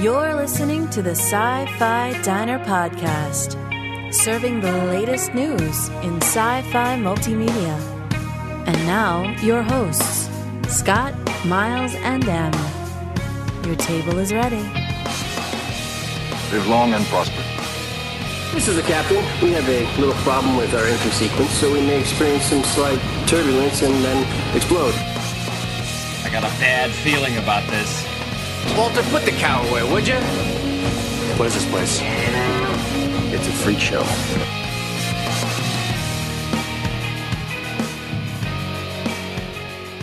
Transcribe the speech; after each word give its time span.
You're 0.00 0.34
listening 0.34 0.88
to 0.96 1.02
the 1.02 1.10
Sci 1.10 1.66
Fi 1.78 2.22
Diner 2.22 2.58
Podcast, 2.60 3.52
serving 4.14 4.62
the 4.62 4.72
latest 4.86 5.34
news 5.34 5.90
in 6.00 6.16
sci 6.22 6.62
fi 6.72 6.96
multimedia. 6.96 7.76
And 8.66 8.78
now, 8.86 9.28
your 9.42 9.62
hosts, 9.62 10.30
Scott, 10.68 11.12
Miles, 11.44 11.94
and 11.96 12.26
Em. 12.26 12.50
Your 13.66 13.76
table 13.76 14.16
is 14.16 14.32
ready. 14.32 14.64
Live 16.50 16.66
long 16.66 16.94
and 16.94 17.04
prosper. 17.12 17.42
This 18.54 18.68
is 18.68 18.76
the 18.76 18.82
captain. 18.88 19.22
We 19.42 19.52
have 19.52 19.68
a 19.68 19.84
little 20.00 20.16
problem 20.24 20.56
with 20.56 20.72
our 20.72 20.86
entry 20.86 21.10
sequence, 21.10 21.50
so 21.50 21.70
we 21.70 21.82
may 21.82 22.00
experience 22.00 22.44
some 22.44 22.64
slight 22.64 22.98
turbulence 23.26 23.82
and 23.82 24.02
then 24.02 24.56
explode. 24.56 24.94
I 26.24 26.30
got 26.32 26.42
a 26.42 26.52
bad 26.58 26.90
feeling 26.90 27.36
about 27.36 27.68
this. 27.68 28.09
Walter, 28.76 29.02
put 29.10 29.24
the 29.24 29.32
cow 29.32 29.62
away, 29.68 29.82
would 29.90 30.06
you? 30.06 30.14
What 31.36 31.46
is 31.48 31.54
this 31.54 31.68
place? 31.70 32.00
It's 33.32 33.46
a 33.48 33.52
freak 33.52 33.78
show. 33.78 34.02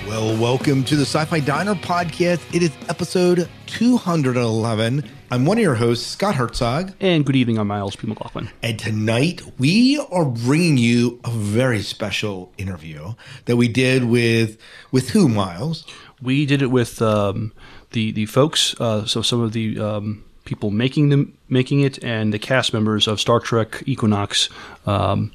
Well, 0.07 0.35
welcome 0.41 0.83
to 0.85 0.95
the 0.95 1.03
Sci 1.03 1.25
Fi 1.25 1.39
Diner 1.39 1.75
podcast. 1.75 2.41
It 2.55 2.63
is 2.63 2.71
episode 2.89 3.47
211. 3.67 5.03
I'm 5.29 5.45
one 5.45 5.57
of 5.57 5.61
your 5.61 5.75
hosts, 5.75 6.07
Scott 6.07 6.35
Herzog. 6.35 6.93
And 6.99 7.25
good 7.25 7.35
evening, 7.35 7.57
I'm 7.59 7.67
Miles 7.67 7.95
P. 7.95 8.07
McLaughlin. 8.07 8.49
And 8.63 8.79
tonight 8.79 9.41
we 9.59 9.99
are 10.11 10.25
bringing 10.25 10.77
you 10.77 11.19
a 11.23 11.29
very 11.29 11.81
special 11.81 12.51
interview 12.57 13.13
that 13.45 13.57
we 13.57 13.67
did 13.67 14.05
with, 14.05 14.57
with 14.91 15.09
who, 15.09 15.27
Miles? 15.27 15.85
We 16.21 16.45
did 16.47 16.61
it 16.61 16.71
with 16.71 17.01
um, 17.01 17.51
the, 17.91 18.11
the 18.11 18.25
folks, 18.25 18.79
uh, 18.79 19.05
so 19.05 19.21
some 19.21 19.41
of 19.41 19.53
the 19.53 19.79
um, 19.79 20.23
people 20.45 20.71
making 20.71 21.09
them 21.09 21.37
making 21.49 21.81
it, 21.81 22.03
and 22.03 22.33
the 22.33 22.39
cast 22.39 22.73
members 22.73 23.07
of 23.07 23.19
Star 23.19 23.39
Trek 23.39 23.83
Equinox. 23.85 24.49
Um, 24.85 25.31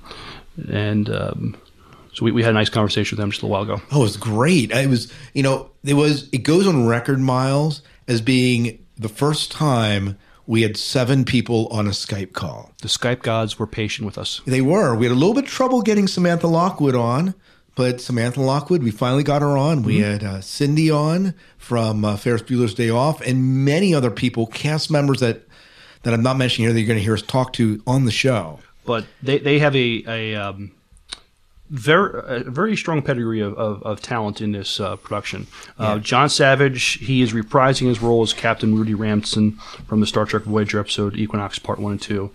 and 0.70 1.08
um, 1.08 1.56
so 2.12 2.24
we, 2.24 2.32
we 2.32 2.42
had 2.42 2.50
a 2.50 2.54
nice 2.54 2.68
conversation 2.68 3.16
with 3.16 3.22
them 3.22 3.30
just 3.30 3.42
a 3.42 3.46
little 3.46 3.52
while 3.52 3.62
ago. 3.62 3.82
Oh, 3.90 4.00
it 4.00 4.02
was 4.02 4.16
great. 4.16 4.70
It 4.70 4.88
was, 4.88 5.12
you 5.34 5.42
know, 5.42 5.70
it 5.84 5.94
was, 5.94 6.28
it 6.32 6.38
goes 6.38 6.66
on 6.66 6.86
record, 6.86 7.20
Miles, 7.20 7.82
as 8.06 8.20
being 8.20 8.78
the 8.98 9.08
first 9.08 9.50
time 9.50 10.18
we 10.46 10.62
had 10.62 10.76
seven 10.76 11.24
people 11.24 11.68
on 11.68 11.86
a 11.86 11.90
Skype 11.90 12.32
call. 12.32 12.72
The 12.82 12.88
Skype 12.88 13.22
gods 13.22 13.58
were 13.58 13.66
patient 13.66 14.04
with 14.06 14.18
us. 14.18 14.40
They 14.46 14.60
were. 14.60 14.94
We 14.94 15.06
had 15.06 15.12
a 15.12 15.14
little 15.14 15.34
bit 15.34 15.44
of 15.44 15.50
trouble 15.50 15.82
getting 15.82 16.06
Samantha 16.08 16.48
Lockwood 16.48 16.94
on, 16.94 17.34
but 17.74 18.00
Samantha 18.00 18.40
Lockwood, 18.40 18.82
we 18.82 18.90
finally 18.90 19.22
got 19.22 19.42
her 19.42 19.56
on. 19.56 19.82
We 19.82 20.00
had 20.00 20.22
uh, 20.22 20.40
Cindy 20.40 20.90
on 20.90 21.34
from 21.56 22.04
uh, 22.04 22.16
Ferris 22.16 22.42
Bueller's 22.42 22.74
Day 22.74 22.90
Off, 22.90 23.20
and 23.22 23.64
many 23.64 23.94
other 23.94 24.10
people, 24.10 24.46
cast 24.46 24.90
members 24.90 25.20
that 25.20 25.42
that 26.02 26.12
I'm 26.12 26.22
not 26.22 26.36
mentioning 26.36 26.66
here 26.66 26.74
that 26.74 26.80
you're 26.80 26.88
going 26.88 26.98
to 26.98 27.04
hear 27.04 27.14
us 27.14 27.22
talk 27.22 27.52
to 27.54 27.82
on 27.86 28.04
the 28.04 28.10
show. 28.10 28.58
But 28.84 29.06
they, 29.22 29.38
they 29.38 29.60
have 29.60 29.76
a, 29.76 30.04
a 30.06 30.34
um, 30.34 30.72
very 31.70 32.44
a 32.46 32.50
very 32.50 32.76
strong 32.76 33.00
pedigree 33.02 33.40
of, 33.40 33.54
of, 33.54 33.82
of 33.84 34.02
talent 34.02 34.40
in 34.40 34.52
this 34.52 34.78
uh, 34.78 34.96
production. 34.96 35.46
Uh, 35.78 35.98
John 35.98 36.28
Savage, 36.28 36.98
he 36.98 37.22
is 37.22 37.32
reprising 37.32 37.86
his 37.86 38.02
role 38.02 38.22
as 38.22 38.32
Captain 38.32 38.74
Rudy 38.76 38.94
Ransom 38.94 39.52
from 39.86 40.00
the 40.00 40.06
Star 40.06 40.26
Trek 40.26 40.42
Voyager 40.42 40.78
episode 40.78 41.16
Equinox 41.16 41.58
Part 41.58 41.78
One 41.78 41.92
and 41.92 42.02
Two. 42.02 42.30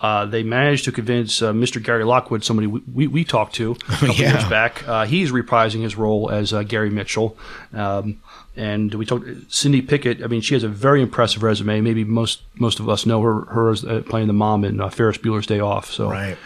Uh, 0.00 0.24
they 0.24 0.42
managed 0.42 0.84
to 0.86 0.92
convince 0.92 1.42
uh, 1.42 1.52
Mr. 1.52 1.82
Gary 1.82 2.04
Lockwood, 2.04 2.42
somebody 2.42 2.66
we, 2.66 2.80
we, 2.92 3.06
we 3.06 3.24
talked 3.24 3.54
to 3.56 3.72
a 3.72 3.74
couple 3.92 4.08
Yeah. 4.14 4.32
years 4.32 4.44
back. 4.48 4.86
Uh, 4.88 5.04
he's 5.04 5.30
reprising 5.30 5.82
his 5.82 5.94
role 5.96 6.30
as 6.30 6.52
uh, 6.54 6.62
Gary 6.62 6.88
Mitchell. 6.88 7.36
Um, 7.74 8.20
and 8.56 8.94
we 8.94 9.04
talked 9.04 9.26
Cindy 9.52 9.82
Pickett. 9.82 10.22
I 10.22 10.26
mean, 10.26 10.40
she 10.40 10.54
has 10.54 10.64
a 10.64 10.68
very 10.68 11.02
impressive 11.02 11.42
resume. 11.42 11.80
Maybe 11.82 12.04
most 12.04 12.40
most 12.56 12.80
of 12.80 12.88
us 12.88 13.04
know 13.06 13.20
her 13.22 13.42
her 13.46 13.70
as 13.70 13.84
uh, 13.84 14.02
playing 14.08 14.26
the 14.26 14.32
mom 14.32 14.64
in 14.64 14.80
uh, 14.80 14.88
Ferris 14.88 15.18
Bueller's 15.18 15.46
Day 15.46 15.60
Off. 15.60 15.90
So 15.90 16.10
Right. 16.10 16.36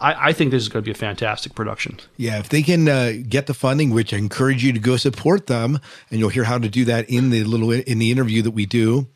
I, 0.00 0.30
I 0.30 0.32
think 0.32 0.50
this 0.50 0.62
is 0.62 0.68
going 0.68 0.82
to 0.82 0.86
be 0.86 0.92
a 0.92 0.94
fantastic 0.98 1.54
production. 1.54 1.98
Yeah, 2.16 2.38
if 2.38 2.48
they 2.48 2.62
can 2.62 2.88
uh, 2.88 3.12
get 3.28 3.46
the 3.46 3.54
funding, 3.54 3.90
which 3.90 4.12
I 4.14 4.16
encourage 4.16 4.64
you 4.64 4.72
to 4.72 4.78
go 4.80 4.96
support 4.96 5.46
them, 5.46 5.78
and 6.10 6.18
you'll 6.18 6.30
hear 6.30 6.44
how 6.44 6.58
to 6.58 6.68
do 6.70 6.84
that 6.86 7.08
in 7.10 7.30
the 7.30 7.44
little 7.44 7.70
in 7.70 7.98
the 7.98 8.10
interview 8.10 8.42
that 8.42 8.52
we 8.52 8.66
do. 8.66 9.06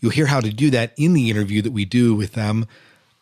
You'll 0.00 0.12
hear 0.12 0.26
how 0.26 0.40
to 0.40 0.52
do 0.52 0.70
that 0.70 0.92
in 0.98 1.14
the 1.14 1.30
interview 1.30 1.62
that 1.62 1.72
we 1.72 1.84
do 1.84 2.14
with 2.14 2.32
them. 2.32 2.66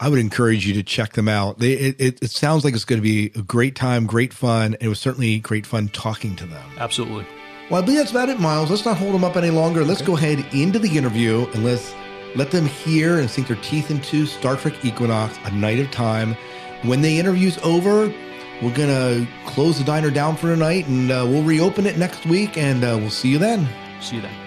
I 0.04 0.08
would 0.08 0.18
encourage 0.18 0.66
you 0.66 0.74
to 0.74 0.82
check 0.82 1.14
them 1.14 1.28
out. 1.28 1.60
They, 1.60 1.72
it, 1.72 1.96
it, 1.98 2.22
it 2.22 2.30
sounds 2.30 2.62
like 2.62 2.74
it's 2.74 2.84
going 2.84 3.00
to 3.00 3.02
be 3.02 3.32
a 3.34 3.42
great 3.42 3.74
time, 3.74 4.04
great 4.04 4.34
fun. 4.34 4.74
and 4.74 4.82
It 4.82 4.88
was 4.88 5.00
certainly 5.00 5.38
great 5.38 5.64
fun 5.64 5.88
talking 5.88 6.36
to 6.36 6.44
them. 6.44 6.62
Absolutely. 6.76 7.26
Well, 7.70 7.80
I 7.82 7.86
believe 7.86 8.00
that's 8.00 8.10
about 8.10 8.28
it, 8.28 8.38
Miles. 8.38 8.68
Let's 8.68 8.84
not 8.84 8.98
hold 8.98 9.14
them 9.14 9.24
up 9.24 9.34
any 9.34 9.48
longer. 9.48 9.82
Let's 9.82 10.02
go 10.02 10.14
ahead 10.14 10.44
into 10.52 10.78
the 10.78 10.98
interview 10.98 11.46
and 11.54 11.64
let's 11.64 11.94
let 12.36 12.50
them 12.50 12.66
hear 12.66 13.18
and 13.18 13.30
sink 13.30 13.48
their 13.48 13.56
teeth 13.62 13.90
into 13.90 14.26
Star 14.26 14.58
Trek 14.58 14.84
Equinox, 14.84 15.38
A 15.46 15.50
Night 15.52 15.78
of 15.78 15.90
Time. 15.90 16.36
When 16.82 17.00
the 17.00 17.18
interview's 17.18 17.56
over, 17.62 18.12
we're 18.60 18.74
going 18.74 18.90
to 18.90 19.26
close 19.46 19.78
the 19.78 19.84
diner 19.84 20.10
down 20.10 20.36
for 20.36 20.48
tonight 20.48 20.86
and 20.86 21.10
uh, 21.10 21.24
we'll 21.26 21.44
reopen 21.44 21.86
it 21.86 21.96
next 21.96 22.26
week 22.26 22.58
and 22.58 22.84
uh, 22.84 22.98
we'll 23.00 23.08
see 23.08 23.30
you 23.30 23.38
then. 23.38 23.66
See 24.02 24.16
you 24.16 24.22
then. 24.22 24.43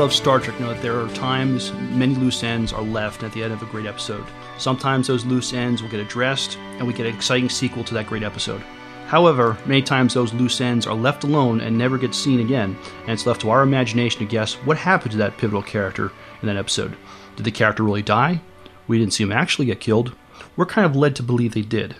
Love 0.00 0.14
Star 0.14 0.40
Trek 0.40 0.58
know 0.58 0.72
that 0.72 0.80
there 0.80 0.98
are 0.98 1.08
times 1.10 1.74
many 1.74 2.14
loose 2.14 2.42
ends 2.42 2.72
are 2.72 2.80
left 2.80 3.22
at 3.22 3.32
the 3.32 3.42
end 3.42 3.52
of 3.52 3.60
a 3.60 3.66
great 3.66 3.84
episode. 3.84 4.24
Sometimes 4.56 5.06
those 5.06 5.26
loose 5.26 5.52
ends 5.52 5.82
will 5.82 5.90
get 5.90 6.00
addressed, 6.00 6.56
and 6.78 6.86
we 6.86 6.94
get 6.94 7.04
an 7.04 7.14
exciting 7.14 7.50
sequel 7.50 7.84
to 7.84 7.92
that 7.92 8.06
great 8.06 8.22
episode. 8.22 8.62
However, 9.08 9.58
many 9.66 9.82
times 9.82 10.14
those 10.14 10.32
loose 10.32 10.58
ends 10.62 10.86
are 10.86 10.94
left 10.94 11.24
alone 11.24 11.60
and 11.60 11.76
never 11.76 11.98
get 11.98 12.14
seen 12.14 12.40
again, 12.40 12.78
and 13.02 13.10
it's 13.10 13.26
left 13.26 13.42
to 13.42 13.50
our 13.50 13.62
imagination 13.62 14.20
to 14.20 14.24
guess 14.24 14.54
what 14.54 14.78
happened 14.78 15.12
to 15.12 15.18
that 15.18 15.36
pivotal 15.36 15.62
character 15.62 16.10
in 16.40 16.48
that 16.48 16.56
episode. 16.56 16.96
Did 17.36 17.44
the 17.44 17.50
character 17.50 17.82
really 17.82 18.00
die? 18.00 18.40
We 18.88 18.98
didn't 18.98 19.12
see 19.12 19.24
him 19.24 19.32
actually 19.32 19.66
get 19.66 19.80
killed. 19.80 20.14
We're 20.56 20.64
kind 20.64 20.86
of 20.86 20.96
led 20.96 21.14
to 21.16 21.22
believe 21.22 21.52
they 21.52 21.60
did 21.60 21.94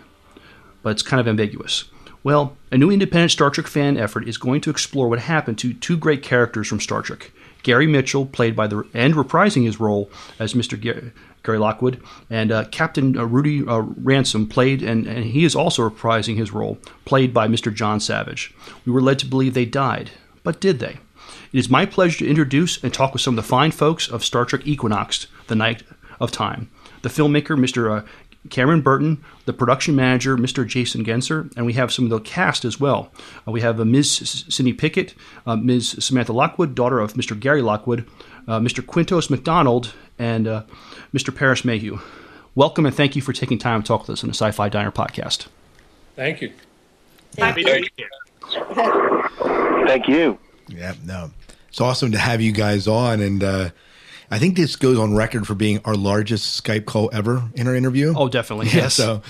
but 0.82 0.90
it's 0.90 1.02
kind 1.02 1.20
of 1.20 1.28
ambiguous. 1.28 1.84
Well, 2.22 2.56
a 2.70 2.76
new 2.78 2.90
independent 2.90 3.30
Star 3.30 3.50
Trek 3.50 3.66
fan 3.66 3.96
effort 3.96 4.28
is 4.28 4.36
going 4.36 4.60
to 4.62 4.70
explore 4.70 5.08
what 5.08 5.20
happened 5.20 5.58
to 5.58 5.72
two 5.72 5.96
great 5.96 6.22
characters 6.22 6.68
from 6.68 6.80
Star 6.80 7.02
Trek. 7.02 7.32
Gary 7.62 7.86
Mitchell, 7.86 8.26
played 8.26 8.56
by 8.56 8.66
the 8.66 8.84
and 8.94 9.14
reprising 9.14 9.64
his 9.64 9.80
role 9.80 10.10
as 10.38 10.54
Mr. 10.54 10.80
Gary, 10.80 11.58
Lockwood, 11.58 12.02
and 12.28 12.52
uh, 12.52 12.64
Captain 12.66 13.16
uh, 13.16 13.24
Rudy 13.24 13.66
uh, 13.66 13.80
Ransom, 13.80 14.48
played 14.48 14.82
and, 14.82 15.06
and 15.06 15.24
he 15.24 15.44
is 15.44 15.54
also 15.54 15.88
reprising 15.88 16.36
his 16.36 16.52
role, 16.52 16.78
played 17.04 17.32
by 17.34 17.48
Mr. 17.48 17.72
John 17.72 18.00
Savage. 18.00 18.54
We 18.84 18.92
were 18.92 19.02
led 19.02 19.18
to 19.20 19.26
believe 19.26 19.54
they 19.54 19.64
died, 19.64 20.10
but 20.42 20.60
did 20.60 20.78
they? 20.78 20.98
It 21.52 21.58
is 21.58 21.68
my 21.68 21.86
pleasure 21.86 22.18
to 22.20 22.28
introduce 22.28 22.82
and 22.82 22.92
talk 22.92 23.12
with 23.12 23.22
some 23.22 23.36
of 23.36 23.42
the 23.44 23.48
fine 23.48 23.72
folks 23.72 24.08
of 24.08 24.24
Star 24.24 24.44
Trek 24.44 24.66
Equinox, 24.66 25.26
The 25.48 25.56
Night 25.56 25.82
of 26.20 26.30
Time. 26.30 26.70
The 27.02 27.08
filmmaker, 27.08 27.58
Mr. 27.58 28.06
Cameron 28.48 28.80
Burton, 28.80 29.22
the 29.44 29.52
production 29.52 29.94
manager, 29.94 30.36
Mr. 30.36 30.66
Jason 30.66 31.04
Genser, 31.04 31.52
and 31.56 31.66
we 31.66 31.74
have 31.74 31.92
some 31.92 32.06
of 32.06 32.10
the 32.10 32.20
cast 32.20 32.64
as 32.64 32.80
well. 32.80 33.12
Uh, 33.46 33.50
we 33.50 33.60
have 33.60 33.78
uh, 33.78 33.84
Ms. 33.84 34.46
Cindy 34.48 34.72
Pickett, 34.72 35.14
uh, 35.46 35.56
Ms. 35.56 35.96
Samantha 36.00 36.32
Lockwood, 36.32 36.74
daughter 36.74 37.00
of 37.00 37.14
Mr. 37.14 37.38
Gary 37.38 37.60
Lockwood, 37.60 38.08
uh, 38.48 38.58
Mr. 38.58 38.84
Quintus 38.84 39.28
McDonald, 39.28 39.92
and 40.18 40.48
uh, 40.48 40.62
Mr. 41.12 41.34
Paris 41.34 41.64
Mayhew. 41.64 41.98
Welcome 42.54 42.86
and 42.86 42.94
thank 42.94 43.14
you 43.14 43.22
for 43.22 43.32
taking 43.32 43.58
time 43.58 43.82
to 43.82 43.86
talk 43.86 44.02
with 44.02 44.10
us 44.10 44.24
on 44.24 44.28
the 44.28 44.34
Sci 44.34 44.50
Fi 44.52 44.68
Diner 44.68 44.90
podcast. 44.90 45.46
Thank 46.16 46.40
you. 46.40 46.52
Happy 47.38 47.62
birthday! 47.62 47.88
Thank 49.86 50.08
you. 50.08 50.38
Yeah, 50.68 50.94
no. 51.04 51.30
It's 51.68 51.80
awesome 51.80 52.12
to 52.12 52.18
have 52.18 52.40
you 52.40 52.52
guys 52.52 52.88
on. 52.88 53.20
And 53.20 53.42
uh, 53.44 53.70
I 54.30 54.38
think 54.38 54.56
this 54.56 54.76
goes 54.76 54.98
on 54.98 55.14
record 55.14 55.46
for 55.46 55.54
being 55.54 55.80
our 55.84 55.94
largest 55.94 56.62
Skype 56.62 56.84
call 56.86 57.10
ever 57.12 57.42
in 57.54 57.66
our 57.66 57.74
interview. 57.74 58.14
Oh, 58.16 58.28
definitely. 58.28 58.66
Yeah, 58.72 58.74
Yes. 58.84 58.94
so 58.94 59.22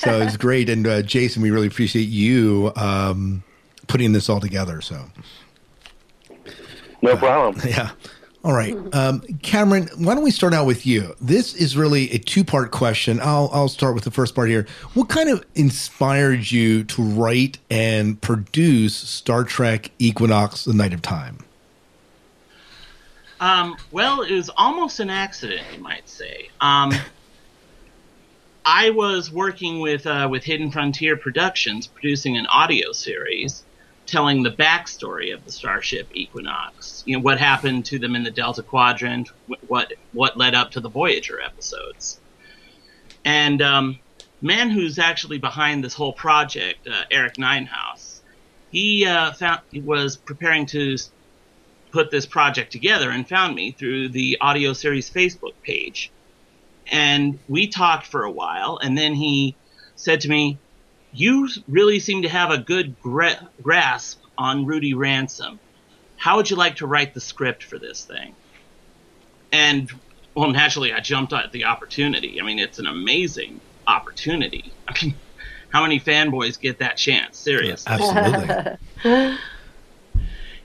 so 0.00 0.20
it's 0.20 0.36
great. 0.36 0.68
And 0.68 0.86
uh, 0.86 1.02
Jason, 1.02 1.42
we 1.42 1.50
really 1.50 1.66
appreciate 1.68 2.08
you 2.08 2.72
um, 2.76 3.42
putting 3.86 4.12
this 4.12 4.28
all 4.28 4.40
together. 4.40 4.80
So 4.80 5.04
No 7.02 7.16
problem. 7.16 7.62
yeah. 7.68 7.90
All 8.44 8.52
right, 8.54 8.76
um, 8.94 9.20
Cameron. 9.42 9.88
Why 9.98 10.14
don't 10.14 10.22
we 10.22 10.30
start 10.30 10.54
out 10.54 10.64
with 10.64 10.86
you? 10.86 11.14
This 11.20 11.54
is 11.54 11.76
really 11.76 12.10
a 12.12 12.18
two-part 12.18 12.70
question. 12.70 13.18
I'll 13.20 13.50
I'll 13.52 13.68
start 13.68 13.96
with 13.96 14.04
the 14.04 14.12
first 14.12 14.34
part 14.36 14.48
here. 14.48 14.64
What 14.94 15.08
kind 15.08 15.28
of 15.28 15.44
inspired 15.56 16.48
you 16.50 16.84
to 16.84 17.02
write 17.02 17.58
and 17.68 18.18
produce 18.20 18.94
Star 18.94 19.42
Trek 19.42 19.90
Equinox: 19.98 20.64
The 20.64 20.72
Night 20.72 20.92
of 20.94 21.02
Time? 21.02 21.38
Um, 23.40 23.76
well, 23.92 24.22
it 24.22 24.32
was 24.32 24.50
almost 24.56 25.00
an 25.00 25.10
accident, 25.10 25.62
you 25.74 25.82
might 25.82 26.08
say. 26.08 26.50
Um, 26.60 26.92
I 28.64 28.90
was 28.90 29.32
working 29.32 29.80
with 29.80 30.06
uh, 30.06 30.28
with 30.30 30.44
Hidden 30.44 30.72
Frontier 30.72 31.16
Productions, 31.16 31.86
producing 31.86 32.36
an 32.36 32.46
audio 32.46 32.92
series 32.92 33.64
telling 34.08 34.42
the 34.42 34.50
backstory 34.50 35.34
of 35.34 35.44
the 35.44 35.52
starship 35.52 36.08
Equinox. 36.14 37.02
You 37.06 37.16
know 37.16 37.22
what 37.22 37.38
happened 37.38 37.84
to 37.86 37.98
them 37.98 38.16
in 38.16 38.24
the 38.24 38.30
Delta 38.30 38.62
Quadrant, 38.62 39.30
what 39.66 39.92
what 40.12 40.36
led 40.36 40.54
up 40.54 40.72
to 40.72 40.80
the 40.80 40.88
Voyager 40.88 41.40
episodes, 41.40 42.20
and 43.24 43.62
um, 43.62 43.98
man 44.40 44.70
who's 44.70 44.98
actually 44.98 45.38
behind 45.38 45.84
this 45.84 45.94
whole 45.94 46.12
project, 46.12 46.86
uh, 46.88 47.04
Eric 47.10 47.38
Ninehouse, 47.38 48.22
he 48.70 49.06
uh, 49.06 49.32
found 49.32 49.60
was 49.84 50.16
preparing 50.16 50.66
to 50.66 50.96
put 51.90 52.10
this 52.10 52.26
project 52.26 52.72
together 52.72 53.10
and 53.10 53.28
found 53.28 53.54
me 53.54 53.72
through 53.72 54.10
the 54.10 54.38
audio 54.40 54.72
series 54.72 55.10
Facebook 55.10 55.54
page 55.62 56.10
and 56.90 57.38
we 57.48 57.68
talked 57.68 58.06
for 58.06 58.24
a 58.24 58.30
while, 58.30 58.78
and 58.82 58.96
then 58.96 59.14
he 59.14 59.54
said 59.96 60.20
to 60.22 60.28
me, 60.28 60.58
"You 61.12 61.48
really 61.66 62.00
seem 62.00 62.22
to 62.22 62.28
have 62.28 62.50
a 62.50 62.58
good 62.58 63.00
gra- 63.00 63.48
grasp 63.62 64.22
on 64.36 64.64
Rudy 64.64 64.94
Ransom. 64.94 65.58
How 66.16 66.36
would 66.36 66.50
you 66.50 66.56
like 66.56 66.76
to 66.76 66.86
write 66.86 67.14
the 67.14 67.20
script 67.20 67.62
for 67.62 67.78
this 67.78 68.04
thing?" 68.04 68.34
And 69.52 69.90
well, 70.34 70.50
naturally, 70.50 70.92
I 70.92 71.00
jumped 71.00 71.32
at 71.32 71.52
the 71.52 71.64
opportunity. 71.64 72.40
I 72.40 72.44
mean, 72.44 72.58
it's 72.58 72.78
an 72.78 72.86
amazing 72.86 73.60
opportunity. 73.86 74.72
I 74.88 74.94
mean, 75.02 75.14
how 75.70 75.82
many 75.82 76.00
fanboys 76.00 76.58
get 76.58 76.78
that 76.78 76.96
chance? 76.96 77.38
Seriously, 77.38 77.92
Absolutely. 77.92 79.36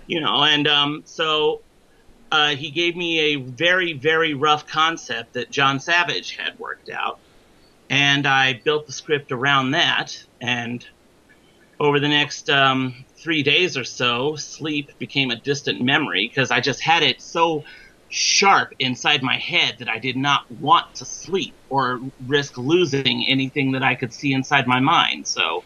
you 0.07 0.19
know. 0.19 0.44
And 0.44 0.67
um, 0.67 1.03
so 1.05 1.61
uh, 2.31 2.55
he 2.55 2.71
gave 2.71 2.95
me 2.95 3.19
a 3.19 3.35
very, 3.35 3.94
very 3.94 4.33
rough 4.33 4.65
concept 4.67 5.33
that 5.33 5.51
John 5.51 5.79
Savage 5.79 6.35
had 6.35 6.57
worked 6.57 6.89
out. 6.89 7.19
And 7.89 8.25
I 8.25 8.59
built 8.65 8.88
the 8.88 8.94
script 8.94 9.31
around 9.31 9.71
that. 9.71 10.25
And 10.41 10.85
over 11.79 12.00
the 12.00 12.07
next 12.07 12.50
um, 12.50 13.05
three 13.17 13.44
days 13.44 13.77
or 13.77 13.83
so, 13.83 14.35
sleep 14.35 14.89
became 14.97 15.29
a 15.29 15.35
distant 15.35 15.81
memory 15.81 16.27
because 16.27 16.49
I 16.49 16.59
just 16.59 16.81
had 16.81 17.03
it 17.03 17.21
so 17.21 17.63
sharp 18.09 18.73
inside 18.79 19.23
my 19.23 19.38
head 19.38 19.75
that 19.79 19.89
I 19.89 19.99
did 19.99 20.15
not 20.15 20.49
want 20.49 20.85
to 20.95 21.06
sleep 21.06 21.56
or 21.69 21.99
risk 22.25 22.57
losing 22.57 23.25
anything 23.27 23.71
that 23.71 23.83
I 23.83 23.95
could 23.95 24.13
see 24.13 24.33
inside 24.33 24.67
my 24.67 24.79
mind. 24.79 25.27
So, 25.27 25.63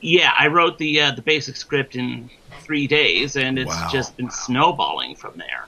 yeah, 0.00 0.32
I 0.36 0.48
wrote 0.48 0.78
the 0.78 1.00
uh, 1.00 1.12
the 1.12 1.22
basic 1.22 1.56
script 1.56 1.94
in 1.94 2.30
three 2.72 2.86
days, 2.86 3.36
and 3.36 3.58
it's 3.58 3.68
Wow. 3.68 3.88
just 3.92 4.16
been 4.16 4.30
snowballing 4.30 5.14
from 5.14 5.34
there. 5.36 5.66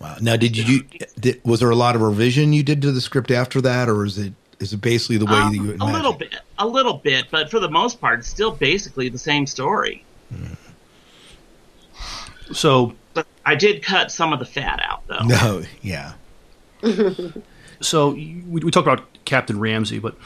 Wow. 0.00 0.16
Now, 0.22 0.36
did 0.36 0.56
you? 0.56 0.84
Did, 1.20 1.38
was 1.44 1.60
there 1.60 1.68
a 1.68 1.76
lot 1.76 1.96
of 1.96 2.00
revision 2.00 2.54
you 2.54 2.62
did 2.62 2.80
to 2.80 2.92
the 2.92 3.02
script 3.02 3.30
after 3.30 3.60
that, 3.60 3.90
or 3.90 4.06
is 4.06 4.16
it 4.16 4.32
is 4.58 4.72
it 4.72 4.80
basically 4.80 5.18
the 5.18 5.26
way 5.26 5.32
Um, 5.34 5.52
that 5.54 5.62
you 5.62 5.76
a 5.78 5.84
little 5.92 6.14
bit, 6.14 6.34
a 6.58 6.66
little 6.66 6.94
bit, 6.94 7.26
but 7.30 7.50
for 7.50 7.60
the 7.60 7.68
most 7.68 8.00
part, 8.00 8.20
it's 8.20 8.28
still 8.28 8.52
basically 8.52 9.10
the 9.10 9.18
same 9.18 9.46
story. 9.46 10.02
So 12.54 12.94
But 13.12 13.26
I 13.44 13.54
did 13.54 13.82
cut 13.82 14.10
some 14.10 14.32
of 14.32 14.38
the 14.38 14.46
fat 14.46 14.80
out, 14.82 15.06
though. 15.08 15.24
No, 15.26 15.62
yeah, 15.82 16.14
so 17.82 18.10
we, 18.12 18.42
we 18.46 18.70
talked 18.70 18.86
about 18.86 19.04
Captain 19.26 19.60
Ramsey, 19.60 19.98
but 19.98 20.16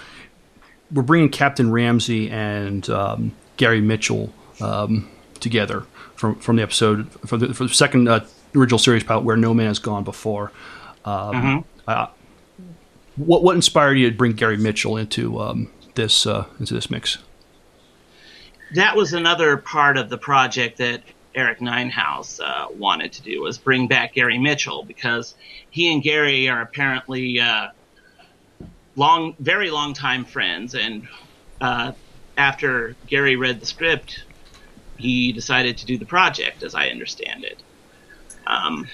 we're 0.92 1.02
bringing 1.02 1.28
Captain 1.28 1.72
Ramsey 1.72 2.30
and 2.30 2.88
um, 2.88 3.32
Gary 3.56 3.80
Mitchell 3.80 4.32
um, 4.60 5.08
together 5.42 5.84
from 6.14 6.36
from 6.36 6.56
the 6.56 6.62
episode 6.62 7.10
for 7.26 7.36
the, 7.36 7.52
for 7.52 7.64
the 7.64 7.74
second 7.74 8.08
uh, 8.08 8.24
original 8.54 8.78
series 8.78 9.04
pilot 9.04 9.24
where 9.24 9.36
no 9.36 9.52
man 9.52 9.66
has 9.66 9.78
gone 9.78 10.04
before. 10.04 10.52
Um, 11.04 11.64
uh, 11.86 12.06
what 13.16 13.42
what 13.42 13.56
inspired 13.56 13.94
you 13.94 14.10
to 14.10 14.16
bring 14.16 14.32
Gary 14.32 14.56
Mitchell 14.56 14.96
into 14.96 15.40
um, 15.40 15.70
this 15.94 16.26
uh, 16.26 16.46
into 16.58 16.74
this 16.74 16.90
mix? 16.90 17.18
That 18.74 18.96
was 18.96 19.12
another 19.12 19.58
part 19.58 19.98
of 19.98 20.08
the 20.08 20.16
project 20.16 20.78
that 20.78 21.02
Eric 21.34 21.60
Ninehouse 21.60 22.40
uh, 22.40 22.66
wanted 22.76 23.12
to 23.12 23.22
do 23.22 23.42
was 23.42 23.58
bring 23.58 23.86
back 23.86 24.14
Gary 24.14 24.38
Mitchell 24.38 24.84
because 24.84 25.34
he 25.70 25.92
and 25.92 26.02
Gary 26.02 26.48
are 26.48 26.62
apparently 26.62 27.40
uh, 27.40 27.68
long, 28.96 29.34
very 29.38 29.70
long 29.70 29.94
time 29.94 30.24
friends, 30.24 30.74
and 30.74 31.06
uh, 31.60 31.92
after 32.36 32.96
Gary 33.06 33.36
read 33.36 33.60
the 33.60 33.66
script, 33.66 34.24
he 35.02 35.32
decided 35.32 35.76
to 35.78 35.86
do 35.86 35.98
the 35.98 36.06
project, 36.06 36.62
as 36.62 36.74
I 36.74 36.88
understand 36.88 37.44
it. 37.44 37.62
Um, 38.46 38.88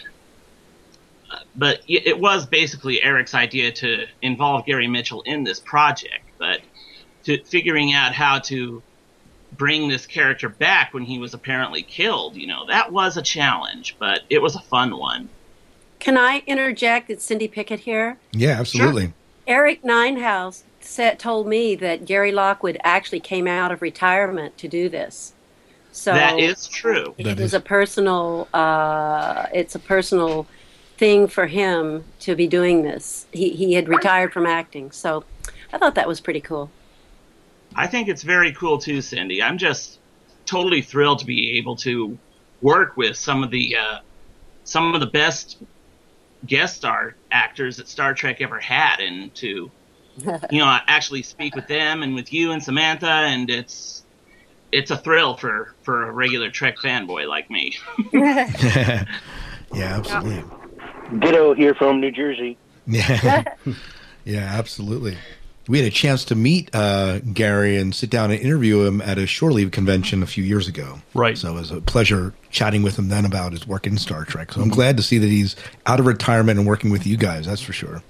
but 1.55 1.83
it 1.87 2.07
it 2.07 2.19
was 2.19 2.47
basically 2.47 3.03
Eric's 3.03 3.35
idea 3.35 3.73
to 3.73 4.07
involve 4.23 4.67
Gary 4.67 4.89
Mitchell 4.89 5.23
in 5.23 5.45
this 5.45 5.61
project, 5.61 6.25
but 6.39 6.61
to 7.25 7.43
figuring 7.45 7.93
out 7.93 8.15
how 8.15 8.39
to 8.39 8.83
bring 9.57 9.89
this 9.89 10.07
character 10.07 10.49
back 10.49 10.93
when 10.93 11.05
he 11.05 11.19
was 11.19 11.35
apparently 11.35 11.83
killed, 11.83 12.37
you 12.37 12.47
know, 12.47 12.67
that 12.67 12.93
was 12.93 13.17
a 13.17 13.23
challenge, 13.23 13.97
but 13.99 14.21
it 14.29 14.41
was 14.41 14.57
a 14.57 14.61
fun 14.61 14.97
one. 14.97 15.29
Can 15.99 16.17
I 16.17 16.43
interject? 16.47 17.11
It's 17.11 17.25
Cindy 17.25 17.49
Pickett 17.49 17.81
here. 17.81 18.19
yeah, 18.33 18.61
absolutely. 18.61 19.13
Eric 19.47 19.83
Ninehouse 19.83 20.65
said, 20.81 21.19
told 21.19 21.47
me 21.47 21.75
that 21.77 22.05
Gary 22.05 22.33
Lockwood 22.33 22.79
actually 22.85 23.21
came 23.21 23.47
out 23.47 23.73
of 23.73 23.83
retirement 23.83 24.57
to 24.59 24.69
do 24.69 24.89
this. 24.89 25.33
So 25.93 26.12
that 26.12 26.38
is 26.38 26.67
true. 26.69 27.14
it 27.19 27.25
That 27.25 27.38
was 27.38 27.55
a 27.55 27.61
personal. 27.61 28.49
Uh, 28.52 29.46
it's 29.52 29.75
a 29.75 29.79
personal 29.79 30.46
thing 30.96 31.29
for 31.29 31.46
him 31.46 32.05
to 32.20 32.35
be 32.35 32.46
doing 32.46 32.82
this. 32.82 33.26
He 33.32 33.50
he 33.50 33.75
had 33.75 33.88
retired 33.88 34.32
from 34.32 34.46
acting, 34.46 34.90
so 34.90 35.25
I 35.73 35.79
thought 35.79 35.94
that 35.94 36.08
was 36.08 36.20
pretty 36.20 36.40
cool. 36.40 36.70
I 37.75 37.87
think 37.87 38.08
it's 38.08 38.23
very 38.23 38.52
cool 38.52 38.79
too, 38.79 39.00
Cindy. 39.00 39.43
I'm 39.43 39.58
just 39.58 39.99
totally 40.46 40.82
thrilled 40.82 41.20
to 41.20 41.26
be 41.26 41.58
able 41.58 41.76
to 41.76 42.19
work 42.62 42.96
with 42.96 43.17
some 43.17 43.43
of 43.44 43.50
the 43.50 43.76
uh, 43.76 43.99
some 44.64 44.94
of 44.94 45.00
the 45.00 45.06
best 45.06 45.58
guest 46.46 46.76
star 46.76 47.14
actors 47.31 47.76
that 47.76 47.88
Star 47.88 48.14
Trek 48.14 48.40
ever 48.40 48.58
had, 48.58 49.00
and 49.00 49.35
to 49.37 49.70
you 50.50 50.58
know 50.58 50.79
actually 50.87 51.23
speak 51.23 51.55
with 51.55 51.67
them 51.69 52.02
and 52.02 52.14
with 52.14 52.32
you 52.32 52.52
and 52.52 52.62
Samantha, 52.62 53.06
and 53.06 53.50
it's 53.50 54.05
it's 54.73 54.91
a 54.91 54.97
thrill 54.97 55.37
for 55.37 55.75
for 55.82 56.09
a 56.09 56.12
regular 56.12 56.50
Trek 56.50 56.76
fanboy 56.79 57.29
like 57.29 57.50
me. 57.50 57.76
yeah, 58.12 59.05
absolutely. 59.75 60.44
Ditto 61.19 61.55
here 61.55 61.75
from 61.75 62.00
New 62.00 62.11
Jersey. 62.11 62.59
Yeah, 62.87 63.44
yeah, 64.25 64.41
absolutely. 64.59 65.16
We 65.69 65.78
had 65.78 65.87
a 65.87 65.90
chance 65.90 66.25
to 66.26 66.35
meet 66.35 66.71
uh, 66.75 67.19
Gary 67.19 67.76
and 67.76 67.95
sit 67.95 68.09
down 68.09 68.31
and 68.31 68.40
interview 68.40 68.87
him 68.87 69.02
at 69.02 69.19
a 69.19 69.26
shore 69.26 69.52
leave 69.52 69.71
convention 69.71 70.23
a 70.23 70.26
few 70.26 70.43
years 70.43 70.66
ago. 70.66 71.00
Right. 71.12 71.37
So 71.37 71.50
it 71.50 71.54
was 71.54 71.71
a 71.71 71.83
pleasure 71.83 72.33
chatting 72.50 72.83
with 72.83 72.99
him 72.99 73.09
then 73.09 73.26
about 73.26 73.52
his 73.52 73.66
work 73.66 73.87
in 73.87 73.99
Star 73.99 74.25
Trek. 74.25 74.52
So 74.52 74.62
I'm 74.62 74.71
glad 74.71 74.97
to 74.97 75.02
see 75.02 75.19
that 75.19 75.26
he's 75.26 75.57
out 75.85 76.00
of 76.00 76.07
retirement 76.07 76.59
and 76.59 76.66
working 76.66 76.90
with 76.90 77.07
you 77.07 77.19
guys. 77.19 77.45
That's 77.45 77.61
for 77.61 77.75
sure. 77.75 78.02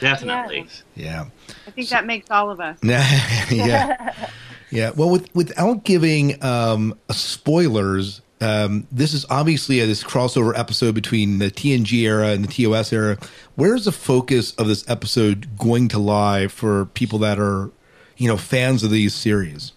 Definitely. 0.00 0.66
Yeah. 0.96 1.26
I 1.66 1.70
think 1.72 1.90
that 1.90 2.06
makes 2.06 2.30
all 2.30 2.50
of 2.50 2.58
us. 2.58 2.78
yeah. 2.82 4.30
Yeah. 4.72 4.90
Well, 4.96 5.10
with, 5.10 5.32
without 5.34 5.84
giving 5.84 6.42
um, 6.42 6.98
spoilers, 7.10 8.22
um, 8.40 8.86
this 8.90 9.14
is 9.14 9.24
obviously 9.30 9.80
a, 9.80 9.86
this 9.86 10.02
crossover 10.02 10.58
episode 10.58 10.94
between 10.94 11.38
the 11.38 11.50
TNG 11.50 11.92
era 12.00 12.28
and 12.28 12.44
the 12.44 12.48
TOS 12.48 12.92
era. 12.92 13.18
Where's 13.54 13.84
the 13.84 13.92
focus 13.92 14.54
of 14.56 14.66
this 14.66 14.88
episode 14.88 15.56
going 15.58 15.88
to 15.88 15.98
lie 15.98 16.48
for 16.48 16.86
people 16.86 17.20
that 17.20 17.38
are, 17.38 17.70
you 18.16 18.26
know, 18.26 18.36
fans 18.36 18.82
of 18.82 18.90
these 18.90 19.14
series? 19.14 19.72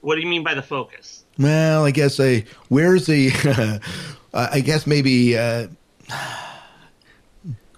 What 0.00 0.14
do 0.14 0.22
you 0.22 0.26
mean 0.26 0.42
by 0.42 0.54
the 0.54 0.62
focus? 0.62 1.24
Well, 1.38 1.84
I 1.84 1.90
guess 1.92 2.18
a 2.18 2.44
where's 2.68 3.06
the, 3.06 3.80
I 4.34 4.60
guess 4.60 4.86
maybe 4.86 5.36
uh, 5.36 5.68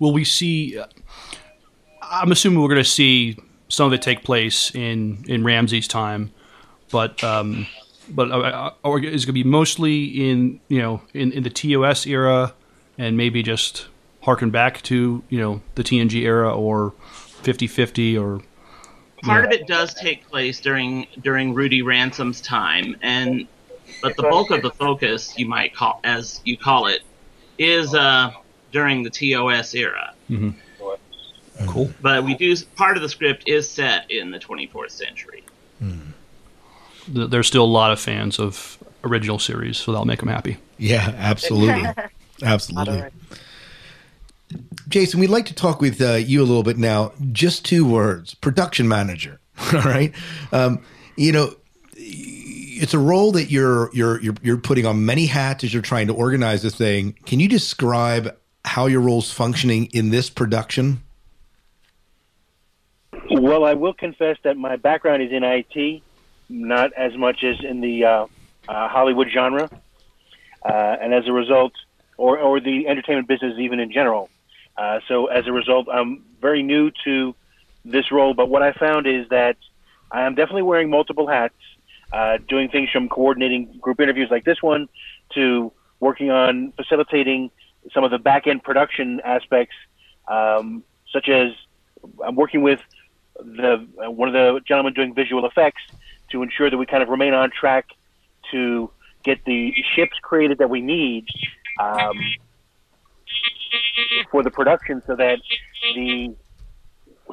Will 0.01 0.13
we 0.15 0.25
see? 0.25 0.79
uh, 0.79 0.87
I'm 2.01 2.33
assuming 2.33 2.61
we're 2.61 2.69
going 2.69 2.83
to 2.83 2.89
see 2.89 3.37
some 3.71 3.87
of 3.87 3.93
it 3.95 4.03
take 4.03 4.23
place 4.23 4.75
in 4.75 5.25
in 5.27 5.43
Ramsey's 5.45 5.89
time, 5.89 6.33
but 6.91 7.25
um, 7.25 7.67
but 8.11 8.31
uh, 8.31 8.73
or 8.83 8.99
is 8.99 9.25
going 9.25 9.35
to 9.35 9.45
be 9.45 9.45
mostly 9.45 10.05
in 10.05 10.61
you 10.69 10.83
know 10.83 11.01
in, 11.15 11.33
in 11.33 11.43
the 11.43 11.51
TOS 11.51 12.07
era, 12.07 12.53
and 12.99 13.17
maybe 13.17 13.43
just 13.43 13.87
harken 14.23 14.51
back 14.51 14.83
to 14.83 15.23
you 15.31 15.39
know 15.39 15.63
the 15.77 15.83
TNG 15.83 16.23
era 16.23 16.55
or 16.55 16.93
50-50 17.43 18.21
or 18.21 18.43
Part 19.23 19.45
of 19.45 19.53
it 19.53 19.67
does 19.67 19.93
take 19.93 20.27
place 20.29 20.61
during 20.61 21.07
during 21.21 21.53
Rudy 21.53 21.83
Ransom's 21.83 22.41
time, 22.41 22.97
and 23.03 23.47
but 24.01 24.17
the 24.17 24.23
bulk 24.23 24.51
of 24.51 24.63
the 24.63 24.71
focus, 24.71 25.39
you 25.39 25.47
might 25.47 25.75
call 25.75 26.01
as 26.05 26.41
you 26.45 26.57
call 26.57 26.87
it, 26.87 27.03
is 27.59 27.95
uh, 27.95 28.31
during 28.73 29.03
the 29.03 29.11
TOS 29.11 29.75
era. 29.75 30.15
Cool. 31.67 31.91
But 32.01 32.25
we 32.25 32.35
do 32.35 32.55
part 32.77 32.97
of 32.97 33.03
the 33.03 33.09
script 33.09 33.45
is 33.49 33.69
set 33.69 34.11
in 34.11 34.31
the 34.31 34.39
24th 34.39 34.91
century. 34.91 35.45
Th- 35.81 37.31
There's 37.31 37.47
still 37.47 37.65
a 37.65 37.67
lot 37.67 37.93
of 37.93 38.01
fans 38.01 38.39
of 38.39 38.79
original 39.05 39.39
series, 39.39 39.79
so 39.79 39.93
that'll 39.93 40.07
make 40.07 40.21
them 40.21 40.29
happy. 40.29 40.59
Yeah, 40.79 41.15
absolutely. 41.17 41.89
absolutely. 42.43 43.05
Jason, 44.89 45.21
we'd 45.21 45.31
like 45.31 45.47
to 45.47 45.55
talk 45.55 45.81
with 45.81 46.01
uh, 46.01 46.15
you 46.15 46.41
a 46.41 46.45
little 46.45 46.63
bit 46.65 46.77
now. 46.77 47.13
Just 47.33 47.65
two 47.65 47.85
words: 47.85 48.35
production 48.35 48.89
manager. 48.89 49.39
All 49.73 49.81
right. 49.83 50.13
Um, 50.53 50.83
you 51.17 51.33
know, 51.33 51.55
it's 51.97 52.95
a 52.95 52.99
role 52.99 53.33
that 53.33 53.51
you're 53.51 53.91
you're 53.95 54.21
you're 54.21 54.35
you're 54.43 54.57
putting 54.57 54.87
on 54.87 55.05
many 55.07 55.27
hats 55.27 55.65
as 55.65 55.73
you're 55.73 55.83
trying 55.83 56.09
to 56.09 56.15
organize 56.15 56.63
this 56.63 56.75
thing. 56.75 57.13
Can 57.27 57.39
you 57.41 57.49
describe 57.49 58.37
how 58.65 58.87
your 58.87 59.01
role's 59.01 59.31
functioning 59.31 59.87
in 59.93 60.11
this 60.11 60.29
production? 60.31 61.03
Well, 63.31 63.65
I 63.65 63.75
will 63.75 63.93
confess 63.93 64.39
that 64.43 64.57
my 64.57 64.75
background 64.75 65.23
is 65.23 65.31
in 65.31 65.45
IT, 65.45 66.03
not 66.49 66.93
as 66.95 67.17
much 67.17 67.45
as 67.45 67.63
in 67.63 67.81
the 67.81 68.05
uh, 68.05 68.27
uh, 68.69 68.89
Hollywood 68.89 69.29
genre, 69.33 69.71
uh, 70.65 70.97
and 71.01 71.15
as 71.15 71.29
a 71.29 71.33
result, 71.33 71.73
or 72.17 72.39
or 72.39 72.59
the 72.59 72.89
entertainment 72.89 73.29
business 73.29 73.55
even 73.59 73.79
in 73.79 73.93
general. 73.93 74.29
Uh, 74.77 74.99
so 75.07 75.27
as 75.27 75.47
a 75.47 75.53
result, 75.53 75.87
I'm 75.89 76.25
very 76.41 76.65
new 76.65 76.91
to 77.05 77.37
this 77.85 78.11
role. 78.11 78.35
But 78.35 78.49
what 78.49 78.63
I 78.63 78.73
found 78.73 79.07
is 79.07 79.29
that 79.29 79.57
I 80.11 80.23
am 80.23 80.35
definitely 80.35 80.63
wearing 80.63 80.91
multiple 80.91 81.29
hats 81.29 81.55
uh, 82.13 82.39
doing 82.49 82.69
things 82.69 82.91
from 82.91 83.09
coordinating 83.09 83.79
group 83.81 84.01
interviews 84.01 84.29
like 84.29 84.45
this 84.45 84.61
one 84.61 84.89
to 85.35 85.71
working 86.01 86.31
on 86.31 86.73
facilitating 86.73 87.53
some 87.95 88.03
of 88.03 88.11
the 88.11 88.19
back 88.19 88.49
end 88.49 88.65
production 88.65 89.21
aspects, 89.25 89.77
um, 90.27 90.83
such 91.13 91.29
as 91.29 91.53
I'm 92.25 92.35
working 92.35 92.63
with 92.63 92.81
the 93.45 93.87
uh, 94.05 94.11
one 94.11 94.29
of 94.29 94.35
the 94.35 94.61
gentlemen 94.67 94.93
doing 94.93 95.15
visual 95.15 95.47
effects 95.47 95.83
to 96.31 96.43
ensure 96.43 96.71
that 96.71 96.77
we 96.77 96.87
kind 96.87 97.03
of 97.03 97.09
remain 97.09 97.35
on 97.35 97.51
track 97.51 97.87
to 98.51 98.91
get 99.23 99.45
the 99.45 99.75
ships 99.95 100.17
created 100.23 100.59
that 100.59 100.71
we 100.71 100.81
need 100.81 101.27
um, 101.81 102.19
for 104.31 104.43
the 104.43 104.51
production, 104.51 105.03
so 105.07 105.17
that 105.17 105.39
the 105.95 106.35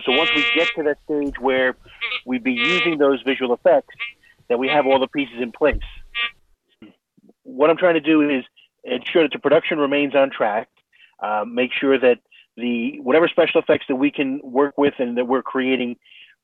so 0.05 0.11
once 0.11 0.29
we 0.35 0.45
get 0.53 0.67
to 0.75 0.83
that 0.83 0.97
stage 1.05 1.39
where 1.39 1.75
we'd 2.25 2.43
be 2.43 2.53
using 2.53 2.97
those 2.97 3.21
visual 3.23 3.53
effects, 3.53 3.95
that 4.47 4.59
we 4.59 4.67
have 4.67 4.85
all 4.85 4.99
the 4.99 5.07
pieces 5.07 5.41
in 5.41 5.51
place. 5.51 5.81
What 7.43 7.69
I'm 7.69 7.77
trying 7.77 7.95
to 7.95 8.01
do 8.01 8.29
is 8.29 8.43
ensure 8.83 9.23
that 9.23 9.31
the 9.31 9.39
production 9.39 9.79
remains 9.79 10.15
on 10.15 10.29
track, 10.29 10.69
uh, 11.19 11.45
make 11.47 11.71
sure 11.73 11.97
that 11.97 12.19
the 12.57 12.99
whatever 13.01 13.27
special 13.27 13.61
effects 13.61 13.85
that 13.87 13.95
we 13.95 14.11
can 14.11 14.41
work 14.43 14.77
with 14.77 14.95
and 14.99 15.17
that 15.17 15.25
we're 15.25 15.43
creating 15.43 15.95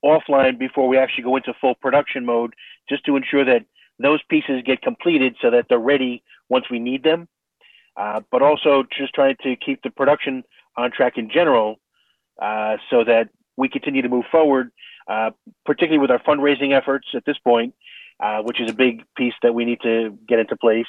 offline 0.05 0.58
before 0.60 0.88
we 0.88 0.98
actually 0.98 1.24
go 1.24 1.36
into 1.36 1.53
full 1.60 1.75
production 1.75 2.25
mode, 2.25 2.53
just 2.88 3.05
to 3.05 3.15
ensure 3.15 3.43
that 3.43 3.65
those 4.00 4.22
pieces 4.29 4.62
get 4.65 4.82
completed 4.82 5.36
so 5.41 5.50
that 5.51 5.65
they're 5.70 5.79
ready 5.79 6.24
once 6.50 6.65
we 6.70 6.79
need 6.79 7.03
them. 7.03 7.27
Uh, 7.96 8.22
but 8.32 8.41
also 8.41 8.84
just 8.98 9.13
trying 9.13 9.36
to 9.41 9.55
keep 9.55 9.82
the 9.84 9.89
production 9.89 10.43
on 10.75 10.91
track 10.91 11.17
in 11.17 11.29
general 11.29 11.79
uh, 12.41 12.77
so 12.89 13.03
that 13.03 13.29
we 13.55 13.70
continue 13.70 14.01
to 14.01 14.10
move 14.10 14.25
forward, 14.32 14.72
uh, 15.08 15.29
particularly 15.65 16.00
with 16.00 16.10
our 16.10 16.20
fundraising 16.20 16.75
efforts 16.75 17.08
at 17.13 17.24
this 17.25 17.38
point, 17.38 17.75
uh, 18.20 18.41
which 18.41 18.60
is 18.60 18.70
a 18.70 18.74
big 18.74 19.03
piece 19.15 19.36
that 19.43 19.53
we 19.53 19.63
need 19.63 19.79
to 19.82 20.17
get 20.27 20.39
into 20.39 20.55
place. 20.55 20.88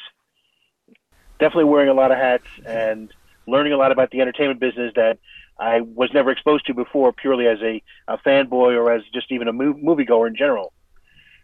Definitely 1.38 1.64
wearing 1.64 1.90
a 1.90 1.94
lot 1.94 2.10
of 2.10 2.16
hats 2.16 2.46
and 2.64 3.12
learning 3.46 3.72
a 3.72 3.76
lot 3.76 3.92
about 3.92 4.10
the 4.10 4.20
entertainment 4.20 4.60
business 4.60 4.92
that 4.96 5.18
I 5.58 5.80
was 5.80 6.10
never 6.12 6.30
exposed 6.30 6.66
to 6.66 6.74
before, 6.74 7.12
purely 7.12 7.46
as 7.46 7.58
a, 7.62 7.82
a 8.08 8.18
fanboy 8.18 8.76
or 8.76 8.92
as 8.92 9.02
just 9.12 9.30
even 9.30 9.48
a 9.48 9.52
mov- 9.52 9.82
moviegoer 9.82 10.26
in 10.26 10.36
general. 10.36 10.72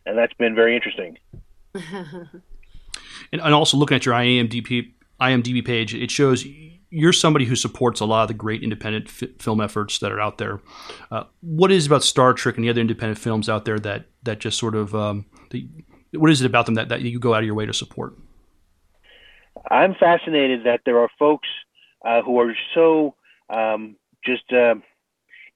And 0.05 0.19
that's 0.19 0.33
been 0.35 0.55
very 0.55 0.75
interesting. 0.75 1.19
and, 1.75 2.43
and 3.33 3.55
also 3.55 3.77
looking 3.77 3.97
at 3.97 4.07
your 4.07 4.15
IMDb 4.15 4.93
IMDb 5.21 5.65
page, 5.65 5.95
it 5.95 6.11
shows 6.11 6.47
you're 6.89 7.13
somebody 7.13 7.45
who 7.45 7.55
supports 7.55 8.01
a 8.01 8.05
lot 8.05 8.23
of 8.23 8.29
the 8.29 8.35
great 8.35 8.63
independent 8.63 9.07
f- 9.07 9.29
film 9.39 9.61
efforts 9.61 9.99
that 9.99 10.11
are 10.11 10.21
out 10.21 10.39
there. 10.39 10.61
Uh, 11.11 11.25
what 11.41 11.71
is 11.71 11.87
about 11.87 12.03
Star 12.03 12.33
Trek 12.33 12.57
and 12.57 12.65
the 12.65 12.71
other 12.71 12.81
independent 12.81 13.19
films 13.19 13.49
out 13.49 13.65
there 13.65 13.79
that 13.79 14.07
that 14.23 14.41
just 14.41 14.59
sort 14.59 14.75
of 14.75 14.95
um, 14.95 15.27
the, 15.51 15.69
what 16.13 16.31
is 16.31 16.41
it 16.41 16.47
about 16.47 16.67
them 16.67 16.75
that, 16.75 16.89
that 16.89 17.03
you 17.03 17.19
go 17.21 17.35
out 17.35 17.41
of 17.41 17.47
your 17.47 17.55
way 17.55 17.67
to 17.67 17.75
support? 17.75 18.15
I'm 19.71 19.95
fascinated 19.95 20.65
that 20.65 20.81
there 20.85 20.99
are 20.99 21.09
folks 21.19 21.49
uh, 22.05 22.23
who 22.23 22.39
are 22.41 22.55
so 22.75 23.15
um, 23.49 23.97
just 24.25 24.53
uh, 24.53 24.75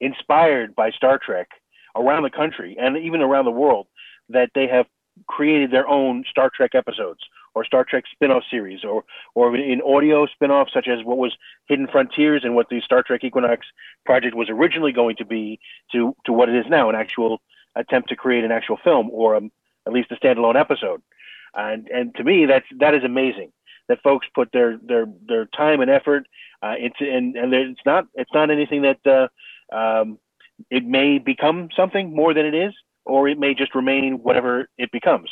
inspired 0.00 0.74
by 0.74 0.90
Star 0.90 1.18
Trek 1.18 1.48
around 1.96 2.24
the 2.24 2.30
country 2.30 2.76
and 2.78 2.96
even 2.96 3.20
around 3.20 3.44
the 3.44 3.50
world 3.50 3.86
that 4.28 4.50
they 4.54 4.66
have 4.66 4.86
created 5.28 5.70
their 5.70 5.86
own 5.86 6.24
Star 6.28 6.50
Trek 6.54 6.74
episodes 6.74 7.20
or 7.54 7.64
Star 7.64 7.84
Trek 7.84 8.04
spin-off 8.10 8.42
series 8.50 8.84
or 8.84 9.04
or 9.34 9.56
in 9.56 9.80
audio 9.82 10.26
spin-offs 10.26 10.72
such 10.72 10.88
as 10.88 11.04
what 11.04 11.18
was 11.18 11.36
Hidden 11.68 11.88
Frontiers 11.90 12.42
and 12.44 12.54
what 12.54 12.68
the 12.68 12.80
Star 12.80 13.02
Trek 13.02 13.22
Equinox 13.22 13.66
project 14.04 14.34
was 14.34 14.50
originally 14.50 14.92
going 14.92 15.16
to 15.16 15.24
be 15.24 15.60
to 15.92 16.16
to 16.26 16.32
what 16.32 16.48
it 16.48 16.56
is 16.56 16.66
now 16.68 16.88
an 16.88 16.96
actual 16.96 17.40
attempt 17.76 18.08
to 18.08 18.16
create 18.16 18.44
an 18.44 18.52
actual 18.52 18.76
film 18.82 19.08
or 19.12 19.36
um, 19.36 19.50
at 19.86 19.92
least 19.92 20.10
a 20.10 20.16
standalone 20.16 20.58
episode. 20.58 21.00
And 21.54 21.88
and 21.88 22.14
to 22.16 22.24
me 22.24 22.46
that's 22.46 22.66
that 22.80 22.94
is 22.94 23.04
amazing 23.04 23.52
that 23.88 24.02
folks 24.02 24.26
put 24.34 24.50
their 24.52 24.78
their 24.82 25.06
their 25.26 25.46
time 25.46 25.80
and 25.80 25.90
effort 25.90 26.26
uh, 26.62 26.74
into 26.78 27.10
and 27.10 27.36
and 27.36 27.52
it's 27.52 27.80
not 27.84 28.06
it's 28.14 28.32
not 28.32 28.50
anything 28.50 28.82
that 28.82 28.98
uh, 29.06 29.74
um, 29.74 30.18
it 30.70 30.84
may 30.84 31.18
become 31.18 31.68
something 31.76 32.14
more 32.14 32.34
than 32.34 32.46
it 32.46 32.54
is 32.54 32.72
or 33.04 33.28
it 33.28 33.38
may 33.38 33.54
just 33.54 33.74
remain 33.74 34.14
whatever 34.22 34.68
it 34.78 34.90
becomes 34.90 35.30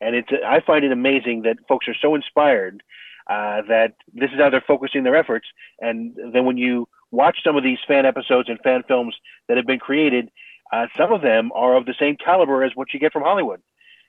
and 0.00 0.14
it's 0.14 0.28
I 0.46 0.60
find 0.60 0.84
it 0.84 0.92
amazing 0.92 1.42
that 1.42 1.56
folks 1.68 1.88
are 1.88 1.94
so 1.94 2.14
inspired 2.14 2.82
uh, 3.28 3.62
that 3.68 3.94
this 4.12 4.30
is 4.30 4.38
how 4.38 4.50
they're 4.50 4.64
focusing 4.66 5.02
their 5.02 5.16
efforts. 5.16 5.46
And 5.80 6.14
then 6.32 6.44
when 6.44 6.58
you 6.58 6.88
watch 7.10 7.38
some 7.42 7.56
of 7.56 7.62
these 7.62 7.78
fan 7.86 8.04
episodes 8.06 8.48
and 8.48 8.58
fan 8.60 8.82
films 8.86 9.14
that 9.48 9.56
have 9.56 9.66
been 9.66 9.78
created, 9.78 10.30
uh, 10.72 10.86
some 10.96 11.12
of 11.12 11.22
them 11.22 11.50
are 11.54 11.76
of 11.76 11.86
the 11.86 11.94
same 11.98 12.16
caliber 12.16 12.62
as 12.64 12.72
what 12.74 12.92
you 12.92 13.00
get 13.00 13.12
from 13.12 13.22
Hollywood. 13.22 13.60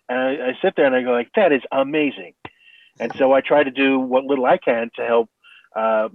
And 0.09 0.19
I, 0.19 0.31
I 0.49 0.57
sit 0.61 0.73
there 0.75 0.85
and 0.85 0.95
I 0.95 1.03
go 1.03 1.11
like, 1.11 1.31
that 1.35 1.51
is 1.51 1.61
amazing. 1.71 2.33
And 2.99 3.11
so 3.17 3.33
I 3.33 3.41
try 3.41 3.63
to 3.63 3.71
do 3.71 3.99
what 3.99 4.23
little 4.23 4.45
I 4.45 4.57
can 4.57 4.89
to 4.95 5.05
help 5.05 5.29
uh, 5.75 6.09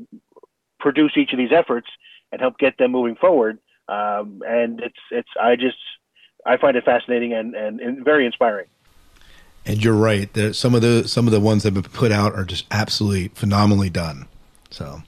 produce 0.78 1.12
each 1.16 1.32
of 1.32 1.38
these 1.38 1.52
efforts 1.52 1.88
and 2.32 2.40
help 2.40 2.58
get 2.58 2.78
them 2.78 2.92
moving 2.92 3.16
forward. 3.16 3.58
Um, 3.88 4.42
and 4.46 4.80
it's 4.80 5.00
it's 5.10 5.28
I 5.40 5.56
just 5.56 5.76
I 6.46 6.56
find 6.56 6.76
it 6.76 6.84
fascinating 6.84 7.32
and, 7.32 7.54
and, 7.54 7.80
and 7.80 8.04
very 8.04 8.25
inspiring. 8.25 8.66
And 9.66 9.82
you're 9.84 9.94
right. 9.94 10.32
That 10.32 10.54
some 10.54 10.75
of 10.75 10.80
the 10.80 11.06
some 11.06 11.26
of 11.26 11.32
the 11.32 11.40
ones 11.40 11.64
that 11.64 11.75
have 11.75 11.82
been 11.82 11.92
put 11.92 12.12
out 12.12 12.34
are 12.34 12.44
just 12.44 12.64
absolutely 12.70 13.28
phenomenally 13.28 13.90
done. 13.90 14.26
So, 14.70 15.02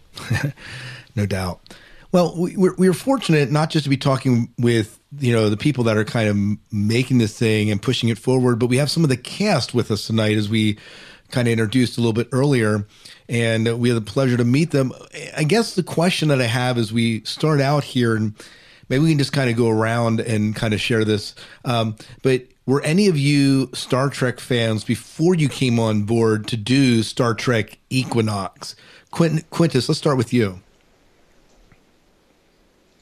no 1.17 1.27
doubt. 1.27 1.75
Well, 2.11 2.35
we, 2.37 2.57
we're, 2.57 2.75
we're 2.77 2.93
fortunate 2.93 3.51
not 3.51 3.71
just 3.71 3.85
to 3.85 3.91
be 3.91 3.97
talking 3.97 4.53
with 4.59 4.99
you 5.19 5.33
know 5.33 5.49
the 5.49 5.57
people 5.57 5.85
that 5.85 5.97
are 5.97 6.05
kind 6.05 6.29
of 6.29 6.73
making 6.73 7.19
this 7.19 7.39
thing 7.39 7.71
and 7.71 7.81
pushing 7.81 8.11
it 8.11 8.19
forward, 8.19 8.59
but 8.59 8.67
we 8.67 8.77
have 8.77 8.91
some 8.91 9.05
of 9.05 9.09
the 9.09 9.17
cast 9.17 9.73
with 9.73 9.91
us 9.91 10.07
tonight, 10.07 10.37
as 10.37 10.51
we 10.51 10.79
kind 11.33 11.49
of 11.49 11.53
introduced 11.53 11.99
a 11.99 12.01
little 12.01 12.13
bit 12.13 12.29
earlier, 12.31 12.87
and 13.29 13.81
we 13.81 13.89
had 13.89 13.97
the 13.97 14.11
pleasure 14.11 14.37
to 14.37 14.45
meet 14.45 14.71
them. 14.71 14.93
I 15.37 15.43
guess 15.43 15.75
the 15.75 15.83
question 15.83 16.29
that 16.29 16.41
I 16.41 16.47
have 16.47 16.79
as 16.79 16.93
we 16.93 17.25
start 17.25 17.61
out 17.61 17.83
here, 17.83 18.15
and 18.15 18.35
maybe 18.89 19.03
we 19.03 19.11
can 19.11 19.19
just 19.19 19.33
kind 19.33 19.51
of 19.51 19.57
go 19.57 19.69
around 19.69 20.21
and 20.21 20.55
kind 20.55 20.73
of 20.73 20.81
share 20.81 21.05
this. 21.05 21.35
Um, 21.65 21.97
but 22.23 22.45
were 22.67 22.83
any 22.83 23.09
of 23.09 23.19
you 23.19 23.71
Star 23.73 24.09
Trek 24.09 24.39
fans 24.39 24.85
before 24.85 25.35
you 25.35 25.49
came 25.49 25.81
on 25.81 26.03
board 26.03 26.47
to 26.49 26.57
do 26.57 27.03
Star 27.03 27.35
Trek 27.35 27.79
Equinox? 27.91 28.77
Quint- 29.11 29.49
Quintus, 29.51 29.89
let's 29.89 29.99
start 29.99 30.17
with 30.17 30.33
you. 30.33 30.61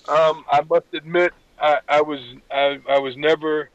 Um, 0.09 0.45
I 0.51 0.63
must 0.69 0.87
admit, 0.93 1.33
I, 1.61 1.79
I 1.89 2.01
was 2.01 2.21
I, 2.51 2.81
I, 2.89 2.99
was 2.99 3.17
never 3.17 3.71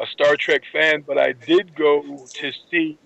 a 0.00 0.06
Star 0.06 0.34
Trek 0.36 0.62
fan, 0.72 1.02
but 1.06 1.18
I 1.18 1.32
did 1.32 1.74
go 1.74 2.26
to 2.26 2.52
see 2.70 2.96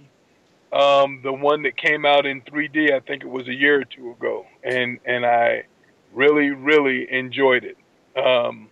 um, 0.72 1.20
the 1.22 1.32
one 1.32 1.62
that 1.62 1.76
came 1.76 2.04
out 2.04 2.26
in 2.26 2.42
3D. 2.42 2.92
I 2.92 3.00
think 3.00 3.22
it 3.22 3.28
was 3.28 3.48
a 3.48 3.54
year 3.54 3.80
or 3.80 3.84
two 3.84 4.12
ago, 4.12 4.46
and 4.62 4.98
and 5.04 5.24
I 5.24 5.64
really 6.12 6.50
really 6.50 7.10
enjoyed 7.10 7.64
it. 7.64 7.76
Um, 8.18 8.68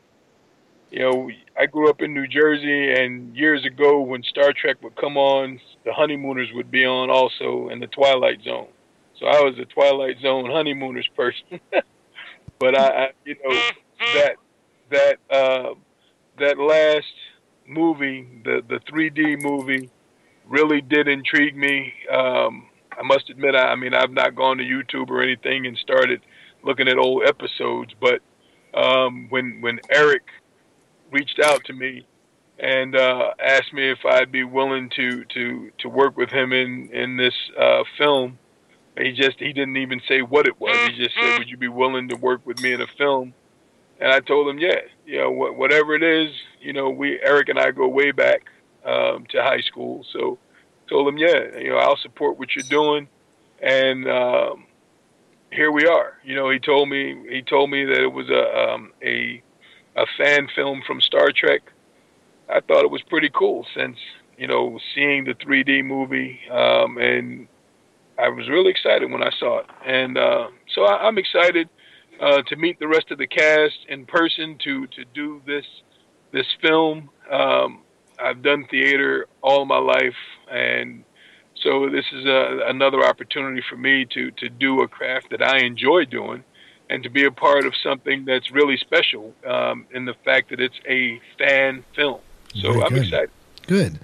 you 0.91 1.01
know, 1.01 1.31
I 1.59 1.67
grew 1.67 1.91
up 1.91 2.01
in 2.01 2.15
New 2.15 2.27
Jersey, 2.27 2.93
and 2.93 3.35
years 3.37 3.65
ago 3.65 4.01
when 4.01 4.23
Star 4.23 4.53
Trek 4.53 4.83
would 4.83 4.97
come 4.97 5.17
on, 5.17 5.61
the 5.85 5.93
Honeymooners 5.93 6.49
would 6.55 6.71
be 6.71 6.85
on 6.85 7.11
also, 7.11 7.69
in 7.69 7.81
the 7.81 7.87
Twilight 7.89 8.43
Zone. 8.43 8.69
So 9.19 9.27
I 9.27 9.41
was 9.41 9.59
a 9.59 9.65
Twilight 9.65 10.21
Zone 10.21 10.51
Honeymooners 10.51 11.09
person. 11.17 11.61
but 12.59 12.79
I, 12.79 12.89
I, 12.89 13.11
you 13.25 13.37
know, 13.43 13.61
that 14.15 14.37
that 14.91 15.17
uh, 15.31 15.75
that 16.39 16.59
last 16.59 17.07
movie, 17.67 18.43
the 18.45 18.63
the 18.69 18.79
3D 18.81 19.41
movie, 19.41 19.91
really 20.49 20.81
did 20.81 21.09
intrigue 21.09 21.57
me. 21.57 21.93
Um, 22.11 22.69
I 22.99 23.03
must 23.03 23.31
admit, 23.31 23.55
I, 23.55 23.73
I 23.73 23.77
mean, 23.77 23.95
I've 23.95 24.11
not 24.11 24.35
gone 24.35 24.59
to 24.59 24.65
YouTube 24.65 25.11
or 25.11 25.23
anything 25.23 25.67
and 25.67 25.77
started 25.79 26.21
looking 26.63 26.89
at 26.89 26.99
old 26.99 27.25
episodes, 27.25 27.93
but 28.01 28.21
um, 28.75 29.27
when 29.31 29.61
when 29.61 29.81
Eric 29.91 30.23
reached 31.11 31.41
out 31.43 31.65
to 31.65 31.73
me 31.73 32.07
and 32.59 32.97
uh, 32.97 33.33
asked 33.39 33.73
me 33.73 33.91
if 33.91 33.99
I'd 34.05 34.33
be 34.33 34.45
willing 34.45 34.91
to 34.97 35.25
to 35.25 35.71
to 35.79 35.89
work 35.89 36.17
with 36.17 36.31
him 36.31 36.53
in 36.53 36.91
in 36.93 37.17
this 37.17 37.35
uh, 37.59 37.83
film. 37.99 38.39
he 38.99 39.13
just 39.13 39.39
he 39.39 39.53
didn't 39.53 39.77
even 39.77 40.01
say 40.09 40.23
what 40.23 40.47
it 40.47 40.61
was. 40.61 40.77
He 40.89 41.05
just 41.05 41.15
said, 41.15 41.39
"Would 41.39 41.49
you 41.49 41.57
be 41.57 41.69
willing 41.69 42.09
to 42.09 42.17
work 42.17 42.41
with 42.45 42.61
me 42.61 42.73
in 42.73 42.81
a 42.81 42.87
film?" 42.99 43.35
And 44.01 44.11
I 44.13 44.21
told 44.21 44.49
him, 44.49 44.59
"Yeah, 44.59 44.81
you 45.07 45.19
know, 45.19 45.31
wh- 45.33 45.59
whatever 45.59 45.95
it 45.95 46.03
is, 46.03 46.31
you 46.61 46.73
know, 46.73 46.91
we 46.91 47.21
Eric 47.23 47.49
and 47.49 47.59
I 47.59 47.71
go 47.71 47.89
way 47.89 48.11
back 48.11 48.43
um, 48.87 49.27
to 49.31 49.43
high 49.43 49.61
school, 49.61 50.05
so 50.13 50.39
told 50.89 51.09
him, 51.09 51.19
yeah, 51.19 51.59
you 51.59 51.71
know, 51.71 51.77
I'll 51.77 51.97
support 51.97 52.39
what 52.39 52.55
you're 52.55 52.65
doing, 52.69 53.09
and 53.61 54.09
um, 54.09 54.67
here 55.51 55.71
we 55.71 55.87
are. 55.87 56.15
You 56.25 56.37
know, 56.37 56.51
he 56.51 56.59
told 56.59 56.89
me 56.89 57.25
he 57.29 57.43
told 57.43 57.71
me 57.71 57.85
that 57.85 58.01
it 58.01 58.13
was 58.13 58.29
a 58.31 58.73
um, 58.73 58.93
a 59.03 59.43
a 59.97 60.07
fan 60.19 60.49
film 60.55 60.83
from 60.87 61.01
Star 61.01 61.31
Trek. 61.35 61.63
I 62.49 62.61
thought 62.61 62.85
it 62.85 62.91
was 62.91 63.03
pretty 63.03 63.31
cool 63.35 63.67
since 63.77 63.99
you 64.39 64.47
know 64.47 64.79
seeing 64.95 65.25
the 65.25 65.35
3D 65.35 65.85
movie, 65.85 66.41
um, 66.51 66.99
and 66.99 67.49
I 68.19 68.29
was 68.29 68.49
really 68.49 68.71
excited 68.71 69.11
when 69.11 69.23
I 69.23 69.31
saw 69.39 69.61
it, 69.61 69.67
and 69.85 70.17
uh, 70.17 70.49
so 70.75 70.85
I, 70.85 71.07
I'm 71.07 71.19
excited 71.19 71.69
uh, 72.21 72.43
to 72.43 72.57
meet 72.57 72.79
the 72.79 72.89
rest 72.89 73.11
of 73.11 73.19
the 73.19 73.27
cast 73.27 73.79
in 73.89 74.07
person 74.07 74.59
to 74.65 74.87
to 74.89 75.05
do 75.15 75.43
this 75.47 75.65
this 76.33 76.47
film. 76.63 77.11
Um, 77.31 77.83
I've 78.19 78.43
done 78.43 78.67
theater 78.71 79.27
all 79.43 79.65
my 79.65 79.79
life, 79.79 80.17
and 80.51 81.05
so 81.63 81.89
this 81.89 82.05
is 82.13 82.27
a, 82.27 82.61
another 82.67 83.05
opportunity 83.05 83.63
for 83.69 83.77
me 83.77 84.05
to 84.07 84.31
to 84.33 84.49
do 84.49 84.83
a 84.83 84.89
craft 84.89 85.31
that 85.31 85.43
I 85.43 85.59
enjoy 85.59 86.05
doing, 86.05 86.45
and 86.91 87.03
to 87.03 87.11
be 87.11 87.25
a 87.25 87.31
part 87.31 87.67
of 87.67 87.75
something 87.83 88.25
that's 88.25 88.51
really 88.51 88.77
special 88.77 89.35
um, 89.47 89.87
in 89.93 90.05
the 90.05 90.15
fact 90.25 90.51
that 90.51 90.61
it's 90.61 90.79
a 90.89 91.21
fan 91.39 91.85
film. 91.95 92.21
So 92.55 92.73
Very 92.73 92.83
I'm 92.83 92.93
good. 92.93 93.03
excited. 93.05 93.31
Good. 93.67 93.99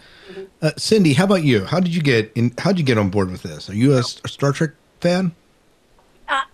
Uh, 0.60 0.72
Cindy, 0.76 1.12
how 1.12 1.24
about 1.24 1.44
you? 1.44 1.64
How 1.64 1.80
did 1.80 1.94
you 1.94 2.02
get 2.02 2.32
in? 2.34 2.52
How 2.58 2.70
did 2.70 2.80
you 2.80 2.84
get 2.84 2.98
on 2.98 3.10
board 3.10 3.30
with 3.30 3.42
this? 3.42 3.70
Are 3.70 3.74
you 3.74 3.94
a 3.96 4.02
Star 4.02 4.52
Trek 4.52 4.70
fan? 5.00 5.34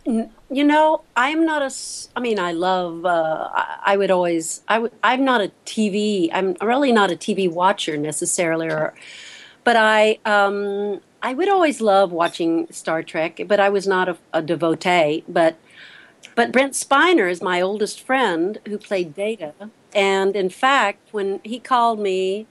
You 0.07 0.65
know, 0.65 1.03
I'm 1.17 1.45
not 1.45 1.63
a. 1.63 1.75
I 2.17 2.21
mean, 2.21 2.39
I 2.39 2.53
love. 2.53 3.05
Uh, 3.05 3.49
I, 3.85 3.97
would 3.97 4.11
always. 4.11 4.63
I'm 4.69 5.25
not 5.25 5.41
a 5.41 5.53
TV. 5.67 6.31
I'm 6.33 6.57
really 6.61 6.93
not 6.93 7.11
a 7.11 7.17
TV 7.17 7.51
watcher 7.51 7.97
necessarily, 7.97 8.69
or, 8.69 8.95
but 9.65 9.77
I. 9.77 10.19
Um, 10.25 11.01
I 11.21 11.35
would 11.35 11.49
always 11.49 11.81
love 11.81 12.13
watching 12.13 12.69
Star 12.71 13.03
Trek, 13.03 13.41
but 13.47 13.59
I 13.59 13.69
was 13.69 13.87
not 13.87 14.09
a, 14.09 14.17
a 14.33 14.41
devotee. 14.41 15.25
But, 15.29 15.57
but 16.37 16.53
Brent 16.53 16.75
Spiner 16.75 17.29
is 17.29 17.43
my 17.43 17.61
oldest 17.61 18.01
friend 18.01 18.61
who 18.69 18.79
played 18.79 19.15
Data, 19.15 19.53
and 19.93 20.37
in 20.37 20.49
fact, 20.49 21.09
when 21.13 21.41
he 21.43 21.59
called 21.59 21.99
me 21.99 22.47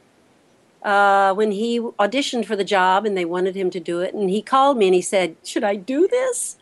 uh, 0.84 1.34
when 1.34 1.52
he 1.52 1.80
auditioned 1.80 2.46
for 2.46 2.56
the 2.56 2.64
job 2.64 3.06
and 3.06 3.18
they 3.18 3.26
wanted 3.26 3.56
him 3.56 3.70
to 3.70 3.80
do 3.80 4.00
it. 4.00 4.14
And 4.14 4.30
he 4.30 4.42
called 4.42 4.78
me 4.78 4.88
and 4.88 4.96
he 4.96 5.02
said, 5.02 5.36
Should 5.44 5.64
I 5.64 5.76
do 5.76 6.08
this? 6.08 6.58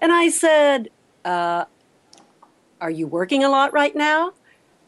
And 0.00 0.12
I 0.12 0.28
said, 0.28 0.90
uh, 1.24 1.64
Are 2.80 2.90
you 2.90 3.06
working 3.06 3.44
a 3.44 3.48
lot 3.48 3.72
right 3.72 3.94
now? 3.94 4.32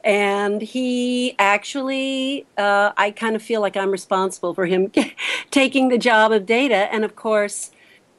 And 0.02 0.62
he 0.62 1.34
actually, 1.38 2.46
uh, 2.56 2.92
I 2.96 3.10
kind 3.10 3.36
of 3.36 3.42
feel 3.42 3.60
like 3.60 3.76
I'm 3.76 3.90
responsible 3.90 4.54
for 4.54 4.66
him 4.66 4.90
taking 5.50 5.88
the 5.88 5.98
job 5.98 6.32
of 6.32 6.46
data. 6.46 6.92
And 6.92 7.04
of 7.04 7.16
course, 7.16 7.70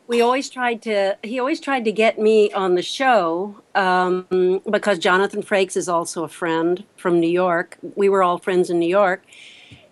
we 0.07 0.21
always 0.21 0.50
tried 0.50 0.81
to, 0.83 1.17
he 1.24 1.39
always 1.39 1.60
tried 1.60 1.86
to 1.86 1.91
get 1.91 2.19
me 2.19 2.51
on 2.51 2.75
the 2.75 2.81
show 2.81 3.62
um, 3.74 4.62
because 4.69 5.00
Jonathan 5.00 5.41
Frakes 5.41 5.75
is 5.75 5.88
also 5.88 6.24
a 6.24 6.27
friend 6.27 6.83
from 6.98 7.19
New 7.19 7.29
York. 7.29 7.77
We 7.95 8.10
were 8.10 8.21
all 8.21 8.38
friends 8.38 8.69
in 8.69 8.77
New 8.77 8.89
York 8.89 9.24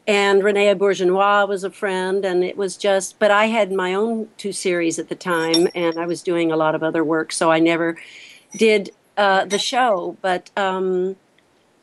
and 0.10 0.42
René 0.42 0.76
Auberjonois 0.76 1.48
was 1.48 1.64
a 1.64 1.70
friend, 1.70 2.26
and 2.26 2.44
it 2.44 2.58
was 2.58 2.78
just. 2.78 3.20
But 3.20 3.30
I 3.30 3.46
had 3.46 3.72
my 3.72 3.94
own 3.94 4.28
two 4.38 4.52
series 4.52 4.98
at 4.98 5.08
the 5.08 5.16
time, 5.16 5.68
and 5.76 6.00
I 6.00 6.08
was 6.08 6.24
doing 6.24 6.52
a 6.52 6.58
lot 6.58 6.74
of 6.74 6.82
other 6.82 7.04
work, 7.04 7.32
so 7.32 7.52
I 7.52 7.60
never 7.60 7.96
did 8.58 8.90
uh, 9.18 9.46
the 9.46 9.60
show. 9.60 10.18
But 10.24 10.50
um, 10.58 11.16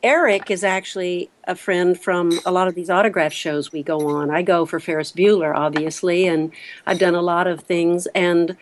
Eric 0.03 0.51
is 0.51 0.65
actually 0.65 1.29
a 1.45 1.55
friend 1.55 1.97
from 1.97 2.41
a 2.45 2.51
lot 2.51 2.67
of 2.67 2.75
these 2.75 2.89
autograph 2.89 3.31
shows 3.31 3.71
we 3.71 3.81
go 3.81 4.05
on. 4.09 4.29
I 4.29 4.41
go 4.41 4.65
for 4.65 4.81
Ferris 4.81 5.13
Bueller, 5.13 5.55
obviously, 5.55 6.27
and 6.27 6.51
I've 6.85 6.99
done 6.99 7.15
a 7.15 7.21
lot 7.21 7.47
of 7.47 7.61
things, 7.61 8.07
and 8.07 8.57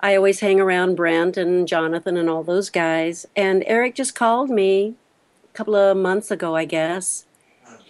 I 0.00 0.14
always 0.14 0.40
hang 0.40 0.60
around 0.60 0.96
Brent 0.96 1.38
and 1.38 1.66
Jonathan 1.66 2.18
and 2.18 2.28
all 2.28 2.42
those 2.42 2.68
guys. 2.68 3.24
And 3.34 3.64
Eric 3.66 3.94
just 3.94 4.14
called 4.14 4.50
me 4.50 4.96
a 5.42 5.56
couple 5.56 5.74
of 5.74 5.96
months 5.96 6.30
ago, 6.30 6.54
I 6.54 6.66
guess 6.66 7.24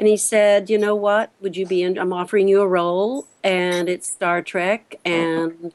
and 0.00 0.08
he 0.08 0.16
said, 0.16 0.70
"You 0.70 0.78
know 0.78 0.94
what? 0.94 1.30
Would 1.42 1.58
you 1.58 1.66
be? 1.66 1.82
In, 1.82 1.98
I'm 1.98 2.14
offering 2.14 2.48
you 2.48 2.62
a 2.62 2.66
role, 2.66 3.26
and 3.44 3.86
it's 3.86 4.08
Star 4.08 4.40
Trek." 4.40 4.96
And 5.04 5.74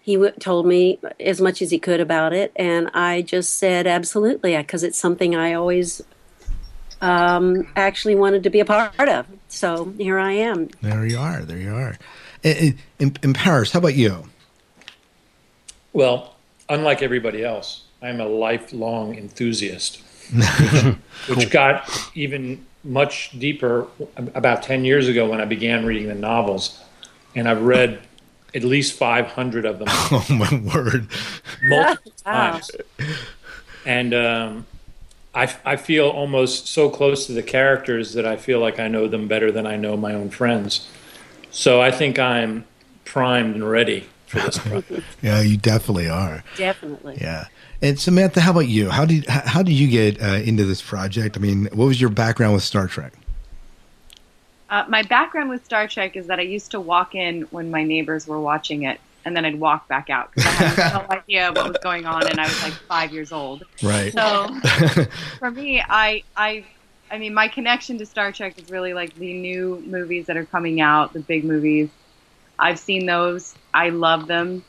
he 0.00 0.16
w- 0.16 0.32
told 0.40 0.66
me 0.66 0.98
as 1.20 1.40
much 1.40 1.62
as 1.62 1.70
he 1.70 1.78
could 1.78 2.00
about 2.00 2.32
it, 2.32 2.50
and 2.56 2.90
I 2.92 3.22
just 3.22 3.56
said, 3.56 3.86
"Absolutely," 3.86 4.56
because 4.56 4.82
it's 4.82 4.98
something 4.98 5.36
I 5.36 5.52
always 5.52 6.02
um, 7.00 7.68
actually 7.76 8.16
wanted 8.16 8.42
to 8.42 8.50
be 8.50 8.58
a 8.58 8.64
part 8.64 9.08
of. 9.08 9.26
So 9.46 9.94
here 9.96 10.18
I 10.18 10.32
am. 10.32 10.68
There 10.80 11.06
you 11.06 11.18
are. 11.18 11.42
There 11.42 11.58
you 11.58 11.72
are. 11.72 11.96
In, 12.42 12.76
in, 12.98 13.16
in 13.22 13.32
Paris, 13.32 13.70
how 13.70 13.78
about 13.78 13.94
you? 13.94 14.24
Well, 15.92 16.34
unlike 16.68 17.00
everybody 17.00 17.44
else, 17.44 17.84
I'm 18.02 18.20
a 18.20 18.26
lifelong 18.26 19.14
enthusiast, 19.14 20.02
which 21.28 21.48
got 21.50 21.88
even 22.16 22.66
much 22.84 23.30
deeper 23.38 23.86
about 24.34 24.62
10 24.62 24.84
years 24.84 25.08
ago 25.08 25.28
when 25.28 25.40
I 25.40 25.44
began 25.44 25.84
reading 25.86 26.08
the 26.08 26.14
novels. 26.14 26.82
And 27.34 27.48
I've 27.48 27.62
read 27.62 28.00
at 28.54 28.64
least 28.64 28.98
500 28.98 29.64
of 29.64 29.78
them 29.78 29.88
Oh 29.90 30.26
my 30.30 30.74
word! 30.74 31.08
multiple 31.62 32.12
Wow. 32.26 32.60
times. 32.60 32.70
And 33.84 34.14
um, 34.14 34.66
I, 35.34 35.54
I 35.64 35.76
feel 35.76 36.08
almost 36.08 36.66
so 36.68 36.90
close 36.90 37.26
to 37.26 37.32
the 37.32 37.42
characters 37.42 38.12
that 38.14 38.26
I 38.26 38.36
feel 38.36 38.60
like 38.60 38.78
I 38.78 38.88
know 38.88 39.08
them 39.08 39.28
better 39.28 39.50
than 39.50 39.66
I 39.66 39.76
know 39.76 39.96
my 39.96 40.14
own 40.14 40.30
friends. 40.30 40.88
So 41.50 41.80
I 41.80 41.90
think 41.90 42.18
I'm 42.18 42.64
primed 43.04 43.54
and 43.54 43.68
ready 43.68 44.08
for 44.26 44.40
this 44.40 44.58
project. 44.58 45.04
Yeah, 45.22 45.40
you 45.40 45.56
definitely 45.56 46.08
are. 46.08 46.44
Definitely. 46.56 47.18
Yeah. 47.20 47.46
And 47.82 47.98
Samantha, 47.98 48.40
how 48.40 48.52
about 48.52 48.68
you? 48.68 48.90
How 48.90 49.04
did 49.04 49.26
how, 49.26 49.64
did 49.64 49.72
you 49.72 49.88
get 49.88 50.22
uh, 50.22 50.36
into 50.36 50.64
this 50.64 50.80
project? 50.80 51.36
I 51.36 51.40
mean, 51.40 51.68
what 51.72 51.86
was 51.86 52.00
your 52.00 52.10
background 52.10 52.54
with 52.54 52.62
Star 52.62 52.86
Trek? 52.86 53.12
Uh, 54.70 54.84
my 54.88 55.02
background 55.02 55.50
with 55.50 55.64
Star 55.64 55.88
Trek 55.88 56.16
is 56.16 56.28
that 56.28 56.38
I 56.38 56.42
used 56.42 56.70
to 56.70 56.80
walk 56.80 57.16
in 57.16 57.42
when 57.50 57.72
my 57.72 57.82
neighbors 57.82 58.28
were 58.28 58.40
watching 58.40 58.84
it, 58.84 59.00
and 59.24 59.36
then 59.36 59.44
I'd 59.44 59.58
walk 59.58 59.88
back 59.88 60.10
out 60.10 60.30
because 60.32 60.46
I 60.46 60.50
had 60.50 60.94
no 60.94 61.06
idea 61.10 61.52
what 61.52 61.68
was 61.68 61.76
going 61.82 62.06
on, 62.06 62.28
and 62.28 62.38
I 62.38 62.44
was 62.44 62.62
like 62.62 62.72
five 62.72 63.12
years 63.12 63.32
old. 63.32 63.64
Right. 63.82 64.12
So 64.12 64.46
for 65.40 65.50
me, 65.50 65.82
I, 65.86 66.22
I, 66.36 66.64
I 67.10 67.18
mean, 67.18 67.34
my 67.34 67.48
connection 67.48 67.98
to 67.98 68.06
Star 68.06 68.30
Trek 68.30 68.58
is 68.58 68.70
really 68.70 68.94
like 68.94 69.12
the 69.16 69.34
new 69.34 69.82
movies 69.86 70.26
that 70.26 70.36
are 70.36 70.46
coming 70.46 70.80
out, 70.80 71.12
the 71.14 71.20
big 71.20 71.44
movies. 71.44 71.90
I've 72.60 72.78
seen 72.78 73.06
those. 73.06 73.56
I 73.74 73.88
love 73.88 74.28
them. 74.28 74.64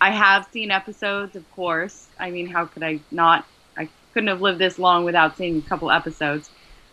I 0.00 0.10
have 0.10 0.48
seen 0.52 0.72
episodes, 0.72 1.36
of 1.36 1.50
course. 1.52 2.05
I 2.18 2.30
mean, 2.30 2.46
how 2.46 2.66
could 2.66 2.82
I 2.82 3.00
not? 3.10 3.46
I 3.76 3.88
couldn't 4.12 4.28
have 4.28 4.40
lived 4.40 4.58
this 4.58 4.78
long 4.78 5.04
without 5.04 5.36
seeing 5.36 5.58
a 5.58 5.62
couple 5.62 5.90
episodes. 5.90 6.50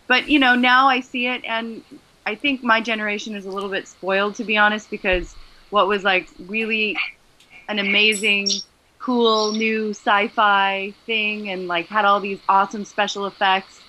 But 0.08 0.30
you 0.30 0.40
know, 0.40 0.56
now 0.56 0.88
I 0.88 1.00
see 1.00 1.28
it, 1.28 1.44
and 1.46 1.84
I 2.26 2.36
think 2.36 2.64
my 2.64 2.82
generation 2.82 3.36
is 3.36 3.46
a 3.46 3.52
little 3.52 3.70
bit 3.70 3.88
spoiled, 3.88 4.36
to 4.36 4.44
be 4.44 4.58
honest, 4.58 4.90
because 4.90 5.34
what 5.70 5.88
was 5.88 6.04
like 6.04 6.30
really 6.48 6.98
an 7.70 7.80
amazing, 7.80 8.50
cool 9.00 9.54
new 9.54 9.92
sci-fi 9.92 10.94
thing, 11.06 11.50
and 11.50 11.68
like 11.68 11.88
had 11.88 12.06
all 12.06 12.20
these 12.20 12.40
awesome 12.50 12.86
special 12.86 13.26
effects. 13.26 13.80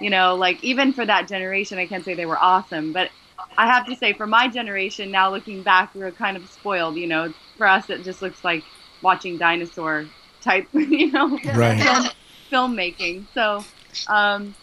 You 0.00 0.10
know, 0.10 0.36
like 0.36 0.62
even 0.62 0.92
for 0.92 1.04
that 1.04 1.26
generation, 1.28 1.78
I 1.78 1.86
can't 1.86 2.04
say 2.04 2.14
they 2.14 2.26
were 2.26 2.38
awesome, 2.38 2.92
but 2.92 3.10
I 3.56 3.66
have 3.66 3.86
to 3.86 3.96
say, 3.96 4.12
for 4.12 4.26
my 4.26 4.48
generation, 4.48 5.10
now 5.10 5.30
looking 5.30 5.62
back, 5.62 5.94
we 5.94 6.00
were 6.00 6.12
kind 6.12 6.36
of 6.36 6.48
spoiled. 6.48 6.96
You 6.96 7.08
know, 7.08 7.34
for 7.56 7.66
us, 7.66 7.90
it 7.90 8.04
just 8.04 8.22
looks 8.22 8.44
like 8.44 8.62
watching 9.02 9.38
dinosaur 9.38 10.06
type, 10.42 10.68
you 10.74 11.10
know, 11.12 11.38
Right. 11.54 11.78
film, 11.78 12.10
filmmaking. 12.52 13.26
So, 13.34 13.66
um, 14.08 14.54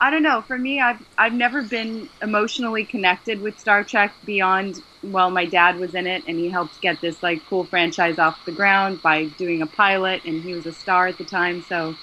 I 0.00 0.10
don't 0.10 0.22
know. 0.22 0.42
For 0.46 0.58
me, 0.58 0.80
I've 0.80 0.98
I've 1.18 1.32
never 1.32 1.62
been 1.62 2.10
emotionally 2.22 2.84
connected 2.84 3.40
with 3.40 3.58
Star 3.58 3.84
Trek 3.84 4.14
beyond. 4.24 4.76
Well, 5.02 5.30
my 5.30 5.46
dad 5.46 5.78
was 5.78 5.94
in 5.94 6.06
it, 6.06 6.24
and 6.26 6.38
he 6.38 6.50
helped 6.50 6.80
get 6.80 7.00
this 7.00 7.22
like 7.22 7.44
cool 7.46 7.64
franchise 7.66 8.18
off 8.18 8.36
the 8.46 8.52
ground 8.52 9.02
by 9.02 9.26
doing 9.26 9.62
a 9.62 9.66
pilot, 9.66 10.22
and 10.24 10.42
he 10.44 10.54
was 10.54 10.66
a 10.66 10.72
star 10.72 11.08
at 11.08 11.18
the 11.18 11.24
time. 11.24 11.62
So, 11.62 11.96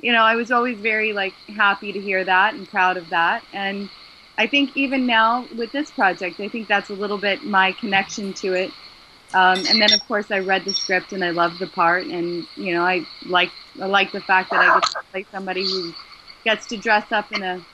you 0.00 0.12
know, 0.12 0.22
I 0.22 0.36
was 0.36 0.50
always 0.50 0.80
very 0.80 1.12
like 1.12 1.34
happy 1.56 1.92
to 1.92 2.00
hear 2.00 2.24
that 2.24 2.54
and 2.54 2.68
proud 2.68 2.96
of 2.96 3.10
that. 3.10 3.44
And 3.52 3.90
I 4.38 4.46
think 4.46 4.72
even 4.74 5.06
now 5.06 5.48
with 5.54 5.72
this 5.72 5.90
project, 5.90 6.40
I 6.40 6.48
think 6.48 6.68
that's 6.68 6.90
a 6.90 6.94
little 6.94 7.18
bit 7.18 7.44
my 7.44 7.72
connection 7.80 8.32
to 8.34 8.54
it. 8.54 8.72
Um, 9.32 9.58
and 9.68 9.80
then 9.80 9.92
of 9.92 10.00
course 10.08 10.30
I 10.30 10.40
read 10.40 10.64
the 10.64 10.74
script 10.74 11.12
and 11.12 11.24
I 11.24 11.30
loved 11.30 11.58
the 11.58 11.66
part, 11.66 12.06
and 12.06 12.46
you 12.56 12.74
know 12.74 12.82
I 12.82 13.06
like 13.26 13.50
I 13.80 13.86
like 13.86 14.12
the 14.12 14.20
fact 14.20 14.50
that 14.50 14.60
I 14.60 14.74
get 14.74 14.90
to 14.90 14.98
play 15.10 15.26
somebody 15.30 15.62
who 15.62 15.92
gets 16.44 16.66
to 16.66 16.76
dress 16.76 17.12
up 17.12 17.32
in 17.32 17.42
a 17.42 17.64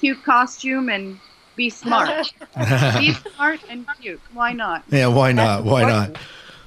cute 0.00 0.22
costume 0.24 0.88
and 0.88 1.18
be 1.56 1.70
smart. 1.70 2.32
be 2.98 3.12
smart 3.12 3.60
and 3.68 3.86
cute. 4.00 4.20
Why 4.32 4.52
not? 4.52 4.84
Yeah, 4.90 5.08
why 5.08 5.32
not? 5.32 5.64
Why 5.64 5.82
not? 5.82 6.16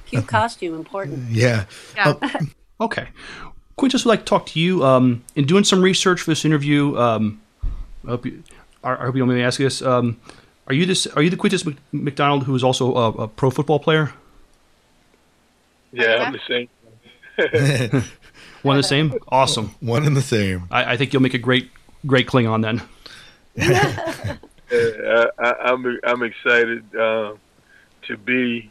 Cute 0.06 0.26
costume, 0.26 0.74
important. 0.74 1.30
Yeah. 1.30 1.64
Yeah. 1.96 2.14
Okay. 2.80 3.06
Quintus 3.76 4.04
would 4.04 4.10
like 4.10 4.20
to 4.20 4.24
talk 4.24 4.46
to 4.46 4.58
you. 4.58 4.84
Um, 4.84 5.22
in 5.36 5.46
doing 5.46 5.62
some 5.62 5.80
research 5.82 6.20
for 6.20 6.32
this 6.32 6.44
interview, 6.44 6.98
um, 6.98 7.40
I 8.04 8.08
hope 8.08 8.26
you, 8.26 8.42
I 8.82 8.94
I 8.94 9.04
hope 9.04 9.14
you 9.14 9.20
don't 9.20 9.28
mind 9.28 9.38
me 9.38 9.44
asking 9.44 9.66
this. 9.66 9.82
Um, 9.82 10.20
are 10.66 10.74
you 10.74 10.84
this? 10.84 11.06
Are 11.06 11.22
you 11.22 11.30
the 11.30 11.36
Quintus 11.36 11.64
McDonald 11.92 12.42
who 12.42 12.56
is 12.56 12.64
also 12.64 12.92
a, 12.94 13.08
a 13.10 13.28
pro 13.28 13.50
football 13.50 13.78
player? 13.78 14.12
Yeah, 15.92 16.24
I'm 16.24 16.32
the 16.32 16.40
same. 16.48 16.68
One 18.62 18.76
and 18.76 18.84
the 18.84 18.88
same. 18.88 19.14
Awesome. 19.28 19.74
One 19.80 20.06
and 20.06 20.16
the 20.16 20.22
same. 20.22 20.68
I, 20.70 20.92
I 20.92 20.96
think 20.96 21.12
you'll 21.12 21.22
make 21.22 21.34
a 21.34 21.38
great, 21.38 21.70
great 22.06 22.26
Klingon 22.26 22.62
then. 22.62 24.38
Uh, 24.72 25.26
I, 25.38 25.52
I'm 25.64 26.00
I'm 26.02 26.22
excited 26.22 26.82
uh, 26.96 27.34
to 28.06 28.16
be 28.16 28.70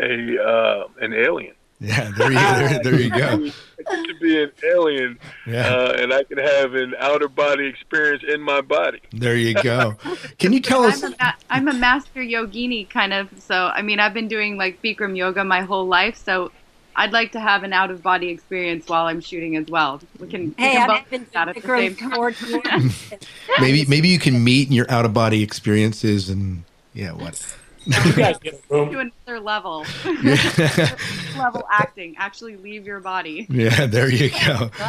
a 0.00 0.40
uh, 0.40 0.86
an 1.00 1.12
alien. 1.12 1.55
Yeah, 1.80 2.10
there 2.16 2.32
you, 2.32 2.38
there, 2.38 2.78
there 2.82 3.00
you 3.00 3.10
go. 3.10 3.16
I 3.18 3.96
get 3.96 4.06
to 4.06 4.14
be 4.18 4.42
an 4.42 4.50
alien, 4.64 5.18
Yeah. 5.46 5.68
uh, 5.74 5.92
and 5.98 6.10
I 6.10 6.24
can 6.24 6.38
have 6.38 6.72
an 6.74 6.94
outer 6.98 7.28
body 7.28 7.66
experience 7.66 8.22
in 8.26 8.40
my 8.40 8.62
body. 8.62 9.00
There 9.12 9.36
you 9.36 9.52
go. 9.54 9.94
Can 10.38 10.54
you 10.54 10.60
tell 10.60 10.84
us? 10.84 11.02
I'm 11.02 11.12
a, 11.12 11.16
ma- 11.20 11.32
I'm 11.50 11.68
a 11.68 11.74
master 11.74 12.20
yogini 12.20 12.88
kind 12.88 13.12
of. 13.12 13.28
So 13.42 13.66
I 13.66 13.82
mean, 13.82 14.00
I've 14.00 14.14
been 14.14 14.26
doing 14.28 14.56
like 14.56 14.80
Bikram 14.80 15.16
yoga 15.18 15.44
my 15.44 15.60
whole 15.60 15.86
life. 15.86 16.16
So 16.16 16.50
I'd 16.96 17.12
like 17.12 17.32
to 17.32 17.40
have 17.40 17.62
an 17.62 17.74
out 17.74 17.90
of 17.90 18.02
body 18.02 18.30
experience 18.30 18.88
while 18.88 19.04
I'm 19.04 19.20
shooting 19.20 19.56
as 19.56 19.66
well. 19.66 20.00
We 20.18 20.28
can. 20.28 20.54
we 20.56 20.64
Hey, 20.64 20.72
can 20.76 20.90
I've 20.90 21.00
both 21.02 21.10
been 21.10 21.24
do 21.24 21.30
that 21.34 21.48
at 21.48 21.54
the 21.56 21.60
same 21.60 21.94
time. 21.96 22.90
Maybe 23.60 23.84
maybe 23.84 24.08
you 24.08 24.18
can 24.18 24.42
meet 24.42 24.68
in 24.68 24.72
your 24.74 24.90
out 24.90 25.04
of 25.04 25.12
body 25.12 25.42
experiences 25.42 26.30
and 26.30 26.64
yeah, 26.94 27.12
what? 27.12 27.54
You 27.86 28.12
guys 28.14 28.38
get 28.42 28.60
a 28.70 28.74
room. 28.74 28.92
to 28.92 28.98
another 28.98 29.40
level. 29.40 29.86
level 31.38 31.64
acting. 31.70 32.16
Actually, 32.18 32.56
leave 32.56 32.86
your 32.86 33.00
body. 33.00 33.46
Yeah, 33.48 33.86
there 33.86 34.10
you 34.10 34.30
go. 34.30 34.70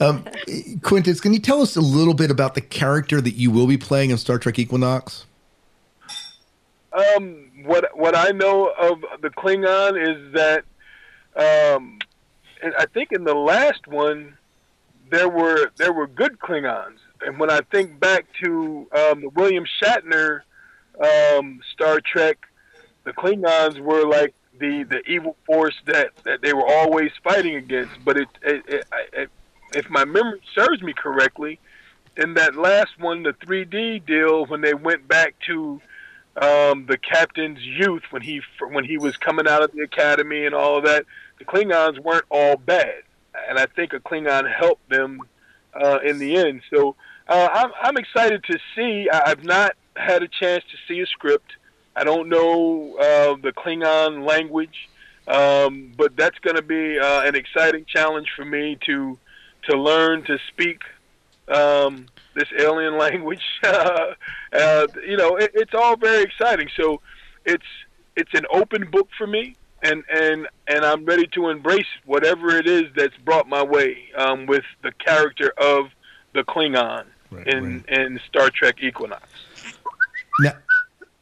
Um, 0.00 0.24
Quintus, 0.82 1.20
can 1.20 1.32
you 1.32 1.38
tell 1.38 1.62
us 1.62 1.76
a 1.76 1.80
little 1.80 2.14
bit 2.14 2.28
about 2.28 2.56
the 2.56 2.60
character 2.60 3.20
that 3.20 3.34
you 3.34 3.52
will 3.52 3.68
be 3.68 3.78
playing 3.78 4.10
in 4.10 4.18
Star 4.18 4.38
Trek 4.40 4.58
Equinox? 4.58 5.24
Um, 6.92 7.50
what 7.62 7.96
what 7.96 8.16
I 8.16 8.30
know 8.30 8.72
of 8.76 9.04
the 9.20 9.30
Klingon 9.30 9.96
is 9.96 10.32
that, 10.32 10.64
um, 11.36 12.00
and 12.60 12.74
I 12.76 12.86
think 12.86 13.12
in 13.12 13.22
the 13.22 13.34
last 13.34 13.86
one, 13.86 14.36
there 15.10 15.28
were 15.28 15.70
there 15.76 15.92
were 15.92 16.08
good 16.08 16.40
Klingons, 16.40 16.98
and 17.24 17.38
when 17.38 17.50
I 17.50 17.60
think 17.70 18.00
back 18.00 18.26
to 18.42 18.88
um, 18.96 19.20
the 19.20 19.30
William 19.34 19.64
Shatner 19.80 20.40
um, 21.00 21.60
Star 21.72 22.00
Trek, 22.00 22.38
the 23.04 23.12
Klingons 23.12 23.80
were 23.80 24.06
like 24.06 24.34
the 24.58 24.84
the 24.84 25.02
evil 25.10 25.36
force 25.46 25.74
that 25.86 26.10
that 26.24 26.42
they 26.42 26.52
were 26.52 26.66
always 26.66 27.10
fighting 27.22 27.56
against. 27.56 27.92
But 28.04 28.16
it, 28.16 28.28
it, 28.42 28.64
it, 28.68 28.86
it 29.12 29.30
if 29.74 29.90
my 29.90 30.04
memory 30.04 30.40
serves 30.54 30.82
me 30.82 30.92
correctly, 30.92 31.58
in 32.16 32.34
that 32.34 32.54
last 32.54 32.98
one, 32.98 33.22
the 33.22 33.32
3D 33.32 34.06
deal, 34.06 34.46
when 34.46 34.60
they 34.60 34.74
went 34.74 35.08
back 35.08 35.34
to 35.46 35.80
um, 36.36 36.86
the 36.86 36.98
captain's 36.98 37.60
youth 37.62 38.02
when 38.10 38.22
he 38.22 38.40
when 38.70 38.84
he 38.84 38.98
was 38.98 39.16
coming 39.16 39.46
out 39.46 39.62
of 39.62 39.72
the 39.72 39.82
academy 39.82 40.46
and 40.46 40.54
all 40.54 40.78
of 40.78 40.84
that, 40.84 41.06
the 41.38 41.44
Klingons 41.44 41.98
weren't 42.00 42.24
all 42.28 42.56
bad, 42.56 43.02
and 43.48 43.58
I 43.58 43.66
think 43.66 43.92
a 43.92 44.00
Klingon 44.00 44.52
helped 44.52 44.88
them 44.88 45.20
uh, 45.74 45.98
in 46.04 46.18
the 46.18 46.36
end. 46.36 46.62
So 46.72 46.96
uh, 47.28 47.48
I'm 47.52 47.70
I'm 47.80 47.96
excited 47.96 48.42
to 48.44 48.58
see. 48.74 49.08
I've 49.10 49.44
not 49.44 49.76
had 49.96 50.22
a 50.22 50.28
chance 50.28 50.64
to 50.70 50.76
see 50.88 51.00
a 51.00 51.06
script. 51.06 51.52
I 51.96 52.04
don't 52.04 52.28
know 52.28 52.96
uh, 52.96 53.36
the 53.40 53.52
Klingon 53.52 54.26
language, 54.26 54.88
um, 55.28 55.92
but 55.96 56.16
that's 56.16 56.38
going 56.40 56.56
to 56.56 56.62
be 56.62 56.98
uh, 56.98 57.22
an 57.22 57.34
exciting 57.34 57.84
challenge 57.86 58.28
for 58.36 58.44
me 58.44 58.78
to 58.86 59.18
to 59.70 59.78
learn 59.78 60.22
to 60.24 60.38
speak 60.48 60.82
um, 61.48 62.06
this 62.34 62.48
alien 62.58 62.98
language. 62.98 63.42
uh, 63.64 64.14
you 65.06 65.16
know, 65.16 65.36
it, 65.36 65.52
it's 65.54 65.74
all 65.74 65.96
very 65.96 66.22
exciting. 66.22 66.68
So 66.76 67.00
it's 67.44 67.64
it's 68.16 68.34
an 68.34 68.46
open 68.50 68.90
book 68.90 69.08
for 69.16 69.26
me, 69.26 69.56
and 69.82 70.02
and 70.12 70.48
and 70.66 70.84
I'm 70.84 71.04
ready 71.04 71.26
to 71.28 71.48
embrace 71.48 71.86
whatever 72.04 72.56
it 72.56 72.66
is 72.66 72.84
that's 72.96 73.16
brought 73.24 73.48
my 73.48 73.62
way 73.62 74.10
um, 74.16 74.46
with 74.46 74.64
the 74.82 74.92
character 74.92 75.52
of 75.56 75.90
the 76.32 76.42
Klingon 76.42 77.06
in 77.46 77.84
in 77.88 78.20
Star 78.28 78.50
Trek 78.50 78.76
Equinox. 78.82 79.22
Now, 80.40 80.52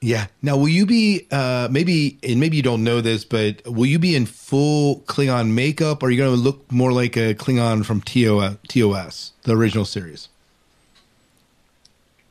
yeah. 0.01 0.27
Now, 0.43 0.57
will 0.57 0.69
you 0.69 0.85
be 0.85 1.27
uh, 1.31 1.69
maybe, 1.71 2.19
and 2.23 2.41
maybe 2.41 2.57
you 2.57 2.63
don't 2.63 2.83
know 2.83 3.01
this, 3.01 3.25
but 3.25 3.65
will 3.65 3.87
you 3.87 3.99
be 3.99 4.17
in 4.17 4.27
full 4.27 5.01
Klingon 5.07 5.53
makeup? 5.53 6.03
Or 6.03 6.07
are 6.07 6.11
you 6.11 6.19
going 6.19 6.35
to 6.35 6.41
look 6.41 6.71
more 6.73 6.93
like 6.93 7.17
a 7.17 7.35
Klingon 7.35 7.85
from 7.85 8.01
TO, 8.01 8.59
TOS, 8.69 9.33
the 9.43 9.57
original 9.57 9.85
series? 9.85 10.29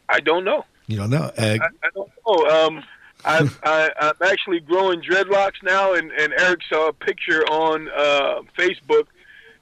I 0.10 0.20
don't 0.20 0.44
know. 0.44 0.66
You 0.88 0.98
don't 0.98 1.10
know. 1.10 1.32
Uh, 1.38 1.58
I, 1.62 1.66
I 1.84 1.90
don't 1.96 2.12
know. 2.28 2.46
Um, 2.50 2.84
I've, 3.24 3.60
I, 3.64 3.90
I'm 4.00 4.16
actually 4.22 4.60
growing 4.60 5.02
dreadlocks 5.02 5.64
now, 5.64 5.94
and, 5.94 6.12
and 6.12 6.34
Eric 6.38 6.60
saw 6.68 6.90
a 6.90 6.94
picture 6.94 7.44
on 7.46 7.88
uh, 7.90 8.42
Facebook, 8.58 9.08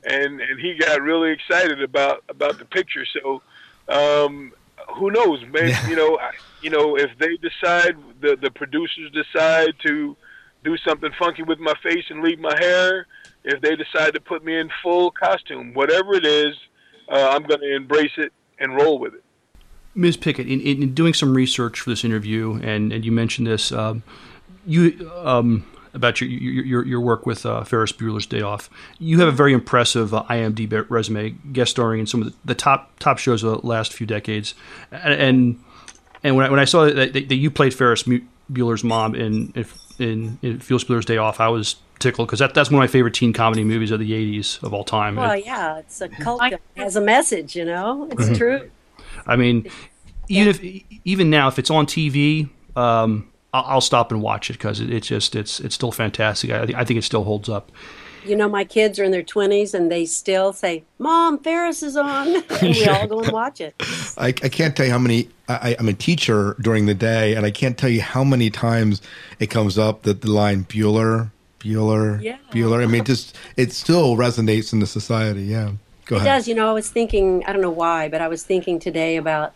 and, 0.04 0.42
and 0.42 0.60
he 0.60 0.76
got 0.76 1.02
really 1.02 1.32
excited 1.32 1.84
about, 1.84 2.24
about 2.30 2.58
the 2.58 2.66
picture. 2.66 3.06
So, 3.06 3.42
um, 3.88 4.54
who 4.96 5.12
knows? 5.12 5.44
Maybe 5.52 5.74
you 5.88 5.96
know, 5.96 6.18
I, 6.18 6.32
you 6.62 6.70
know, 6.70 6.98
if 6.98 7.12
they 7.18 7.38
decide 7.38 7.98
the 8.22 8.36
the 8.36 8.52
producers 8.52 9.12
decide 9.12 9.74
to 9.86 10.16
do 10.64 10.78
something 10.78 11.12
funky 11.18 11.44
with 11.44 11.60
my 11.60 11.74
face 11.82 12.06
and 12.10 12.22
leave 12.22 12.40
my 12.40 12.56
hair, 12.60 13.08
if 13.44 13.62
they 13.62 13.76
decide 13.76 14.14
to 14.14 14.20
put 14.20 14.44
me 14.44 14.58
in 14.58 14.70
full 14.84 15.12
costume, 15.12 15.74
whatever 15.74 16.14
it 16.16 16.26
is, 16.26 16.56
uh, 17.10 17.30
I'm 17.32 17.44
going 17.44 17.62
to 17.62 17.76
embrace 17.76 18.12
it 18.18 18.34
and 18.60 18.76
roll 18.76 19.00
with 19.00 19.14
it. 19.14 19.24
Ms. 19.96 20.18
Pickett, 20.18 20.48
in, 20.48 20.62
in 20.62 20.94
doing 20.94 21.14
some 21.14 21.34
research 21.34 21.80
for 21.80 21.90
this 21.90 22.04
interview, 22.04 22.60
and, 22.62 22.94
and 22.94 23.04
you 23.04 23.12
mentioned 23.12 23.48
this, 23.48 23.72
um, 23.72 24.04
you 24.66 25.12
um, 25.16 25.66
about 25.94 26.22
your, 26.22 26.30
your 26.30 26.66
your 26.66 26.86
your 26.86 27.00
work 27.02 27.26
with 27.26 27.46
uh, 27.46 27.64
Ferris 27.64 27.92
Bueller's 27.92 28.26
Day 28.26 28.42
Off. 28.42 28.70
You 29.00 29.20
have 29.20 29.28
a 29.28 29.32
very 29.32 29.54
impressive 29.54 30.14
uh, 30.14 30.24
IMDb 30.30 30.86
resume, 30.90 31.32
guest 31.52 31.72
starring 31.72 32.00
in 32.02 32.06
some 32.08 32.22
of 32.22 32.28
the, 32.32 32.34
the 32.46 32.56
top 32.56 32.92
top 33.00 33.18
shows 33.18 33.44
of 33.44 33.62
the 33.62 33.68
last 33.68 33.94
few 33.94 34.06
decades, 34.08 34.56
and 34.92 35.14
and, 35.14 35.60
and 36.24 36.36
when 36.36 36.46
I, 36.46 36.50
when 36.50 36.60
I 36.60 36.66
saw 36.66 36.86
that, 36.86 37.14
that 37.14 37.36
you 37.36 37.50
played 37.52 37.74
Ferris 37.74 38.04
Bueller's 38.52 38.84
mom 38.84 39.16
in 39.16 39.54
in, 40.00 40.40
in 40.42 40.60
Ferris 40.60 40.84
Bueller's 40.84 41.06
Day 41.06 41.18
Off, 41.18 41.40
I 41.40 41.48
was 41.50 41.76
tickled 42.00 42.28
because 42.28 42.40
that, 42.40 42.54
that's 42.54 42.70
one 42.70 42.76
of 42.82 42.84
my 42.84 42.92
favorite 42.92 43.14
teen 43.14 43.34
comedy 43.34 43.64
movies 43.64 43.92
of 43.92 44.00
the 44.00 44.12
'80s 44.12 44.62
of 44.64 44.74
all 44.74 44.84
time. 44.84 45.16
Well, 45.16 45.36
yeah, 45.36 45.80
it's 45.80 46.02
a 46.02 46.10
cult 46.10 46.40
that 46.40 46.62
has 46.78 46.96
a 46.96 47.02
message, 47.02 47.56
you 47.56 47.66
know? 47.66 48.08
It's 48.12 48.30
Mhm. 48.30 48.38
true. 48.38 48.72
I 49.28 49.36
mean, 49.36 49.70
even 50.30 50.48
if 50.48 50.64
even 51.06 51.30
now, 51.30 51.48
if 51.48 51.60
it's 51.60 51.70
on 51.70 51.86
TV, 51.86 52.50
um, 52.76 53.29
I'll, 53.54 53.64
I'll 53.68 53.82
stop 53.82 54.12
and 54.12 54.22
watch 54.22 54.50
it 54.50 54.54
because 54.54 54.80
it, 54.80 54.92
it's 54.92 55.08
just 55.08 55.36
it's 55.36 55.60
it's 55.60 55.76
still 55.76 55.92
fantastic. 55.92 56.52
I, 56.52 56.66
think- 56.66 56.78
I 56.78 56.84
think 56.86 56.98
it 57.00 57.04
still 57.04 57.24
holds 57.24 57.50
up. 57.50 57.72
You 58.26 58.36
know, 58.36 58.50
my 58.50 58.66
kids 58.66 59.00
are 59.00 59.06
in 59.06 59.12
their 59.12 59.24
20s 59.24 59.74
and 59.74 59.90
they 59.90 60.06
still 60.06 60.52
say, 60.52 60.84
Mom, 60.98 61.40
Ferris 61.40 61.82
is 61.82 61.96
on. 61.96 62.28
and 62.50 62.62
we 62.62 62.86
all 62.86 63.08
go 63.08 63.22
and 63.22 63.32
watch 63.32 63.62
it. 63.62 63.74
I, 64.18 64.28
I 64.28 64.32
can't 64.50 64.76
tell 64.76 64.86
you 64.86 64.92
how 64.92 64.98
many. 65.00 65.30
I, 65.48 65.78
I'm 65.80 65.88
a 65.88 65.94
teacher 65.94 66.58
during 66.60 66.86
the 66.86 66.94
day, 66.94 67.34
and 67.36 67.46
I 67.46 67.50
can't 67.52 67.78
tell 67.78 67.90
you 67.90 68.02
how 68.02 68.26
many 68.26 68.50
times 68.50 69.02
it 69.40 69.48
comes 69.48 69.78
up 69.78 70.02
that 70.04 70.20
the 70.22 70.30
line 70.32 70.66
Bueller, 70.66 71.32
Bueller, 71.62 72.22
Yeah. 72.22 72.38
Bueller. 72.52 72.84
I 72.84 72.88
mean, 72.88 73.06
just 73.06 73.36
it 73.56 73.72
still 73.72 74.18
resonates 74.18 74.74
in 74.74 74.80
the 74.80 74.86
society. 74.88 75.44
Yeah, 75.44 75.72
go 76.06 76.18
it 76.18 76.20
ahead. 76.20 76.28
It 76.28 76.30
does. 76.40 76.48
You 76.50 76.56
know, 76.56 76.70
I 76.70 76.74
was 76.74 76.90
thinking, 76.90 77.44
I 77.48 77.54
don't 77.54 77.62
know 77.62 77.72
why, 77.72 78.10
but 78.10 78.22
I 78.22 78.28
was 78.28 78.44
thinking 78.44 78.80
today 78.80 79.16
about 79.16 79.54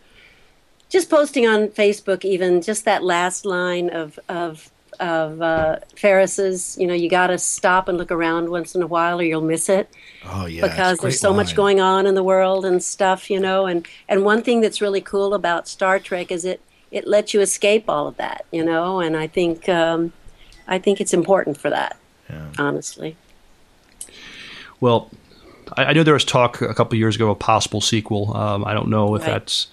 just 0.94 1.10
posting 1.10 1.44
on 1.44 1.66
Facebook, 1.70 2.24
even 2.24 2.62
just 2.62 2.84
that 2.84 3.02
last 3.02 3.44
line 3.44 3.90
of, 3.90 4.16
of, 4.28 4.70
of 5.00 5.42
uh, 5.42 5.80
Ferris's, 5.96 6.78
you 6.78 6.86
know, 6.86 6.94
you 6.94 7.10
got 7.10 7.26
to 7.26 7.36
stop 7.36 7.88
and 7.88 7.98
look 7.98 8.12
around 8.12 8.48
once 8.48 8.76
in 8.76 8.80
a 8.82 8.86
while 8.86 9.18
or 9.18 9.24
you'll 9.24 9.40
miss 9.40 9.68
it. 9.68 9.90
Oh 10.24 10.46
yeah, 10.46 10.62
because 10.62 10.98
there's 11.00 11.14
great 11.14 11.20
so 11.20 11.34
much 11.34 11.56
going 11.56 11.80
on 11.80 12.06
in 12.06 12.14
the 12.14 12.22
world 12.22 12.64
and 12.64 12.80
stuff, 12.80 13.28
you 13.28 13.40
know. 13.40 13.66
And 13.66 13.88
and 14.08 14.24
one 14.24 14.40
thing 14.42 14.60
that's 14.60 14.80
really 14.80 15.00
cool 15.00 15.34
about 15.34 15.66
Star 15.66 15.98
Trek 15.98 16.30
is 16.30 16.44
it 16.44 16.60
it 16.92 17.08
lets 17.08 17.34
you 17.34 17.40
escape 17.40 17.90
all 17.90 18.06
of 18.06 18.16
that, 18.18 18.46
you 18.52 18.64
know. 18.64 19.00
And 19.00 19.16
I 19.16 19.26
think 19.26 19.68
um, 19.68 20.12
I 20.68 20.78
think 20.78 21.00
it's 21.00 21.12
important 21.12 21.58
for 21.58 21.70
that, 21.70 21.96
honestly. 22.56 23.16
Well, 24.80 25.10
I, 25.76 25.86
I 25.86 25.92
know 25.92 26.04
there 26.04 26.14
was 26.14 26.24
talk 26.24 26.62
a 26.62 26.72
couple 26.72 26.94
of 26.94 26.98
years 27.00 27.16
ago 27.16 27.26
of 27.26 27.32
a 27.32 27.34
possible 27.40 27.80
sequel. 27.80 28.36
Um, 28.36 28.64
I 28.64 28.74
don't 28.74 28.88
know 28.88 29.16
if 29.16 29.22
Right. 29.22 29.32
that's 29.32 29.66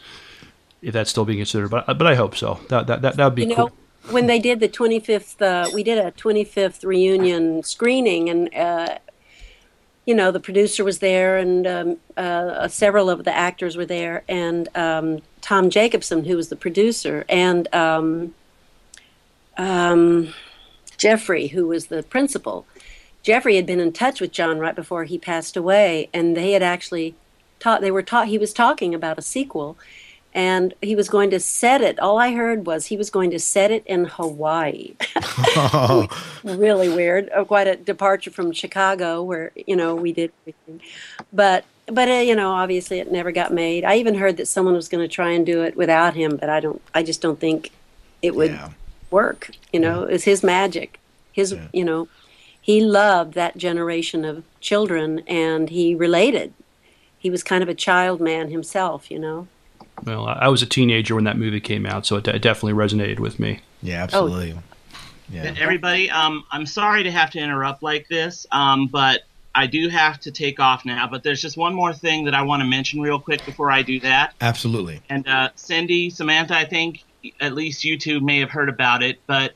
if 0.82 0.94
that's 0.94 1.10
still 1.10 1.26
being 1.26 1.39
considered, 1.39 1.70
but 1.70 1.86
but 1.86 2.08
I 2.08 2.15
hope 2.15 2.36
so. 2.36 2.60
That 2.70 2.88
that 2.88 3.02
that 3.02 3.17
would 3.17 3.36
be 3.36 3.46
you 3.46 3.56
cool. 3.56 3.67
know, 3.67 3.74
when 4.10 4.28
they 4.28 4.39
did 4.39 4.60
the 4.60 4.70
25th, 4.70 5.41
uh, 5.41 5.70
we 5.74 5.84
did 5.84 5.98
a 5.98 6.12
25th 6.12 6.84
reunion 6.84 7.63
screening, 7.63 8.30
and 8.30 8.54
uh, 8.56 8.98
you 10.06 10.15
know, 10.15 10.32
the 10.32 10.39
producer 10.39 10.84
was 10.84 11.00
there, 11.00 11.38
and 11.38 11.67
um, 11.67 11.98
uh, 12.17 12.67
several 12.67 13.10
of 13.10 13.24
the 13.24 13.36
actors 13.36 13.78
were 13.78 13.86
there, 13.86 14.24
and 14.28 14.67
um, 14.76 15.22
Tom 15.41 15.70
Jacobson, 15.70 16.26
who 16.26 16.36
was 16.36 16.50
the 16.50 16.56
producer, 16.56 17.26
and 17.30 17.74
um, 17.74 18.34
um, 19.58 20.34
Jeffrey, 20.98 21.48
who 21.48 21.67
was 21.67 21.88
the 21.88 22.04
principal. 22.04 22.65
Jeffrey 23.24 23.56
had 23.56 23.67
been 23.67 23.80
in 23.80 23.94
touch 23.94 24.20
with 24.20 24.32
John 24.32 24.58
right 24.58 24.76
before 24.76 25.04
he 25.04 25.20
passed 25.20 25.56
away, 25.56 26.10
and 26.13 26.36
they 26.36 26.54
had 26.54 26.63
actually 26.63 27.13
taught. 27.60 27.82
They 27.82 27.91
were 27.91 28.02
taught. 28.02 28.28
He 28.28 28.39
was 28.39 28.54
talking 28.54 28.96
about 28.96 29.20
a 29.20 29.22
sequel, 29.22 29.78
and 30.34 30.74
he 30.82 30.96
was 30.96 31.10
going 31.10 31.30
to 31.32 31.39
set 31.39 31.82
it. 31.82 32.00
All 32.00 32.17
I 32.17 32.34
heard 32.34 32.65
was 32.65 32.86
he 32.86 32.98
was 32.98 33.10
going 33.10 33.32
to 33.32 33.39
set 33.39 33.72
it 33.72 33.86
in 33.86 34.06
Hawaii. 34.06 34.96
really 36.44 36.89
weird. 36.89 37.30
Oh, 37.36 37.46
quite 37.46 37.67
a 37.67 37.76
departure 37.76 38.32
from 38.32 38.52
Chicago, 38.52 39.22
where 39.24 39.52
you 39.56 39.76
know 39.76 39.96
we 39.96 40.13
did 40.13 40.32
everything. 40.41 40.82
But 41.34 41.65
but 41.88 42.10
uh, 42.10 42.13
you 42.13 42.36
know, 42.36 42.52
obviously 42.52 43.00
it 43.00 43.12
never 43.12 43.32
got 43.32 43.54
made. 43.54 43.84
I 43.84 43.96
even 43.98 44.15
heard 44.15 44.38
that 44.38 44.48
someone 44.48 44.74
was 44.74 44.88
going 44.88 45.08
to 45.08 45.13
try 45.13 45.32
and 45.32 45.46
do 45.46 45.63
it 45.63 45.76
without 45.76 46.15
him, 46.15 46.38
but 46.38 46.50
I 46.50 46.60
don't. 46.60 46.82
I 46.94 47.04
just 47.04 47.22
don't 47.22 47.39
think 47.39 47.72
it 48.22 48.36
would 48.36 48.58
work. 49.10 49.52
You 49.74 49.80
know, 49.80 50.04
it's 50.04 50.24
his 50.24 50.44
magic. 50.44 51.00
His 51.34 51.56
you 51.74 51.84
know, 51.84 52.08
he 52.60 52.82
loved 52.82 53.34
that 53.34 53.58
generation 53.58 54.24
of 54.24 54.44
children, 54.62 55.24
and 55.28 55.70
he 55.70 55.94
related. 55.94 56.54
He 57.20 57.30
was 57.30 57.44
kind 57.44 57.62
of 57.62 57.70
a 57.70 57.76
child 57.76 58.22
man 58.22 58.50
himself. 58.50 59.12
You 59.12 59.20
know. 59.20 59.48
Well, 60.04 60.28
I 60.28 60.34
I 60.34 60.48
was 60.48 60.62
a 60.62 60.65
teenager 60.65 61.15
when 61.15 61.24
that 61.26 61.38
movie 61.38 61.60
came 61.60 61.86
out, 61.86 62.06
so 62.06 62.17
it, 62.17 62.28
it 62.28 62.41
definitely 62.41 62.74
resonated 62.74 63.20
with 63.20 63.39
me. 63.39 63.60
Yeah, 63.82 64.04
absolutely. 64.04 64.58
Yeah, 65.30 65.54
Everybody, 65.58 66.10
um, 66.10 66.44
I'm 66.52 66.65
sorry 66.65 67.04
to 67.04 67.12
have 67.12 67.32
to 67.32 67.39
interrupt 67.39 67.82
like 67.82 68.08
this, 68.10 68.46
um, 68.52 68.88
but 68.88 69.22
I 69.56 69.65
do 69.67 69.88
have 69.88 70.20
to 70.22 70.32
take 70.32 70.60
off 70.60 70.84
now. 70.84 71.08
But 71.08 71.24
there's 71.24 71.41
just 71.41 71.56
one 71.56 71.74
more 71.74 71.94
thing 71.94 72.26
that 72.26 72.34
I 72.34 72.41
want 72.41 72.62
to 72.62 72.67
mention 72.67 73.02
real 73.02 73.20
quick 73.20 73.46
before 73.46 73.72
I 73.72 73.82
do 73.82 74.00
that. 74.02 74.34
Absolutely. 74.41 75.02
And 75.10 75.28
uh, 75.28 75.50
Cindy, 75.56 76.10
Samantha, 76.10 76.56
I 76.56 76.65
think 76.65 77.04
at 77.39 77.54
least 77.54 77.86
you 77.86 77.98
two 77.98 78.20
may 78.20 78.39
have 78.39 78.50
heard 78.50 78.67
about 78.67 79.04
it, 79.04 79.20
but 79.26 79.54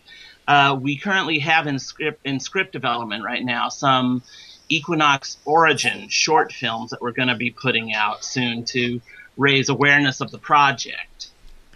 uh, 0.48 0.78
we 0.80 0.98
currently 0.98 1.40
have 1.40 1.68
in 1.68 1.80
script 1.80 2.26
in 2.26 2.40
script 2.40 2.72
development 2.72 3.24
right 3.24 3.44
now 3.44 3.70
some 3.70 4.24
Equinox 4.70 5.38
Origin 5.46 6.08
short 6.10 6.52
films 6.52 6.92
that 6.92 7.02
we're 7.02 7.12
going 7.12 7.30
to 7.30 7.36
be 7.36 7.52
putting 7.52 7.94
out 7.94 8.24
soon 8.24 8.66
to 8.66 9.02
raise 9.38 9.70
awareness 9.70 10.22
of 10.22 10.32
the 10.32 10.38
project 10.38 11.28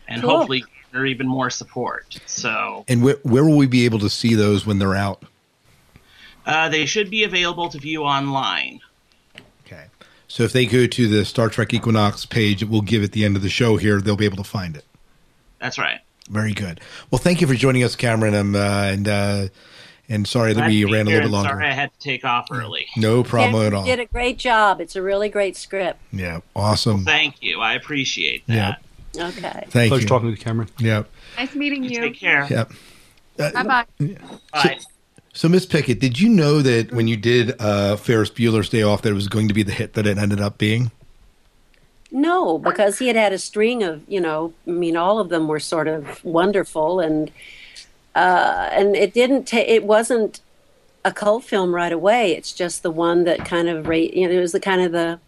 and 0.07 0.21
Cool. 0.21 0.37
hopefully 0.37 0.63
garner 0.91 1.05
even 1.05 1.27
more 1.27 1.49
support. 1.49 2.19
So 2.25 2.85
And 2.87 3.03
where, 3.03 3.17
where 3.23 3.43
will 3.45 3.57
we 3.57 3.67
be 3.67 3.85
able 3.85 3.99
to 3.99 4.09
see 4.09 4.35
those 4.35 4.65
when 4.65 4.79
they're 4.79 4.95
out? 4.95 5.23
uh, 6.45 6.67
they 6.69 6.85
should 6.85 7.09
be 7.11 7.23
available 7.23 7.69
to 7.69 7.77
view 7.77 8.03
online. 8.03 8.79
Okay. 9.65 9.85
So 10.27 10.43
if 10.43 10.51
they 10.53 10.65
go 10.65 10.87
to 10.87 11.07
the 11.07 11.23
Star 11.25 11.47
Trek 11.49 11.73
Equinox 11.73 12.25
page, 12.25 12.63
we'll 12.63 12.81
give 12.81 13.03
at 13.03 13.11
the 13.11 13.23
end 13.25 13.35
of 13.35 13.43
the 13.43 13.49
show 13.49 13.77
here, 13.77 14.01
they'll 14.01 14.15
be 14.15 14.25
able 14.25 14.37
to 14.37 14.43
find 14.43 14.75
it. 14.75 14.85
That's 15.59 15.77
right. 15.77 15.99
Very 16.29 16.53
good. 16.53 16.79
Well, 17.11 17.19
thank 17.19 17.41
you 17.41 17.47
for 17.47 17.53
joining 17.55 17.83
us, 17.83 17.95
Cameron. 17.95 18.33
Um, 18.35 18.55
uh, 18.55 18.59
and 18.59 19.07
uh, 19.07 19.47
and 20.09 20.27
sorry 20.27 20.53
that 20.53 20.61
Glad 20.61 20.67
we 20.69 20.81
to 20.81 20.85
be 20.87 20.91
ran 20.93 21.07
a 21.07 21.09
little 21.11 21.29
bit 21.29 21.31
longer. 21.31 21.49
Sorry 21.49 21.67
I 21.67 21.71
had 21.73 21.93
to 21.93 21.99
take 21.99 22.25
off 22.25 22.47
early. 22.51 22.87
No 22.97 23.23
problem 23.23 23.53
Ken, 23.61 23.65
at 23.67 23.71
you 23.71 23.77
all. 23.77 23.85
did 23.85 23.99
a 23.99 24.05
great 24.05 24.37
job. 24.37 24.81
It's 24.81 24.95
a 24.95 25.01
really 25.01 25.29
great 25.29 25.55
script. 25.55 25.99
Yeah, 26.11 26.39
awesome. 26.55 27.05
Thank 27.05 27.41
you. 27.41 27.59
I 27.61 27.73
appreciate 27.75 28.43
Yeah, 28.47 28.75
that. 29.13 29.21
Okay. 29.37 29.65
thank 29.69 29.89
Pleasure 29.89 30.01
you. 30.01 30.07
talking 30.07 30.29
with 30.29 30.39
Cameron. 30.39 30.69
Yeah, 30.79 31.03
Nice 31.37 31.55
meeting 31.55 31.83
you. 31.83 32.01
Take 32.01 32.19
care. 32.19 32.45
Yep. 32.49 32.71
Bye 33.37 33.51
bye. 33.63 33.85
Bye. 34.51 34.79
So, 35.31 35.47
Miss 35.47 35.65
Pickett, 35.65 35.99
did 35.99 36.19
you 36.19 36.27
know 36.27 36.61
that 36.61 36.91
when 36.91 37.07
you 37.07 37.15
did 37.15 37.53
uh, 37.61 37.95
Ferris 37.95 38.29
Bueller's 38.31 38.67
Day 38.67 38.81
Off, 38.81 39.03
that 39.03 39.11
it 39.11 39.13
was 39.13 39.27
going 39.29 39.47
to 39.47 39.53
be 39.53 39.63
the 39.63 39.71
hit 39.71 39.93
that 39.93 40.05
it 40.07 40.17
ended 40.17 40.41
up 40.41 40.57
being? 40.57 40.91
No, 42.11 42.57
because 42.57 42.97
he 42.97 43.07
had 43.07 43.15
had 43.15 43.31
a 43.33 43.37
string 43.37 43.83
of, 43.83 44.01
you 44.07 44.19
know, 44.19 44.51
I 44.67 44.71
mean, 44.71 44.97
all 44.97 45.19
of 45.19 45.29
them 45.29 45.47
were 45.47 45.59
sort 45.59 45.87
of 45.87 46.23
wonderful, 46.25 46.99
and 46.99 47.29
uh, 48.19 48.69
and 48.73 48.97
it 48.97 49.13
didn't. 49.13 49.47
Ta- 49.47 49.63
it 49.65 49.85
wasn't 49.85 50.41
a 51.05 51.13
cult 51.13 51.45
film 51.45 51.73
right 51.73 51.93
away. 51.93 52.33
It's 52.33 52.51
just 52.51 52.83
the 52.83 52.91
one 52.91 53.23
that 53.23 53.45
kind 53.45 53.69
of, 53.69 53.87
ra- 53.87 53.95
you 53.95 54.27
know, 54.27 54.33
it 54.33 54.39
was 54.39 54.51
the 54.51 54.59
kind 54.59 54.81
of 54.81 54.91
the, 54.91 55.19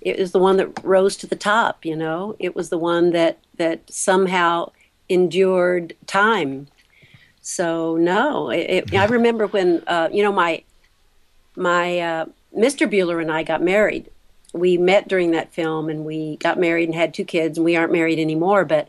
it 0.00 0.18
was 0.18 0.32
the 0.32 0.38
one 0.38 0.56
that 0.56 0.82
rose 0.82 1.16
to 1.18 1.26
the 1.26 1.36
top. 1.36 1.84
You 1.84 1.96
know, 1.96 2.36
it 2.38 2.56
was 2.56 2.70
the 2.70 2.78
one 2.78 3.10
that 3.10 3.38
that 3.58 3.92
somehow 3.92 4.72
endured 5.10 5.94
time. 6.06 6.68
So 7.42 7.96
no, 7.96 8.48
it, 8.48 8.70
it, 8.70 8.94
I 8.94 9.04
remember 9.04 9.46
when, 9.46 9.82
uh, 9.86 10.08
you 10.10 10.22
know, 10.22 10.32
my 10.32 10.62
my 11.56 11.98
uh, 11.98 12.24
Mr. 12.56 12.90
Bueller 12.90 13.20
and 13.20 13.30
I 13.30 13.42
got 13.42 13.62
married. 13.62 14.10
We 14.54 14.78
met 14.78 15.08
during 15.08 15.32
that 15.32 15.52
film, 15.52 15.90
and 15.90 16.06
we 16.06 16.38
got 16.38 16.58
married 16.58 16.88
and 16.88 16.94
had 16.94 17.12
two 17.12 17.24
kids. 17.24 17.58
And 17.58 17.64
we 17.66 17.76
aren't 17.76 17.92
married 17.92 18.18
anymore. 18.18 18.64
But 18.64 18.88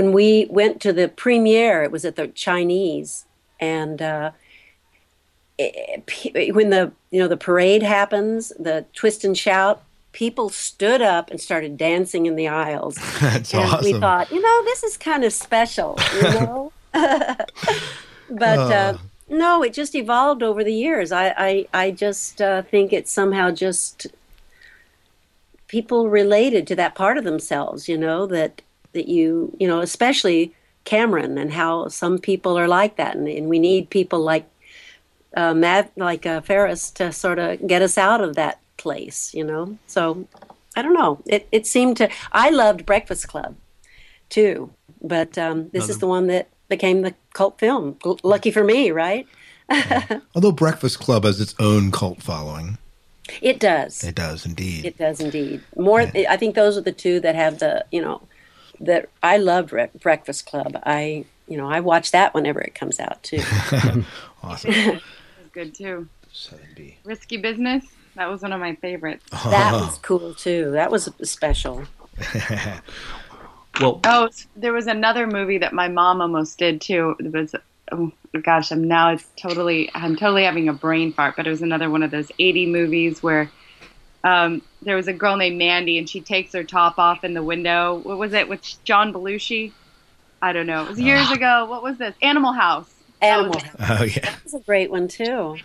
when 0.00 0.12
we 0.12 0.46
went 0.48 0.80
to 0.80 0.92
the 0.94 1.08
premiere, 1.08 1.82
it 1.82 1.90
was 1.92 2.04
at 2.06 2.16
the 2.16 2.28
Chinese, 2.28 3.26
and 3.60 4.00
uh, 4.00 4.30
it- 5.58 6.54
when 6.54 6.70
the 6.70 6.92
you 7.10 7.20
know 7.20 7.28
the 7.28 7.36
parade 7.36 7.82
happens, 7.82 8.50
the 8.58 8.86
twist 8.94 9.24
and 9.24 9.36
shout, 9.36 9.82
people 10.12 10.48
stood 10.48 11.02
up 11.02 11.30
and 11.30 11.38
started 11.40 11.76
dancing 11.76 12.24
in 12.24 12.34
the 12.36 12.48
aisles. 12.48 12.94
That's 13.20 13.52
and 13.52 13.82
we 13.82 13.92
thought, 13.92 14.30
you 14.32 14.40
know, 14.40 14.64
this 14.64 14.82
is 14.82 14.96
kind 14.96 15.22
of 15.24 15.32
special, 15.34 15.98
you 16.14 16.22
know. 16.38 16.72
but 16.92 18.58
uh, 18.58 18.94
Oh. 18.96 19.00
no, 19.28 19.62
it 19.62 19.74
just 19.74 19.94
evolved 19.94 20.42
over 20.42 20.64
the 20.64 20.72
years. 20.72 21.12
I 21.12 21.34
I, 21.36 21.66
I 21.74 21.90
just 21.90 22.40
uh, 22.40 22.62
think 22.62 22.92
it's 22.94 23.12
somehow 23.12 23.50
just 23.50 24.06
people 25.68 26.08
related 26.08 26.66
to 26.68 26.74
that 26.76 26.94
part 26.94 27.18
of 27.18 27.24
themselves, 27.24 27.88
you 27.88 27.98
know, 27.98 28.26
that 28.26 28.62
that 28.92 29.08
you 29.08 29.54
you 29.58 29.66
know, 29.68 29.80
especially 29.80 30.52
Cameron 30.84 31.38
and 31.38 31.52
how 31.52 31.88
some 31.88 32.18
people 32.18 32.58
are 32.58 32.68
like 32.68 32.96
that, 32.96 33.16
and, 33.16 33.28
and 33.28 33.48
we 33.48 33.58
need 33.58 33.90
people 33.90 34.20
like 34.20 34.46
uh, 35.36 35.54
Matt, 35.54 35.92
like 35.96 36.26
uh, 36.26 36.40
Ferris 36.40 36.90
to 36.92 37.12
sort 37.12 37.38
of 37.38 37.66
get 37.66 37.82
us 37.82 37.96
out 37.98 38.20
of 38.20 38.34
that 38.36 38.58
place, 38.76 39.32
you 39.34 39.44
know. 39.44 39.76
So 39.86 40.26
I 40.76 40.82
don't 40.82 40.94
know. 40.94 41.20
It 41.26 41.48
it 41.52 41.66
seemed 41.66 41.96
to. 41.98 42.08
I 42.32 42.50
loved 42.50 42.86
Breakfast 42.86 43.28
Club 43.28 43.56
too, 44.28 44.70
but 45.02 45.36
um, 45.38 45.68
this 45.70 45.88
is 45.88 45.98
the 45.98 46.06
one 46.06 46.26
that 46.28 46.48
became 46.68 47.02
the 47.02 47.14
cult 47.34 47.58
film. 47.58 47.96
L- 48.04 48.18
lucky 48.22 48.50
for 48.50 48.64
me, 48.64 48.90
right? 48.90 49.26
Although 50.34 50.52
Breakfast 50.52 50.98
Club 50.98 51.24
has 51.24 51.40
its 51.40 51.54
own 51.60 51.90
cult 51.92 52.22
following, 52.22 52.78
It 53.40 53.60
does. 53.60 54.02
it 54.02 54.14
does 54.14 54.44
indeed. 54.46 54.84
It 54.84 54.98
does 54.98 55.20
indeed. 55.20 55.62
More, 55.76 56.00
I 56.00 56.36
think 56.36 56.54
those 56.54 56.76
are 56.76 56.80
the 56.80 56.92
two 56.92 57.20
that 57.20 57.34
have 57.36 57.58
the 57.60 57.84
you 57.92 58.00
know 58.02 58.22
that 58.80 59.08
I 59.22 59.36
loved 59.36 59.70
Bre- 59.70 59.96
Breakfast 60.00 60.46
Club. 60.46 60.78
I 60.84 61.24
you 61.48 61.56
know 61.56 61.68
I 61.68 61.80
watch 61.80 62.10
that 62.12 62.34
whenever 62.34 62.60
it 62.60 62.74
comes 62.74 62.98
out 63.00 63.22
too. 63.22 63.42
awesome. 64.42 64.70
It 64.74 64.94
was 64.94 65.50
good 65.52 65.74
too. 65.74 66.08
Risky 67.04 67.36
Business. 67.36 67.84
That 68.16 68.28
was 68.30 68.42
one 68.42 68.52
of 68.52 68.60
my 68.60 68.74
favorites. 68.76 69.24
that 69.30 69.72
was 69.72 69.98
cool 69.98 70.34
too. 70.34 70.70
That 70.72 70.90
was 70.90 71.08
special. 71.22 71.84
Well, 73.80 74.00
Oh, 74.04 74.28
there 74.56 74.72
was 74.72 74.86
another 74.88 75.26
movie 75.26 75.58
that 75.58 75.72
my 75.72 75.88
mom 75.88 76.20
almost 76.20 76.58
did 76.58 76.80
too. 76.80 77.14
It 77.18 77.32
was, 77.32 77.54
oh 77.92 78.12
gosh, 78.42 78.72
I'm 78.72 78.86
now 78.86 79.12
it's 79.12 79.26
totally, 79.36 79.90
I'm 79.94 80.16
totally 80.16 80.44
having 80.44 80.68
a 80.68 80.72
brain 80.72 81.12
fart. 81.12 81.34
But 81.36 81.46
it 81.46 81.50
was 81.50 81.62
another 81.62 81.88
one 81.88 82.02
of 82.02 82.10
those 82.10 82.30
80 82.38 82.66
movies 82.66 83.22
where 83.22 83.50
um, 84.24 84.62
there 84.82 84.96
was 84.96 85.08
a 85.08 85.12
girl 85.12 85.36
named 85.36 85.58
Mandy 85.58 85.98
and 85.98 86.08
she 86.08 86.20
takes 86.20 86.52
her 86.52 86.64
top 86.64 86.98
off 86.98 87.24
in 87.24 87.34
the 87.34 87.42
window. 87.42 88.00
What 88.02 88.18
was 88.18 88.32
it 88.32 88.48
with 88.48 88.62
John 88.84 89.12
Belushi? 89.12 89.72
I 90.42 90.52
don't 90.52 90.66
know. 90.66 90.84
It 90.84 90.90
was 90.90 91.00
years 91.00 91.30
ago. 91.30 91.66
What 91.66 91.82
was 91.82 91.98
this? 91.98 92.14
Animal 92.22 92.52
House. 92.52 92.92
Animal. 93.20 93.60
House. 93.60 94.00
Oh 94.00 94.04
yeah. 94.04 94.20
That 94.20 94.44
was 94.44 94.54
a 94.54 94.60
great 94.60 94.90
one 94.90 95.08
too. 95.08 95.58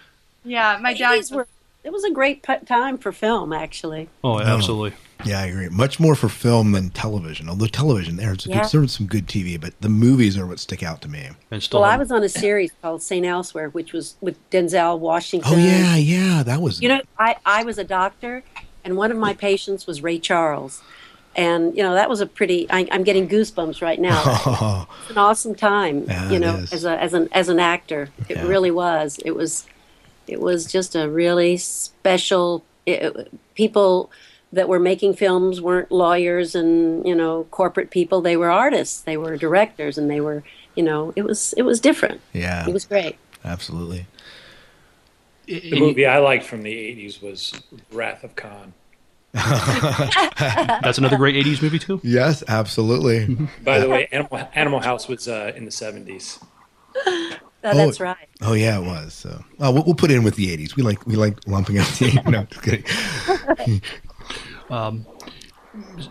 Yeah, 0.44 0.78
my 0.82 0.94
dad. 0.94 1.18
These 1.18 1.32
were. 1.32 1.48
It 1.84 1.94
was 1.94 2.04
a 2.04 2.12
great 2.12 2.42
pu- 2.42 2.66
time 2.66 2.98
for 2.98 3.12
film, 3.12 3.54
actually. 3.54 4.10
Oh, 4.24 4.40
absolutely. 4.40 4.98
Yeah, 5.24 5.40
I 5.40 5.46
agree. 5.46 5.70
Much 5.70 6.00
more 6.00 6.14
for 6.16 6.28
film 6.30 6.74
than 6.74 6.90
television. 6.90 7.48
Although 7.50 7.68
television, 7.68 8.18
there's 8.18 8.46
Yeah. 8.46 8.68
there's 8.68 8.92
some 8.96 9.08
good 9.08 9.28
TV, 9.28 9.60
but 9.60 9.74
the 9.82 9.90
movies 9.90 10.38
are 10.38 10.46
what 10.46 10.60
stick 10.60 10.84
out 10.84 11.02
to 11.02 11.08
me. 11.10 11.30
And 11.52 11.68
Well, 11.72 11.84
I 11.84 11.96
was 11.98 12.12
on 12.12 12.22
a 12.24 12.30
series 12.30 12.72
called 12.82 13.02
St. 13.02 13.26
Elsewhere, 13.26 13.70
which 13.70 13.94
was 13.94 14.16
with 14.22 14.38
Denzel 14.52 15.00
Washington. 15.00 15.54
Oh 15.54 15.58
yeah, 15.58 15.96
yeah, 15.96 16.44
that 16.44 16.62
was. 16.62 16.82
You 16.82 16.90
know, 16.90 17.02
I, 17.18 17.38
I 17.46 17.64
was 17.64 17.78
a 17.78 17.84
doctor, 17.84 18.44
and 18.84 18.98
one 18.98 19.10
of 19.12 19.18
my 19.18 19.34
patients 19.34 19.88
was 19.88 20.04
Ray 20.04 20.20
Charles. 20.20 20.82
And, 21.38 21.76
you 21.76 21.84
know, 21.84 21.94
that 21.96 22.10
was 22.10 22.22
a 22.22 22.26
pretty, 22.26 22.66
I, 22.70 22.88
I'm 22.94 23.04
getting 23.04 23.28
goosebumps 23.28 23.82
right 23.82 24.00
now. 24.00 24.22
Oh, 24.26 24.88
It's 25.02 25.12
an 25.12 25.18
awesome 25.18 25.54
time, 25.54 26.06
Yeah, 26.08 26.30
you 26.30 26.40
know, 26.40 26.64
as, 26.72 26.86
a, 26.86 26.98
as, 27.02 27.14
an, 27.14 27.28
as 27.34 27.50
an 27.50 27.60
actor. 27.60 28.08
It 28.30 28.38
Yeah. 28.38 28.48
really 28.48 28.72
was. 28.72 29.20
It 29.26 29.32
was, 29.32 29.66
it 30.28 30.40
was 30.40 30.66
just 30.72 30.96
a 30.96 31.10
really 31.10 31.58
special, 31.58 32.64
it, 32.86 33.34
people 33.54 34.10
that 34.54 34.70
were 34.70 34.80
making 34.80 35.14
films 35.16 35.60
weren't 35.60 35.92
lawyers 35.92 36.56
and, 36.56 37.06
you 37.06 37.14
know, 37.16 37.46
corporate 37.52 37.90
people. 37.92 38.22
They 38.22 38.38
were 38.38 38.50
artists. 38.52 39.02
They 39.02 39.18
were 39.18 39.36
directors 39.38 39.98
and 39.98 40.10
they 40.10 40.22
were, 40.22 40.44
you 40.76 40.84
know, 40.84 41.12
it 41.16 41.24
was, 41.24 41.54
it 41.58 41.64
was 41.64 41.80
different. 41.80 42.22
yeah, 42.34 42.66
It 42.68 42.74
was 42.74 42.86
great. 42.86 43.18
absolutely. 43.44 44.06
The 45.48 45.78
movie 45.80 46.06
I 46.08 46.18
liked 46.20 46.44
from 46.46 46.64
the 46.64 46.74
80s 46.74 47.22
was 47.22 47.54
Wrath 47.92 48.24
of 48.24 48.36
Khan. 48.36 48.74
That's 49.34 50.98
another 50.98 51.18
great 51.18 51.36
80s 51.46 51.62
movie, 51.62 51.78
too. 51.78 52.00
Yes, 52.04 52.44
absolutely. 52.48 53.36
By 53.64 53.80
the 53.80 53.90
way, 53.90 54.08
Animal, 54.12 54.50
Animal 54.56 54.80
House 54.80 55.08
was 55.08 55.28
uh, 55.28 55.52
in 55.56 55.66
the 55.66 55.72
70s. 55.72 56.42
Oh, 57.68 57.76
that's 57.76 58.00
right. 58.00 58.30
Oh 58.44 58.54
yeah, 58.54 58.78
it 58.78 58.84
was. 58.86 59.16
So 59.16 59.44
oh, 59.60 59.72
we'll, 59.72 59.84
we'll 59.86 59.96
put 59.96 60.12
it 60.12 60.16
in 60.18 60.24
with 60.24 60.36
the 60.36 60.56
'80s. 60.56 60.76
We 60.76 60.84
like 60.84 61.04
we 61.08 61.16
like 61.16 61.36
lumping 61.48 61.80
up 61.80 61.88
the 61.88 62.12
'80s. 62.12 62.26
No, 62.30 62.44
just 62.44 62.62
kidding. 62.62 63.82
Um, 64.70 65.06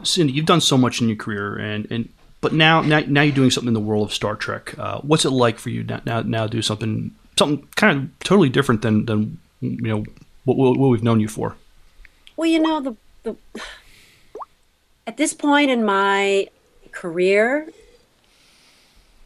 Cindy, 0.02 0.32
you've 0.32 0.46
done 0.46 0.60
so 0.60 0.76
much 0.76 1.00
in 1.00 1.08
your 1.08 1.16
career, 1.16 1.56
and, 1.56 1.90
and 1.90 2.08
but 2.40 2.52
now, 2.52 2.82
now 2.82 3.00
now 3.06 3.22
you're 3.22 3.34
doing 3.34 3.50
something 3.50 3.68
in 3.68 3.74
the 3.74 3.80
world 3.80 4.08
of 4.08 4.14
Star 4.14 4.36
Trek. 4.36 4.78
Uh, 4.78 5.00
what's 5.00 5.24
it 5.24 5.30
like 5.30 5.58
for 5.58 5.70
you 5.70 5.82
now? 5.84 6.00
Now, 6.04 6.20
now 6.20 6.46
do 6.46 6.60
something 6.62 7.14
something 7.38 7.66
kind 7.74 7.98
of 7.98 8.18
totally 8.20 8.48
different 8.50 8.82
than 8.82 9.06
than 9.06 9.38
you 9.60 9.80
know 9.80 10.04
what, 10.44 10.56
what 10.56 10.88
we've 10.90 11.02
known 11.02 11.20
you 11.20 11.28
for. 11.28 11.56
Well, 12.36 12.48
you 12.48 12.60
know 12.60 12.80
the 12.80 12.96
the 13.22 13.36
at 15.06 15.16
this 15.16 15.32
point 15.32 15.70
in 15.70 15.84
my 15.84 16.48
career, 16.92 17.68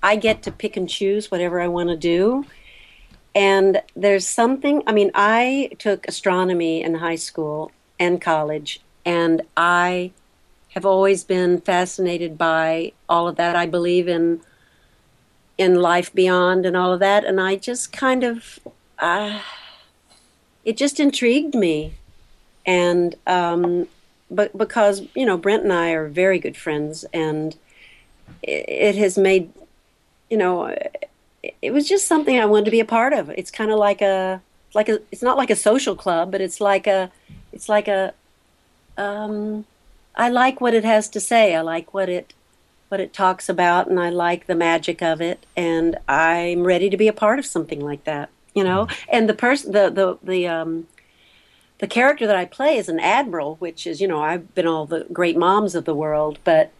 I 0.02 0.16
get 0.16 0.42
to 0.44 0.52
pick 0.52 0.76
and 0.76 0.88
choose 0.88 1.30
whatever 1.30 1.60
I 1.60 1.68
want 1.68 1.88
to 1.90 1.96
do. 1.96 2.44
And 3.34 3.82
there's 3.94 4.26
something, 4.26 4.82
I 4.86 4.92
mean, 4.92 5.12
I 5.14 5.70
took 5.78 6.08
astronomy 6.08 6.82
in 6.82 6.94
high 6.96 7.16
school 7.16 7.70
and 7.98 8.20
college, 8.20 8.80
and 9.04 9.42
I 9.56 10.12
have 10.70 10.84
always 10.84 11.24
been 11.24 11.61
fascinated 11.61 12.37
by 12.38 12.92
all 13.08 13.28
of 13.28 13.37
that. 13.37 13.56
I 13.56 13.66
believe 13.66 14.08
in 14.08 14.40
in 15.56 15.74
life 15.74 16.14
beyond 16.14 16.64
and 16.64 16.76
all 16.76 16.92
of 16.92 17.00
that, 17.00 17.24
and 17.24 17.40
I 17.40 17.56
just 17.56 17.92
kind 17.92 18.22
of 18.22 18.58
uh, 18.98 19.40
it 20.64 20.76
just 20.76 21.00
intrigued 21.00 21.54
me, 21.54 21.94
and 22.64 23.14
um, 23.26 23.88
but 24.30 24.56
because 24.56 25.02
you 25.14 25.26
know 25.26 25.37
Brent 25.37 25.64
and 25.64 25.72
I 25.72 25.90
are 25.90 26.08
very 26.08 26.38
good 26.38 26.56
friends, 26.56 27.04
and 27.12 27.56
it, 28.42 28.68
it 28.68 28.94
has 28.96 29.18
made 29.18 29.52
you 30.30 30.37
know 30.37 30.76
it 31.62 31.72
was 31.72 31.88
just 31.88 32.06
something 32.06 32.38
I 32.38 32.44
wanted 32.44 32.66
to 32.66 32.70
be 32.70 32.80
a 32.80 32.84
part 32.84 33.12
of. 33.12 33.30
It's 33.30 33.50
kind 33.50 33.70
of 33.70 33.78
like 33.78 34.02
a 34.02 34.40
like 34.74 34.88
a 34.88 35.00
it's 35.11 35.22
not 35.22 35.37
like 35.37 35.50
a 35.50 35.56
social 35.56 35.96
club, 35.96 36.30
but 36.30 36.40
it's 36.40 36.61
like 36.61 36.87
a 36.87 37.11
it's 37.52 37.68
like 37.68 37.88
a 37.88 38.14
um 38.98 39.64
I 40.16 40.28
like 40.28 40.61
what 40.61 40.74
it 40.74 40.84
has 40.84 41.08
to 41.11 41.20
say. 41.20 41.54
I 41.54 41.61
like 41.61 41.94
what 41.94 42.08
it 42.08 42.34
what 42.88 43.00
it 43.00 43.12
talks 43.12 43.48
about 43.48 43.88
and 43.88 44.00
I 44.00 44.11
like 44.11 44.46
the 44.46 44.54
magic 44.54 45.02
of 45.02 45.20
it 45.20 45.46
and 45.56 45.96
I'm 46.08 46.64
ready 46.64 46.90
to 46.90 46.96
be 46.96 47.08
a 47.08 47.12
part 47.12 47.38
of 47.38 47.46
something 47.46 47.80
like 47.80 48.04
that, 48.04 48.30
you 48.54 48.64
know? 48.64 48.88
And 49.08 49.28
the 49.28 49.34
person 49.34 49.72
the 49.72 49.90
the 49.90 50.18
the 50.22 50.46
um 50.48 50.87
the 51.78 51.87
character 51.87 52.26
that 52.26 52.37
I 52.37 52.44
play 52.44 52.76
is 52.76 52.88
an 52.88 52.98
admiral, 52.98 53.56
which 53.56 53.87
is, 53.87 54.00
you 54.00 54.08
know, 54.08 54.20
I've 54.20 54.54
been 54.54 54.66
all 54.66 54.87
the 54.87 55.06
great 55.12 55.37
moms 55.37 55.74
of 55.74 55.84
the 55.84 55.94
world, 55.94 56.38
but 56.44 56.72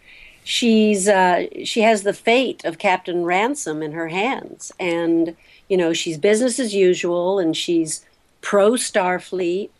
she's 0.49 1.09
uh, 1.09 1.47
she 1.65 1.83
has 1.83 2.03
the 2.03 2.15
fate 2.15 2.65
of 2.65 2.79
Captain 2.79 3.25
Ransom 3.25 3.83
in 3.83 3.93
her 3.93 4.09
hands, 4.09 4.73
and 4.81 5.37
you 5.69 5.77
know 5.77 5.93
she's 5.93 6.19
business 6.19 6.59
as 6.59 6.75
usual, 6.75 7.39
and 7.39 7.57
she's 7.57 8.05
pro 8.41 8.73
Starfleet, 8.73 9.71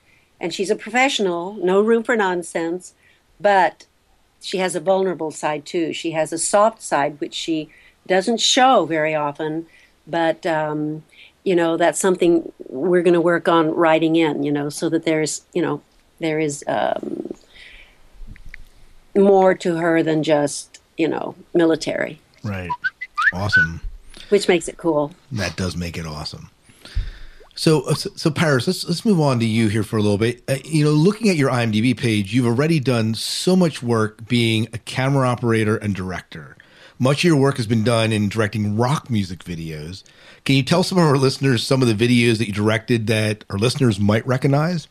and 0.41 0.55
she's 0.55 0.71
a 0.71 0.77
professional, 0.77 1.55
no 1.55 1.81
room 1.81 2.03
for 2.03 2.17
nonsense, 2.17 2.95
but 3.41 3.87
she 4.41 4.59
has 4.59 4.75
a 4.75 4.81
vulnerable 4.81 5.31
side 5.31 5.67
too. 5.67 5.93
She 5.93 6.13
has 6.13 6.33
a 6.33 6.39
soft 6.39 6.83
side 6.83 7.21
which 7.21 7.35
she 7.35 7.71
doesn't 8.07 8.41
show 8.41 8.87
very 8.87 9.15
often, 9.15 9.67
but 10.07 10.47
um, 10.47 11.05
you 11.45 11.57
know 11.57 11.77
that's 11.77 12.01
something 12.01 12.53
we're 12.69 13.03
going 13.03 13.15
to 13.15 13.21
work 13.21 13.49
on 13.49 13.75
writing 13.75 14.17
in. 14.17 14.43
You 14.43 14.53
know, 14.53 14.69
so 14.69 14.89
that 14.89 15.05
there's 15.05 15.43
you 15.53 15.63
know 15.63 15.83
there 16.21 16.39
is. 16.39 16.65
Um, 16.67 17.35
more 19.19 19.55
to 19.55 19.77
her 19.77 20.03
than 20.03 20.23
just 20.23 20.81
you 20.97 21.09
know 21.09 21.35
military 21.55 22.21
right. 22.43 22.71
Awesome. 23.33 23.81
which 24.29 24.49
makes 24.49 24.69
it 24.69 24.77
cool 24.77 25.13
That 25.33 25.57
does 25.57 25.77
make 25.77 25.99
it 25.99 26.07
awesome. 26.07 26.51
So, 27.59 27.81
uh, 27.89 27.95
so, 27.95 28.11
so 28.15 28.31
Paris, 28.31 28.69
let's 28.69 28.87
let's 28.87 29.05
move 29.05 29.21
on 29.21 29.41
to 29.41 29.45
you 29.45 29.67
here 29.67 29.83
for 29.83 29.97
a 29.97 30.01
little 30.01 30.17
bit. 30.17 30.45
Uh, 30.49 30.59
you 30.65 30.85
know, 30.85 30.93
looking 30.93 31.29
at 31.29 31.35
your 31.35 31.51
IMDb 31.51 31.97
page, 31.97 32.33
you've 32.33 32.47
already 32.47 32.79
done 32.79 33.15
so 33.15 33.57
much 33.57 33.83
work 33.83 34.29
being 34.29 34.69
a 34.73 34.79
camera 34.79 35.27
operator 35.27 35.77
and 35.77 35.93
director. 35.93 36.57
Much 37.01 37.19
of 37.19 37.25
your 37.25 37.37
work 37.37 37.57
has 37.57 37.67
been 37.67 37.83
done 37.83 38.13
in 38.13 38.29
directing 38.29 38.77
rock 38.77 39.11
music 39.11 39.41
videos. 39.41 40.05
Can 40.45 40.55
you 40.55 40.63
tell 40.63 40.85
some 40.85 40.99
of 40.99 41.05
our 41.05 41.17
listeners 41.17 41.67
some 41.67 41.83
of 41.83 41.89
the 41.89 41.95
videos 41.95 42.39
that 42.39 42.47
you 42.47 42.53
directed 42.53 43.09
that 43.09 43.43
our 43.51 43.59
listeners 43.59 43.99
might 43.99 44.25
recognize? 44.25 44.87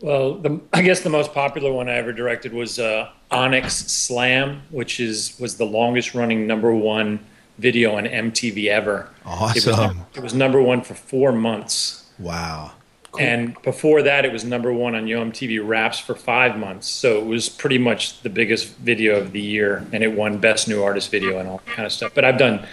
Well, 0.00 0.34
the, 0.34 0.60
I 0.72 0.82
guess 0.82 1.00
the 1.00 1.10
most 1.10 1.34
popular 1.34 1.72
one 1.72 1.88
I 1.88 1.94
ever 1.94 2.12
directed 2.12 2.52
was 2.52 2.78
uh, 2.78 3.10
Onyx 3.32 3.74
Slam, 3.74 4.62
which 4.70 5.00
is 5.00 5.36
was 5.40 5.56
the 5.56 5.66
longest 5.66 6.14
running 6.14 6.46
number 6.46 6.72
one 6.72 7.18
video 7.58 7.94
on 7.96 8.04
MTV 8.04 8.66
ever. 8.68 9.08
It 9.20 9.26
was, 9.26 9.68
Awesome. 9.68 10.00
it 10.14 10.22
was 10.22 10.34
number 10.34 10.60
one 10.62 10.82
for 10.82 10.94
four 10.94 11.32
months. 11.32 12.04
Wow. 12.18 12.72
And 13.18 13.60
before 13.62 14.00
that, 14.02 14.24
it 14.24 14.32
was 14.32 14.42
number 14.42 14.72
one 14.72 14.94
on 14.94 15.06
Yo 15.06 15.22
MTV 15.22 15.66
Raps 15.66 15.98
for 15.98 16.14
five 16.14 16.56
months. 16.56 16.88
So 16.88 17.18
it 17.18 17.26
was 17.26 17.48
pretty 17.50 17.76
much 17.76 18.22
the 18.22 18.30
biggest 18.30 18.74
video 18.78 19.18
of 19.18 19.32
the 19.32 19.40
year, 19.40 19.86
and 19.92 20.02
it 20.02 20.08
won 20.16 20.38
Best 20.38 20.66
New 20.66 20.82
Artist 20.82 21.10
Video 21.10 21.38
and 21.38 21.46
all 21.48 21.58
that 21.66 21.74
kind 21.74 21.84
of 21.86 21.92
stuff. 21.92 22.12
But 22.14 22.24
I've 22.24 22.38
done, 22.38 22.66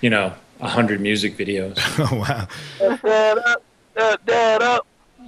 you 0.00 0.08
know, 0.08 0.32
a 0.60 0.68
hundred 0.68 1.00
music 1.02 1.36
videos. 1.36 1.78
Oh 1.98 2.16
wow. 2.18 2.48
Dad 3.02 3.38
up, 3.38 4.26
dad 4.26 4.62
up. 4.62 4.86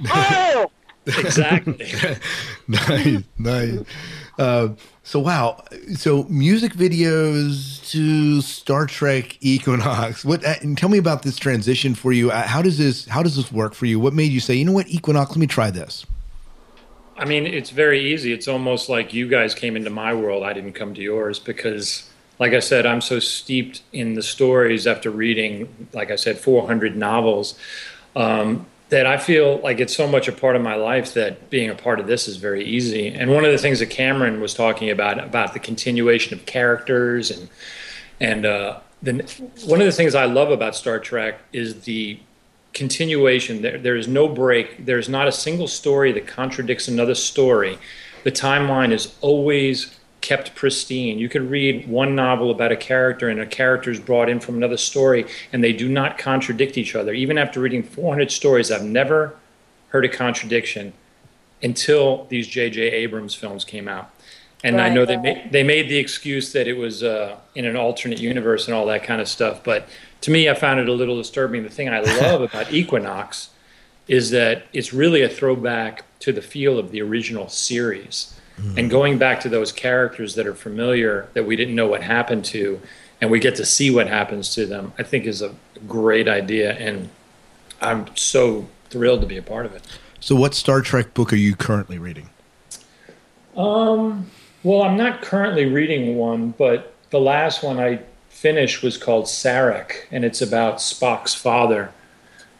Oh! 0.08 0.70
exactly. 1.06 1.92
nice, 2.68 3.22
nice. 3.38 3.78
Uh, 4.38 4.68
so 5.02 5.18
wow, 5.18 5.62
so 5.94 6.24
music 6.24 6.74
videos 6.74 7.88
to 7.90 8.40
Star 8.42 8.86
Trek 8.86 9.38
Equinox. 9.40 10.24
What? 10.24 10.44
Uh, 10.44 10.54
and 10.62 10.76
tell 10.76 10.88
me 10.88 10.98
about 10.98 11.22
this 11.22 11.36
transition 11.36 11.94
for 11.94 12.12
you. 12.12 12.30
Uh, 12.30 12.46
how 12.46 12.60
does 12.60 12.76
this? 12.78 13.06
How 13.06 13.22
does 13.22 13.36
this 13.36 13.50
work 13.50 13.74
for 13.74 13.86
you? 13.86 13.98
What 13.98 14.12
made 14.12 14.32
you 14.32 14.40
say, 14.40 14.54
you 14.54 14.64
know 14.64 14.72
what, 14.72 14.88
Equinox? 14.88 15.30
Let 15.30 15.38
me 15.38 15.46
try 15.46 15.70
this. 15.70 16.04
I 17.18 17.24
mean, 17.24 17.46
it's 17.46 17.70
very 17.70 18.12
easy. 18.12 18.32
It's 18.32 18.46
almost 18.46 18.88
like 18.88 19.14
you 19.14 19.26
guys 19.28 19.54
came 19.54 19.76
into 19.76 19.90
my 19.90 20.12
world. 20.12 20.42
I 20.42 20.52
didn't 20.52 20.74
come 20.74 20.92
to 20.94 21.00
yours 21.00 21.38
because, 21.38 22.10
like 22.38 22.52
I 22.52 22.60
said, 22.60 22.84
I'm 22.84 23.00
so 23.00 23.18
steeped 23.20 23.80
in 23.92 24.14
the 24.14 24.22
stories 24.22 24.86
after 24.86 25.10
reading, 25.10 25.88
like 25.94 26.10
I 26.10 26.16
said, 26.16 26.38
400 26.38 26.94
novels, 26.94 27.58
um, 28.14 28.66
that 28.88 29.06
I 29.06 29.18
feel 29.18 29.58
like 29.58 29.80
it's 29.80 29.96
so 29.96 30.06
much 30.06 30.28
a 30.28 30.32
part 30.32 30.54
of 30.54 30.62
my 30.62 30.76
life 30.76 31.14
that 31.14 31.50
being 31.50 31.70
a 31.70 31.74
part 31.74 31.98
of 31.98 32.06
this 32.06 32.28
is 32.28 32.36
very 32.36 32.64
easy. 32.64 33.08
And 33.08 33.32
one 33.32 33.44
of 33.44 33.50
the 33.50 33.58
things 33.58 33.80
that 33.80 33.90
Cameron 33.90 34.40
was 34.40 34.54
talking 34.54 34.90
about, 34.90 35.18
about 35.22 35.54
the 35.54 35.58
continuation 35.58 36.34
of 36.34 36.46
characters 36.46 37.30
and, 37.30 37.48
and, 38.20 38.46
uh, 38.46 38.80
then 39.02 39.26
one 39.66 39.80
of 39.80 39.86
the 39.86 39.92
things 39.92 40.14
I 40.14 40.24
love 40.24 40.50
about 40.50 40.74
Star 40.74 40.98
Trek 40.98 41.40
is 41.52 41.82
the 41.82 42.18
continuation. 42.72 43.62
There, 43.62 43.78
there 43.78 43.96
is 43.96 44.08
no 44.08 44.28
break. 44.28 44.86
There's 44.86 45.08
not 45.08 45.28
a 45.28 45.32
single 45.32 45.68
story 45.68 46.12
that 46.12 46.26
contradicts 46.26 46.88
another 46.88 47.14
story. 47.14 47.78
The 48.24 48.32
timeline 48.32 48.92
is 48.92 49.14
always 49.20 49.98
kept 50.26 50.56
pristine. 50.56 51.20
You 51.20 51.28
can 51.28 51.48
read 51.48 51.86
one 51.86 52.16
novel 52.16 52.50
about 52.50 52.72
a 52.72 52.76
character 52.76 53.28
and 53.28 53.38
a 53.38 53.46
character 53.46 53.92
is 53.92 54.00
brought 54.00 54.28
in 54.28 54.40
from 54.40 54.56
another 54.56 54.76
story 54.76 55.24
and 55.52 55.62
they 55.62 55.72
do 55.72 55.88
not 55.88 56.18
contradict 56.18 56.76
each 56.76 56.96
other. 56.96 57.12
Even 57.12 57.38
after 57.38 57.60
reading 57.60 57.84
400 57.84 58.32
stories, 58.32 58.72
I've 58.72 58.82
never 58.82 59.36
heard 59.90 60.04
a 60.04 60.08
contradiction 60.08 60.94
until 61.62 62.26
these 62.28 62.48
J.J. 62.48 62.82
Abrams 62.82 63.36
films 63.36 63.64
came 63.64 63.86
out. 63.86 64.10
And 64.64 64.80
I 64.80 64.88
know 64.88 65.04
they 65.04 65.14
right. 65.14 65.22
made, 65.22 65.52
they 65.52 65.62
made 65.62 65.88
the 65.88 65.96
excuse 65.96 66.52
that 66.54 66.66
it 66.66 66.76
was 66.76 67.04
uh, 67.04 67.36
in 67.54 67.64
an 67.64 67.76
alternate 67.76 68.18
universe 68.18 68.66
and 68.66 68.74
all 68.74 68.86
that 68.86 69.04
kind 69.04 69.20
of 69.20 69.28
stuff. 69.28 69.62
But 69.62 69.88
to 70.22 70.32
me, 70.32 70.50
I 70.50 70.54
found 70.54 70.80
it 70.80 70.88
a 70.88 70.92
little 70.92 71.16
disturbing. 71.16 71.62
The 71.62 71.70
thing 71.70 71.88
I 71.88 72.00
love 72.20 72.40
about 72.42 72.72
Equinox 72.72 73.50
is 74.08 74.30
that 74.30 74.64
it's 74.72 74.92
really 74.92 75.22
a 75.22 75.28
throwback 75.28 76.04
to 76.20 76.32
the 76.32 76.42
feel 76.42 76.80
of 76.80 76.90
the 76.90 77.00
original 77.00 77.48
series 77.48 78.35
and 78.76 78.90
going 78.90 79.18
back 79.18 79.40
to 79.40 79.48
those 79.48 79.70
characters 79.70 80.34
that 80.34 80.46
are 80.46 80.54
familiar 80.54 81.28
that 81.34 81.44
we 81.44 81.56
didn't 81.56 81.74
know 81.74 81.86
what 81.86 82.02
happened 82.02 82.44
to 82.44 82.80
and 83.20 83.30
we 83.30 83.38
get 83.38 83.54
to 83.56 83.66
see 83.66 83.90
what 83.90 84.06
happens 84.08 84.54
to 84.54 84.64
them 84.66 84.92
i 84.98 85.02
think 85.02 85.26
is 85.26 85.42
a 85.42 85.54
great 85.86 86.26
idea 86.26 86.72
and 86.74 87.08
i'm 87.82 88.06
so 88.16 88.66
thrilled 88.88 89.20
to 89.20 89.26
be 89.26 89.36
a 89.36 89.42
part 89.42 89.66
of 89.66 89.74
it. 89.74 89.82
So, 90.20 90.34
what 90.34 90.54
Star 90.54 90.80
Trek 90.80 91.14
book 91.14 91.32
are 91.32 91.36
you 91.36 91.54
currently 91.54 91.98
reading? 91.98 92.30
um, 93.56 94.30
well 94.62 94.82
i'm 94.82 94.96
not 94.96 95.22
currently 95.22 95.64
reading 95.66 96.16
one 96.16 96.50
but 96.58 96.94
the 97.10 97.20
last 97.20 97.62
one 97.62 97.78
i 97.78 97.98
finished 98.28 98.82
was 98.82 98.98
called 98.98 99.24
sarek 99.24 100.04
and 100.10 100.24
it's 100.24 100.42
about 100.42 100.76
spock's 100.76 101.34
father 101.34 101.90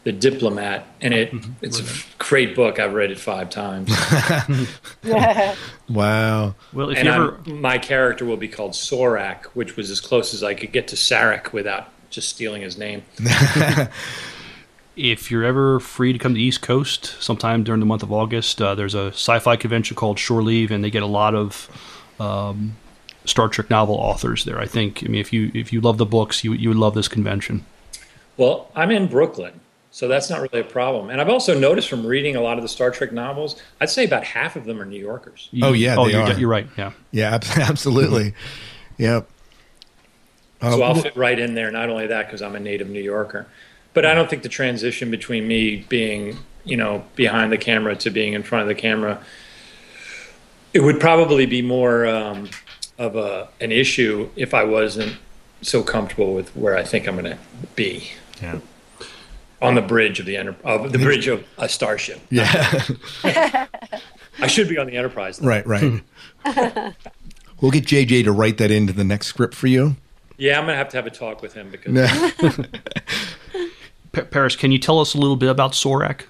the 0.07 0.13
diplomat 0.13 0.87
and 1.01 1.13
it 1.13 1.33
it's 1.61 1.81
a 1.81 2.05
great 2.17 2.55
book 2.55 2.79
i've 2.79 2.93
read 2.93 3.11
it 3.11 3.19
five 3.19 3.49
times 3.49 3.91
Wow. 5.89 6.55
Well, 6.73 6.89
if 6.91 6.97
and 6.97 7.07
you 7.07 7.11
I'm- 7.11 7.21
ever 7.21 7.49
my 7.49 7.77
character 7.77 8.23
will 8.25 8.37
be 8.37 8.47
called 8.47 8.71
Sorak, 8.71 9.45
which 9.47 9.75
was 9.75 9.89
as 9.91 9.99
close 9.99 10.33
as 10.33 10.43
I 10.43 10.53
could 10.53 10.71
get 10.71 10.87
to 10.89 10.95
Sarek 10.95 11.51
without 11.53 11.89
just 12.09 12.29
stealing 12.29 12.61
his 12.61 12.77
name. 12.77 13.03
if 14.95 15.29
you're 15.29 15.43
ever 15.43 15.79
free 15.79 16.13
to 16.13 16.19
come 16.19 16.33
to 16.33 16.37
the 16.37 16.43
East 16.43 16.61
Coast 16.61 17.15
sometime 17.21 17.63
during 17.63 17.79
the 17.79 17.85
month 17.85 18.03
of 18.03 18.11
August, 18.11 18.61
uh, 18.61 18.75
there's 18.75 18.95
a 18.95 19.07
sci-fi 19.07 19.55
convention 19.55 19.95
called 19.95 20.19
Shore 20.19 20.41
Leave, 20.43 20.71
and 20.71 20.83
they 20.83 20.89
get 20.89 21.03
a 21.03 21.07
lot 21.07 21.35
of 21.35 21.69
um, 22.19 22.75
Star 23.25 23.47
Trek 23.47 23.69
novel 23.69 23.95
authors 23.95 24.43
there. 24.45 24.59
I 24.59 24.65
think. 24.65 25.03
I 25.03 25.07
mean, 25.07 25.21
if 25.21 25.31
you 25.31 25.51
if 25.53 25.71
you 25.71 25.79
love 25.81 25.97
the 25.97 26.05
books, 26.05 26.43
you 26.43 26.53
you 26.53 26.69
would 26.69 26.77
love 26.77 26.95
this 26.95 27.07
convention. 27.07 27.65
Well, 28.35 28.69
I'm 28.75 28.91
in 28.91 29.07
Brooklyn, 29.07 29.59
so 29.97 30.07
that's 30.07 30.29
not 30.29 30.41
really 30.41 30.59
a 30.59 30.63
problem. 30.63 31.09
And 31.09 31.19
I've 31.19 31.27
also 31.27 31.57
noticed 31.57 31.89
from 31.89 32.05
reading 32.05 32.35
a 32.35 32.41
lot 32.41 32.59
of 32.59 32.61
the 32.61 32.67
Star 32.67 32.91
Trek 32.91 33.11
novels, 33.11 33.59
I'd 33.81 33.89
say 33.89 34.05
about 34.05 34.23
half 34.23 34.55
of 34.55 34.65
them 34.65 34.79
are 34.79 34.85
New 34.85 34.99
Yorkers. 34.99 35.49
Oh 35.63 35.73
yeah, 35.73 35.95
oh, 35.97 36.05
they 36.05 36.11
you're, 36.11 36.21
are. 36.21 36.33
you're 36.33 36.49
right. 36.49 36.67
Yeah. 36.77 36.91
Yeah, 37.09 37.39
absolutely. 37.55 38.35
yep. 38.99 39.27
So 40.61 40.83
Uh, 40.83 40.85
I'll 40.85 40.93
fit 40.93 41.15
right 41.17 41.39
in 41.39 41.55
there. 41.55 41.71
Not 41.71 41.89
only 41.89 42.05
that, 42.05 42.27
because 42.27 42.43
I'm 42.43 42.55
a 42.55 42.59
native 42.59 42.87
New 42.87 43.01
Yorker, 43.01 43.47
but 43.95 44.05
I 44.05 44.13
don't 44.13 44.29
think 44.29 44.43
the 44.43 44.49
transition 44.49 45.09
between 45.09 45.47
me 45.47 45.77
being, 45.89 46.37
you 46.63 46.77
know, 46.77 47.03
behind 47.15 47.51
the 47.51 47.57
camera 47.57 47.95
to 47.95 48.11
being 48.11 48.33
in 48.33 48.43
front 48.43 48.61
of 48.61 48.67
the 48.67 48.79
camera, 48.79 49.19
it 50.75 50.81
would 50.81 50.99
probably 50.99 51.47
be 51.47 51.63
more 51.63 52.05
um, 52.05 52.51
of 52.99 53.15
a 53.15 53.47
an 53.59 53.71
issue 53.71 54.29
if 54.35 54.53
I 54.53 54.63
wasn't 54.63 55.17
so 55.63 55.81
comfortable 55.81 56.35
with 56.35 56.55
where 56.55 56.77
I 56.77 56.83
think 56.83 57.07
I'm 57.07 57.15
going 57.15 57.35
to 57.35 57.39
be. 57.75 58.11
Yeah. 58.39 58.59
On 59.61 59.73
the 59.75 59.81
bridge 59.81 60.19
of 60.19 60.25
the 60.27 60.37
enter- 60.37 60.55
of 60.63 60.91
the 60.91 60.99
bridge 60.99 61.27
of 61.27 61.43
a 61.57 61.67
starship. 61.67 62.19
Yeah. 62.29 62.85
I 64.39 64.45
should 64.47 64.69
be 64.69 64.77
on 64.77 64.85
the 64.85 64.95
Enterprise. 64.95 65.39
though. 65.39 65.47
right, 65.47 65.65
right. 65.65 66.03
We'll 67.59 67.71
get 67.71 67.85
JJ 67.85 68.23
to 68.25 68.31
write 68.31 68.57
that 68.59 68.69
into 68.69 68.93
the 68.93 69.03
next 69.03 69.27
script 69.27 69.55
for 69.55 69.65
you. 69.67 69.95
Yeah, 70.37 70.59
I'm 70.59 70.65
gonna 70.65 70.77
have 70.77 70.89
to 70.89 70.97
have 70.97 71.07
a 71.07 71.09
talk 71.09 71.41
with 71.41 71.53
him 71.53 71.71
because 71.71 71.91
Pa- 74.11 74.25
Paris, 74.29 74.55
can 74.55 74.71
you 74.71 74.77
tell 74.77 74.99
us 74.99 75.15
a 75.15 75.17
little 75.17 75.35
bit 75.35 75.49
about 75.49 75.71
Sorak? 75.71 76.25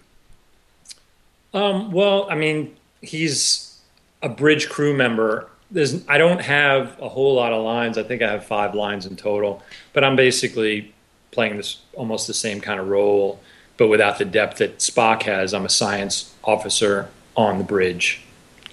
Um, 1.53 1.91
well, 1.91 2.27
I 2.29 2.35
mean, 2.35 2.75
he's 3.01 3.79
a 4.21 4.29
bridge 4.29 4.69
crew 4.69 4.95
member. 4.95 5.49
There's, 5.69 6.07
I 6.07 6.17
don't 6.17 6.39
have 6.39 6.97
a 7.01 7.09
whole 7.09 7.35
lot 7.35 7.51
of 7.51 7.61
lines. 7.63 7.97
I 7.97 8.03
think 8.03 8.21
I 8.21 8.31
have 8.31 8.45
five 8.45 8.73
lines 8.73 9.05
in 9.05 9.17
total, 9.17 9.61
but 9.91 10.03
I'm 10.05 10.15
basically 10.15 10.93
playing 11.31 11.57
this 11.57 11.81
almost 11.93 12.27
the 12.27 12.33
same 12.33 12.61
kind 12.61 12.79
of 12.79 12.87
role, 12.87 13.39
but 13.77 13.87
without 13.87 14.17
the 14.17 14.25
depth 14.25 14.57
that 14.57 14.79
Spock 14.79 15.23
has. 15.23 15.53
I'm 15.53 15.65
a 15.65 15.69
science 15.69 16.33
officer 16.43 17.09
on 17.35 17.57
the 17.57 17.63
bridge. 17.63 18.21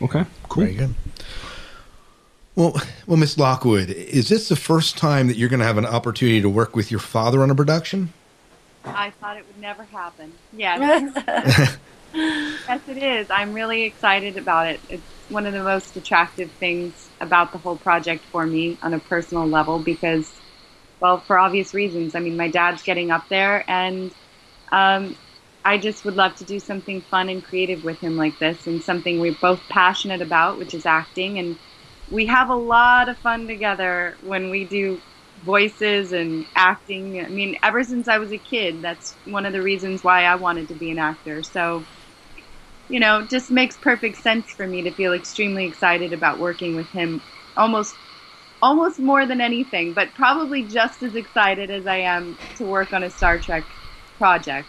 Okay, 0.00 0.24
cool. 0.48 0.64
Very 0.64 0.74
good. 0.74 0.94
Well, 2.56 2.80
well, 3.06 3.16
Miss 3.16 3.36
Lockwood, 3.36 3.90
is 3.90 4.28
this 4.28 4.48
the 4.48 4.56
first 4.56 4.96
time 4.96 5.26
that 5.26 5.36
you're 5.36 5.48
going 5.48 5.60
to 5.60 5.66
have 5.66 5.78
an 5.78 5.86
opportunity 5.86 6.40
to 6.40 6.48
work 6.48 6.76
with 6.76 6.90
your 6.90 7.00
father 7.00 7.42
on 7.42 7.50
a 7.50 7.54
production? 7.54 8.12
I 8.84 9.10
thought 9.10 9.36
it 9.36 9.46
would 9.46 9.60
never 9.60 9.82
happen. 9.84 10.32
Yes. 10.52 11.12
yes, 12.14 12.80
it 12.88 12.96
is. 12.98 13.30
I'm 13.30 13.54
really 13.54 13.82
excited 13.82 14.36
about 14.36 14.68
it. 14.68 14.80
It's 14.88 15.02
one 15.30 15.46
of 15.46 15.52
the 15.52 15.64
most 15.64 15.96
attractive 15.96 16.50
things 16.52 17.08
about 17.20 17.50
the 17.50 17.58
whole 17.58 17.76
project 17.76 18.24
for 18.26 18.46
me 18.46 18.78
on 18.82 18.94
a 18.94 19.00
personal 19.00 19.46
level 19.46 19.78
because, 19.78 20.32
well, 21.00 21.20
for 21.20 21.38
obvious 21.38 21.74
reasons. 21.74 22.14
I 22.14 22.20
mean, 22.20 22.36
my 22.36 22.48
dad's 22.48 22.82
getting 22.82 23.10
up 23.10 23.28
there, 23.28 23.64
and 23.70 24.14
um, 24.72 25.16
I 25.64 25.78
just 25.78 26.04
would 26.04 26.16
love 26.16 26.34
to 26.36 26.44
do 26.44 26.60
something 26.60 27.02
fun 27.02 27.28
and 27.28 27.44
creative 27.44 27.84
with 27.84 28.00
him 28.00 28.16
like 28.16 28.38
this, 28.38 28.66
and 28.66 28.82
something 28.82 29.18
we're 29.20 29.34
both 29.34 29.62
passionate 29.68 30.22
about, 30.22 30.58
which 30.58 30.74
is 30.74 30.86
acting. 30.86 31.38
And 31.38 31.58
we 32.10 32.26
have 32.26 32.50
a 32.50 32.54
lot 32.56 33.08
of 33.08 33.18
fun 33.18 33.46
together 33.48 34.16
when 34.22 34.50
we 34.50 34.64
do 34.64 35.02
voices 35.42 36.12
and 36.12 36.46
acting. 36.56 37.20
I 37.20 37.28
mean, 37.28 37.58
ever 37.62 37.82
since 37.84 38.08
I 38.08 38.18
was 38.18 38.32
a 38.32 38.38
kid, 38.38 38.82
that's 38.82 39.16
one 39.24 39.46
of 39.46 39.52
the 39.52 39.62
reasons 39.62 40.04
why 40.04 40.24
I 40.24 40.36
wanted 40.36 40.68
to 40.68 40.74
be 40.74 40.90
an 40.90 40.98
actor. 40.98 41.42
So, 41.42 41.86
you 42.88 43.00
know, 43.00 43.26
just 43.26 43.50
makes 43.50 43.76
perfect 43.76 44.18
sense 44.18 44.52
for 44.52 44.66
me 44.66 44.82
to 44.82 44.92
feel 44.92 45.12
extremely 45.12 45.64
excited 45.66 46.12
about 46.12 46.38
working 46.38 46.74
with 46.76 46.90
him 46.90 47.22
almost 47.56 47.96
almost 48.64 48.98
more 48.98 49.26
than 49.26 49.42
anything, 49.42 49.92
but 49.92 50.08
probably 50.14 50.62
just 50.62 51.02
as 51.02 51.14
excited 51.14 51.70
as 51.70 51.86
I 51.86 51.98
am 51.98 52.38
to 52.56 52.64
work 52.64 52.94
on 52.94 53.02
a 53.02 53.10
Star 53.10 53.38
Trek 53.38 53.62
project. 54.16 54.68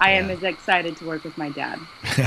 I 0.00 0.12
am 0.12 0.28
as 0.30 0.42
excited 0.42 0.96
to 0.98 1.06
work 1.06 1.24
with 1.24 1.38
my 1.38 1.48
dad. 1.50 1.78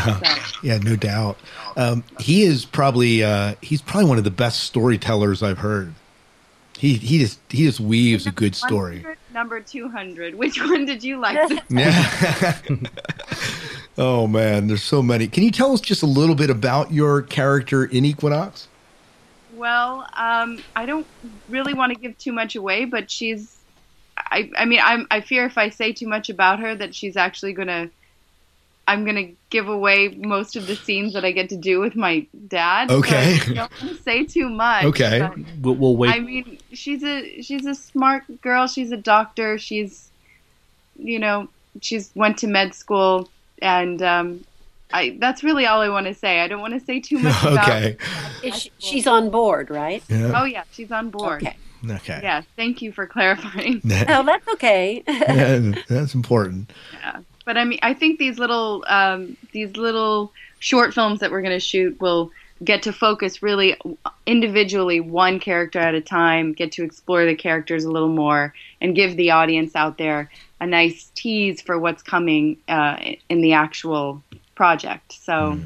yeah, 0.64 0.78
no 0.78 0.96
doubt. 0.96 1.38
Um, 1.78 2.04
he 2.20 2.44
is 2.44 2.66
probably 2.66 3.24
uh, 3.24 3.56
he's 3.62 3.82
probably 3.82 4.10
one 4.10 4.18
of 4.18 4.24
the 4.24 4.32
best 4.32 4.64
storytellers 4.64 5.44
I've 5.44 5.60
heard. 5.60 5.94
He 6.78 6.96
he 6.96 7.20
just 7.20 7.40
he 7.50 7.66
just 7.66 7.80
weaves 7.80 8.26
a 8.26 8.32
good 8.32 8.56
story. 8.56 9.06
Number 9.34 9.62
200. 9.62 10.36
Which 10.36 10.62
one 10.62 10.86
did 10.86 11.04
you 11.04 11.20
like? 11.20 11.38
Yeah. 11.70 12.58
oh 13.98 14.28
man, 14.28 14.68
there's 14.68 14.84
so 14.84 15.02
many. 15.02 15.28
Can 15.28 15.44
you 15.44 15.52
tell 15.52 15.74
us 15.74 15.80
just 15.80 16.04
a 16.04 16.08
little 16.08 16.36
bit 16.36 16.50
about 16.50 16.92
your 16.92 17.22
character 17.22 17.86
in 17.86 18.04
Equinox? 18.04 18.68
Well, 19.62 20.08
um, 20.18 20.58
I 20.76 20.88
don't 20.88 21.06
really 21.48 21.76
want 21.76 21.94
to 21.94 22.00
give 22.00 22.18
too 22.18 22.32
much 22.32 22.56
away, 22.56 22.86
but 22.86 23.12
she's. 23.12 23.56
I, 24.18 24.50
I 24.58 24.66
mean, 24.66 24.80
I'm, 24.84 25.06
I 25.12 25.22
fear 25.22 25.46
if 25.46 25.56
I 25.56 25.70
say 25.70 25.94
too 25.94 26.08
much 26.08 26.32
about 26.32 26.60
her 26.60 26.74
that 26.74 26.96
she's 26.96 27.16
actually 27.16 27.54
gonna. 27.54 27.92
I'm 28.88 29.06
gonna 29.06 29.30
give 29.52 29.68
away 29.68 30.08
most 30.18 30.56
of 30.56 30.66
the 30.66 30.76
scenes 30.76 31.14
that 31.14 31.24
I 31.24 31.32
get 31.32 31.50
to 31.50 31.58
do 31.58 31.80
with 31.80 31.96
my 31.96 32.26
dad. 32.48 32.90
so 32.90 32.96
Okay. 32.98 33.36
I 33.36 33.54
don't 33.54 33.58
want 33.58 33.96
to 33.96 34.02
say 34.02 34.26
too 34.26 34.50
much. 34.50 34.86
Okay. 34.86 35.30
We'll, 35.62 35.76
we'll 35.76 35.96
wait. 35.96 36.10
I 36.10 36.20
mean, 36.22 36.58
she's 36.74 37.04
a 37.04 37.44
she's 37.44 37.68
a 37.68 37.76
smart 37.76 38.42
girl. 38.42 38.66
She's 38.66 38.92
a 38.92 38.98
doctor. 38.98 39.60
She's, 39.60 40.10
you 40.98 41.20
know, 41.20 41.50
she's 41.82 42.10
went 42.16 42.40
to 42.40 42.48
med 42.48 42.74
school, 42.74 43.30
and 43.62 44.02
um, 44.02 44.44
I 44.94 45.18
that's 45.20 45.44
really 45.44 45.66
all 45.66 45.82
I 45.82 45.90
want 45.90 46.08
to 46.08 46.14
say. 46.14 46.40
I 46.42 46.48
don't 46.48 46.62
want 46.62 46.74
to 46.74 46.80
say 46.80 47.00
too 47.00 47.20
much 47.20 47.36
about. 47.44 47.68
Okay. 47.70 47.98
Is 48.44 48.56
she- 48.62 48.72
she's 48.80 49.08
on 49.08 49.30
board, 49.30 49.70
right? 49.70 50.04
Yeah. 50.10 50.40
Oh 50.40 50.46
yeah, 50.46 50.64
she's 50.72 50.92
on 50.92 51.10
board. 51.10 51.44
Okay. 51.44 51.56
Okay. 51.90 52.20
Yeah, 52.22 52.44
thank 52.56 52.82
you 52.84 52.92
for 52.92 53.08
clarifying. 53.08 53.82
No, 53.86 54.24
that's 54.24 54.48
okay. 54.50 55.04
Yeah, 55.08 55.72
that's 55.88 56.14
important. 56.14 56.72
Yeah. 57.00 57.22
But 57.44 57.58
I 57.58 57.64
mean, 57.66 57.80
I 57.82 57.94
think 57.96 58.20
these 58.20 58.38
little 58.38 58.84
um, 58.88 59.36
these 59.52 59.76
little 59.78 60.32
short 60.60 60.94
films 60.94 61.22
that 61.22 61.32
we're 61.32 61.42
going 61.42 61.56
to 61.56 61.60
shoot 61.60 62.00
will 62.00 62.32
get 62.64 62.84
to 62.84 62.94
focus 62.94 63.42
really 63.42 63.76
individually 64.28 65.00
one 65.00 65.40
character 65.40 65.80
at 65.80 65.96
a 65.96 66.02
time, 66.02 66.54
get 66.54 66.72
to 66.74 66.84
explore 66.84 67.26
the 67.26 67.36
characters 67.36 67.84
a 67.84 67.90
little 67.92 68.10
more, 68.10 68.54
and 68.80 68.96
give 68.96 69.16
the 69.18 69.32
audience 69.32 69.76
out 69.76 69.98
there 69.98 70.30
a 70.60 70.68
nice 70.68 71.12
tease 71.16 71.62
for 71.62 71.80
what's 71.80 72.04
coming 72.04 72.58
uh, 72.68 72.98
in 73.30 73.42
the 73.42 73.54
actual 73.54 74.22
project. 74.62 75.14
So 75.14 75.60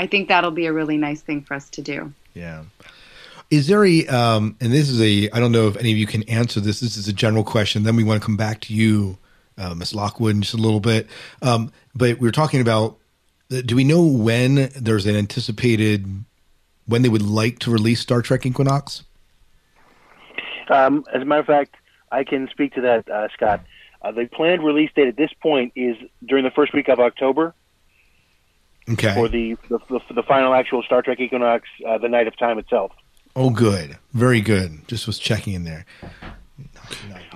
I 0.00 0.08
think 0.08 0.26
that'll 0.26 0.50
be 0.50 0.66
a 0.66 0.72
really 0.72 0.96
nice 0.96 1.20
thing 1.20 1.42
for 1.42 1.54
us 1.54 1.70
to 1.70 1.80
do. 1.80 2.12
Yeah. 2.34 2.64
Is 3.52 3.68
there 3.68 3.84
a 3.84 4.04
um 4.08 4.56
and 4.60 4.72
this 4.72 4.88
is 4.88 5.00
a 5.00 5.30
I 5.30 5.38
don't 5.38 5.52
know 5.52 5.68
if 5.68 5.76
any 5.76 5.92
of 5.92 5.96
you 5.96 6.08
can 6.08 6.24
answer 6.24 6.58
this. 6.58 6.80
This 6.80 6.96
is 6.96 7.06
a 7.06 7.12
general 7.12 7.44
question. 7.44 7.84
Then 7.84 7.94
we 7.94 8.02
want 8.02 8.20
to 8.20 8.26
come 8.26 8.36
back 8.36 8.62
to 8.62 8.74
you, 8.74 9.16
uh, 9.56 9.76
Miss 9.76 9.94
Lockwood, 9.94 10.34
in 10.34 10.42
just 10.42 10.54
a 10.54 10.56
little 10.56 10.80
bit. 10.80 11.06
Um, 11.40 11.70
but 11.94 12.18
we 12.18 12.26
were 12.26 12.32
talking 12.32 12.60
about 12.60 12.96
uh, 13.52 13.60
do 13.64 13.76
we 13.76 13.84
know 13.84 14.02
when 14.02 14.70
there's 14.74 15.06
an 15.06 15.14
anticipated 15.14 16.24
when 16.86 17.02
they 17.02 17.08
would 17.08 17.22
like 17.22 17.60
to 17.60 17.70
release 17.70 18.00
Star 18.00 18.22
Trek 18.22 18.44
Equinox? 18.44 19.04
Um, 20.68 21.04
as 21.14 21.22
a 21.22 21.24
matter 21.24 21.42
of 21.42 21.46
fact, 21.46 21.76
I 22.10 22.24
can 22.24 22.48
speak 22.48 22.74
to 22.74 22.80
that, 22.80 23.08
uh, 23.08 23.28
Scott. 23.34 23.60
Uh, 24.02 24.10
the 24.10 24.26
planned 24.26 24.64
release 24.64 24.90
date 24.96 25.06
at 25.06 25.16
this 25.16 25.32
point 25.40 25.74
is 25.76 25.96
during 26.24 26.42
the 26.42 26.50
first 26.50 26.74
week 26.74 26.88
of 26.88 26.98
October 26.98 27.54
Okay. 28.90 29.14
for 29.14 29.28
the 29.28 29.56
the, 29.68 29.78
the, 29.88 30.00
the 30.14 30.22
final 30.22 30.54
actual 30.54 30.82
Star 30.82 31.02
Trek 31.02 31.20
Equinox, 31.20 31.68
uh, 31.86 31.98
the 31.98 32.08
night 32.08 32.26
of 32.26 32.36
time 32.36 32.58
itself. 32.58 32.92
Oh, 33.34 33.50
good. 33.50 33.98
Very 34.14 34.40
good. 34.40 34.86
Just 34.88 35.06
was 35.06 35.18
checking 35.18 35.52
in 35.52 35.64
there. 35.64 35.84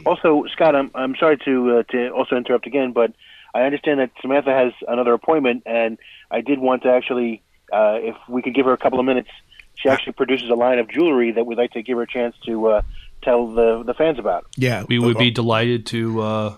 Also, 0.07 0.45
Scott, 0.53 0.75
I'm 0.75 0.91
I'm 0.95 1.15
sorry 1.17 1.37
to 1.45 1.79
uh, 1.79 1.83
to 1.93 2.09
also 2.11 2.37
interrupt 2.37 2.67
again, 2.67 2.93
but 2.93 3.13
I 3.55 3.63
understand 3.63 4.01
that 4.01 4.11
Samantha 4.23 4.51
has 4.51 4.73
another 4.89 5.13
appointment, 5.13 5.65
and 5.67 5.99
I 6.31 6.41
did 6.41 6.59
want 6.59 6.85
to 6.85 6.91
actually, 6.91 7.43
uh, 7.73 7.99
if 8.01 8.17
we 8.29 8.43
could 8.43 8.55
give 8.55 8.65
her 8.67 8.73
a 8.73 8.79
couple 8.79 8.99
of 8.99 9.05
minutes, 9.05 9.29
she 9.75 9.89
actually 9.89 10.13
produces 10.13 10.49
a 10.49 10.55
line 10.55 10.79
of 10.79 10.89
jewelry 10.89 11.33
that 11.33 11.45
we'd 11.45 11.59
like 11.59 11.73
to 11.73 11.83
give 11.83 11.97
her 11.97 12.05
a 12.05 12.09
chance 12.09 12.37
to 12.47 12.67
uh, 12.69 12.83
tell 13.23 13.49
the 13.49 13.83
the 13.83 13.95
fans 13.95 14.19
about. 14.19 14.47
Yeah. 14.57 14.85
we 14.89 14.99
would 14.99 15.19
be 15.19 15.31
delighted 15.31 15.87
to. 15.87 16.21
Uh, 16.21 16.57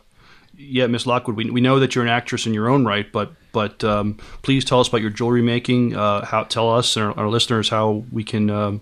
yeah, 0.57 0.87
Miss 0.87 1.07
Lockwood, 1.07 1.37
we, 1.37 1.51
we 1.51 1.61
know 1.61 1.81
that 1.81 1.95
you're 1.95 2.05
an 2.05 2.11
actress 2.11 2.47
in 2.47 2.55
your 2.55 2.69
own 2.69 2.85
right, 2.85 3.11
but 3.11 3.33
but 3.53 3.85
um, 3.85 4.19
please 4.43 4.65
tell 4.65 4.81
us 4.81 4.89
about 4.89 5.01
your 5.01 5.11
jewelry 5.11 5.43
making. 5.43 5.95
Uh, 5.97 6.25
how 6.25 6.45
tell 6.45 6.71
us 6.71 6.97
and 6.97 7.07
our, 7.07 7.19
our 7.19 7.29
listeners 7.29 7.69
how 7.69 8.05
we 8.11 8.25
can 8.25 8.51
um, 8.51 8.81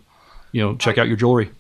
you 0.53 0.63
know 0.63 0.77
check 0.77 0.99
out 0.99 1.09
your 1.09 1.17
jewelry. 1.17 1.51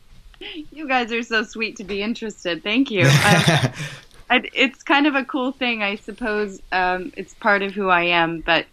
You 0.72 0.88
guys 0.88 1.12
are 1.12 1.22
so 1.22 1.42
sweet 1.42 1.76
to 1.76 1.84
be 1.84 2.02
interested. 2.02 2.62
Thank 2.62 2.90
you. 2.90 3.02
Um, 3.02 3.10
I, 4.30 4.48
it's 4.54 4.82
kind 4.82 5.06
of 5.06 5.16
a 5.16 5.24
cool 5.24 5.50
thing, 5.50 5.82
I 5.82 5.96
suppose. 5.96 6.62
Um, 6.70 7.12
it's 7.16 7.34
part 7.34 7.62
of 7.62 7.72
who 7.72 7.88
I 7.88 8.02
am, 8.04 8.40
but 8.40 8.66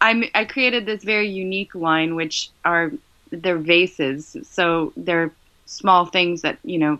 I'm, 0.00 0.24
I 0.34 0.44
created 0.44 0.86
this 0.86 1.04
very 1.04 1.28
unique 1.28 1.74
line, 1.74 2.14
which 2.14 2.50
are 2.64 2.90
they're 3.30 3.58
vases. 3.58 4.36
So 4.44 4.92
they're 4.96 5.30
small 5.66 6.06
things 6.06 6.42
that 6.42 6.58
you 6.64 6.78
know, 6.78 6.98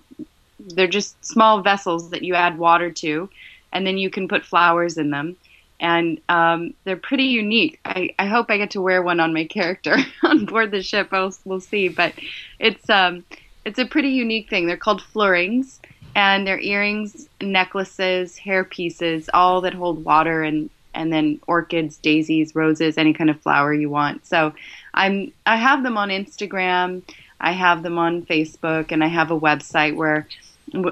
they're 0.60 0.86
just 0.86 1.24
small 1.24 1.62
vessels 1.62 2.10
that 2.10 2.22
you 2.22 2.34
add 2.34 2.58
water 2.58 2.90
to, 2.90 3.28
and 3.72 3.86
then 3.86 3.96
you 3.98 4.10
can 4.10 4.28
put 4.28 4.44
flowers 4.44 4.98
in 4.98 5.10
them. 5.10 5.36
And 5.80 6.20
um, 6.28 6.74
they're 6.84 6.96
pretty 6.96 7.24
unique. 7.24 7.78
I, 7.84 8.14
I 8.18 8.26
hope 8.26 8.50
I 8.50 8.56
get 8.56 8.72
to 8.72 8.80
wear 8.80 9.02
one 9.02 9.20
on 9.20 9.32
my 9.32 9.44
character 9.44 9.96
on 10.22 10.44
board 10.44 10.70
the 10.70 10.82
ship. 10.82 11.12
We'll, 11.12 11.32
we'll 11.44 11.60
see. 11.60 11.88
But 11.88 12.14
it's 12.58 12.88
um, 12.90 13.24
it's 13.64 13.78
a 13.78 13.86
pretty 13.86 14.10
unique 14.10 14.50
thing. 14.50 14.66
They're 14.66 14.76
called 14.76 15.02
fleurings, 15.02 15.80
and 16.14 16.46
they're 16.46 16.60
earrings, 16.60 17.28
necklaces, 17.40 18.38
hair 18.38 18.64
pieces, 18.64 19.30
all 19.32 19.60
that 19.60 19.74
hold 19.74 20.04
water 20.04 20.42
and 20.42 20.70
and 20.94 21.12
then 21.12 21.38
orchids, 21.46 21.96
daisies, 21.98 22.56
roses, 22.56 22.98
any 22.98 23.12
kind 23.12 23.30
of 23.30 23.40
flower 23.40 23.72
you 23.72 23.88
want. 23.88 24.26
So 24.26 24.52
I'm 24.94 25.32
I 25.46 25.56
have 25.56 25.82
them 25.82 25.96
on 25.96 26.08
Instagram, 26.08 27.02
I 27.40 27.52
have 27.52 27.82
them 27.82 27.98
on 27.98 28.22
Facebook, 28.22 28.90
and 28.90 29.04
I 29.04 29.06
have 29.06 29.30
a 29.30 29.38
website 29.38 29.94
where 29.94 30.26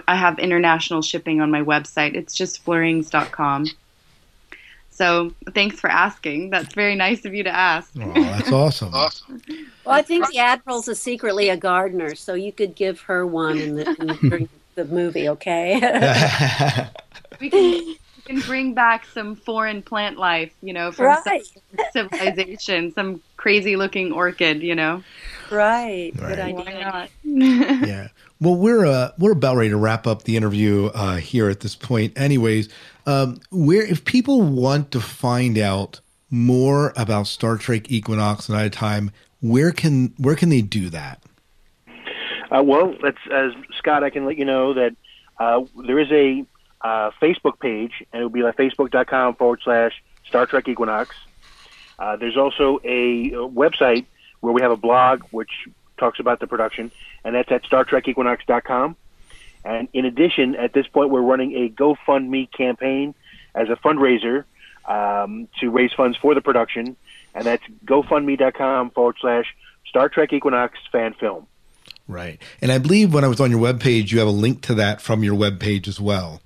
I 0.06 0.16
have 0.16 0.38
international 0.38 1.02
shipping 1.02 1.40
on 1.40 1.50
my 1.50 1.62
website. 1.62 2.14
It's 2.14 2.34
just 2.34 2.64
fleurings.com. 2.64 3.66
So 4.96 5.30
thanks 5.52 5.78
for 5.78 5.90
asking. 5.90 6.48
That's 6.48 6.74
very 6.74 6.94
nice 6.94 7.26
of 7.26 7.34
you 7.34 7.42
to 7.42 7.54
ask. 7.54 7.90
Oh, 8.00 8.12
that's 8.14 8.50
awesome. 8.50 8.90
awesome. 8.94 9.42
Well, 9.84 9.94
I 9.94 10.00
think 10.00 10.26
the 10.30 10.38
admiral's 10.38 10.88
is 10.88 10.98
secretly 10.98 11.50
a 11.50 11.56
gardener, 11.56 12.14
so 12.14 12.32
you 12.32 12.50
could 12.50 12.74
give 12.74 13.00
her 13.02 13.26
one 13.26 13.58
in 13.58 13.76
the, 13.76 13.94
in 14.00 14.06
the, 14.06 14.48
the 14.74 14.86
movie, 14.86 15.28
okay? 15.28 15.74
we 17.40 17.50
can 17.50 17.60
we 17.60 17.98
can 18.24 18.40
bring 18.40 18.72
back 18.72 19.04
some 19.04 19.36
foreign 19.36 19.82
plant 19.82 20.16
life, 20.16 20.54
you 20.62 20.72
know, 20.72 20.90
from 20.90 21.06
right. 21.06 21.42
some 21.92 22.08
civilization, 22.08 22.90
some 22.94 23.22
crazy 23.36 23.76
looking 23.76 24.12
orchid, 24.12 24.62
you 24.62 24.74
know. 24.74 25.04
Right. 25.50 26.12
Right. 26.16 26.36
Good 26.36 26.38
Why 26.38 26.62
idea. 26.62 26.84
not? 26.84 27.10
yeah. 27.86 28.08
Well, 28.40 28.56
we're 28.56 28.84
uh, 28.84 29.12
we're 29.18 29.32
about 29.32 29.56
ready 29.56 29.70
to 29.70 29.76
wrap 29.76 30.06
up 30.06 30.24
the 30.24 30.36
interview 30.36 30.86
uh, 30.94 31.16
here 31.16 31.48
at 31.48 31.60
this 31.60 31.74
point. 31.74 32.18
Anyways, 32.18 32.68
um, 33.06 33.40
where 33.50 33.82
if 33.82 34.04
people 34.04 34.42
want 34.42 34.90
to 34.92 35.00
find 35.00 35.56
out 35.56 36.00
more 36.30 36.92
about 36.96 37.26
Star 37.26 37.56
Trek 37.56 37.90
Equinox 37.90 38.48
Night 38.48 38.66
of 38.66 38.72
Time, 38.72 39.10
where 39.40 39.72
can 39.72 40.12
where 40.18 40.36
can 40.36 40.50
they 40.50 40.60
do 40.60 40.90
that? 40.90 41.22
Uh, 42.50 42.62
well, 42.62 42.94
as 43.32 43.52
Scott. 43.78 44.04
I 44.04 44.10
can 44.10 44.24
let 44.26 44.36
you 44.36 44.44
know 44.44 44.74
that 44.74 44.94
uh, 45.38 45.62
there 45.86 45.98
is 45.98 46.10
a 46.12 46.44
uh, 46.82 47.10
Facebook 47.20 47.58
page, 47.58 48.04
and 48.12 48.20
it 48.20 48.24
will 48.24 48.30
be 48.30 48.42
like 48.42 48.56
facebook.com 48.56 49.34
forward 49.36 49.60
slash 49.64 50.02
Star 50.26 50.46
Trek 50.46 50.68
Equinox. 50.68 51.14
Uh, 51.98 52.16
there's 52.16 52.36
also 52.36 52.78
a, 52.84 53.30
website 53.30 54.04
where 54.40 54.52
we 54.52 54.60
have 54.60 54.70
a 54.70 54.76
blog 54.76 55.22
which 55.30 55.50
talks 55.98 56.20
about 56.20 56.40
the 56.40 56.46
production, 56.46 56.90
and 57.24 57.34
that's 57.34 57.50
at 57.50 57.64
StarTrekEquinox.com. 57.64 58.96
And 59.64 59.88
in 59.92 60.04
addition, 60.04 60.54
at 60.54 60.72
this 60.72 60.86
point, 60.86 61.10
we're 61.10 61.20
running 61.20 61.52
a 61.54 61.68
GoFundMe 61.68 62.50
campaign 62.52 63.14
as 63.54 63.68
a 63.68 63.76
fundraiser 63.76 64.44
um, 64.84 65.48
to 65.60 65.70
raise 65.70 65.92
funds 65.92 66.16
for 66.16 66.34
the 66.34 66.40
production, 66.40 66.96
and 67.34 67.44
that's 67.44 67.64
GoFundMe.com 67.84 68.90
forward 68.90 69.16
slash 69.20 69.46
Star 69.88 70.08
Trek 70.08 70.32
Equinox 70.32 70.78
fan 70.92 71.14
film. 71.14 71.46
Right. 72.08 72.40
And 72.60 72.70
I 72.70 72.78
believe 72.78 73.12
when 73.12 73.24
I 73.24 73.28
was 73.28 73.40
on 73.40 73.50
your 73.50 73.60
webpage, 73.60 74.12
you 74.12 74.18
have 74.20 74.28
a 74.28 74.32
link 74.32 74.62
to 74.62 74.74
that 74.74 75.00
from 75.00 75.24
your 75.24 75.34
webpage 75.34 75.88
as 75.88 76.00
well. 76.00 76.40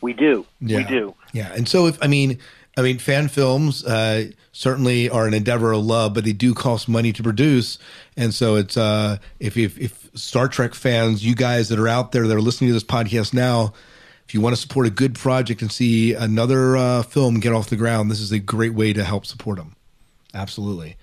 We 0.00 0.12
do. 0.12 0.46
Yeah. 0.60 0.78
We 0.78 0.84
do. 0.84 1.14
Yeah. 1.32 1.52
And 1.52 1.68
so 1.68 1.86
if 1.86 2.00
I 2.02 2.06
mean 2.06 2.38
I 2.78 2.82
mean 2.82 2.98
fan 2.98 3.26
films 3.26 3.84
uh, 3.84 4.30
certainly 4.52 5.10
are 5.10 5.26
an 5.26 5.34
endeavor 5.34 5.72
of 5.72 5.84
love, 5.84 6.14
but 6.14 6.24
they 6.24 6.32
do 6.32 6.54
cost 6.54 6.88
money 6.88 7.12
to 7.12 7.22
produce. 7.24 7.78
And 8.16 8.32
so 8.32 8.54
it's 8.54 8.76
uh 8.76 9.18
if 9.40 9.56
if, 9.56 9.76
if 9.78 10.08
Star 10.14 10.46
Trek 10.46 10.74
fans, 10.74 11.24
you 11.24 11.34
guys 11.34 11.68
that 11.70 11.78
are 11.78 11.88
out 11.88 12.12
there 12.12 12.28
that 12.28 12.36
are 12.36 12.40
listening 12.40 12.70
to 12.70 12.74
this 12.74 12.84
podcast 12.84 13.34
now, 13.34 13.72
if 14.26 14.34
you 14.34 14.40
want 14.40 14.54
to 14.54 14.62
support 14.62 14.86
a 14.86 14.90
good 14.90 15.16
project 15.16 15.60
and 15.60 15.72
see 15.72 16.14
another 16.14 16.76
uh, 16.76 17.02
film 17.02 17.40
get 17.40 17.52
off 17.52 17.68
the 17.68 17.76
ground, 17.76 18.10
this 18.10 18.20
is 18.20 18.30
a 18.30 18.38
great 18.38 18.74
way 18.74 18.92
to 18.92 19.02
help 19.02 19.26
support 19.26 19.58
them. 19.58 19.74
Absolutely. 20.32 20.96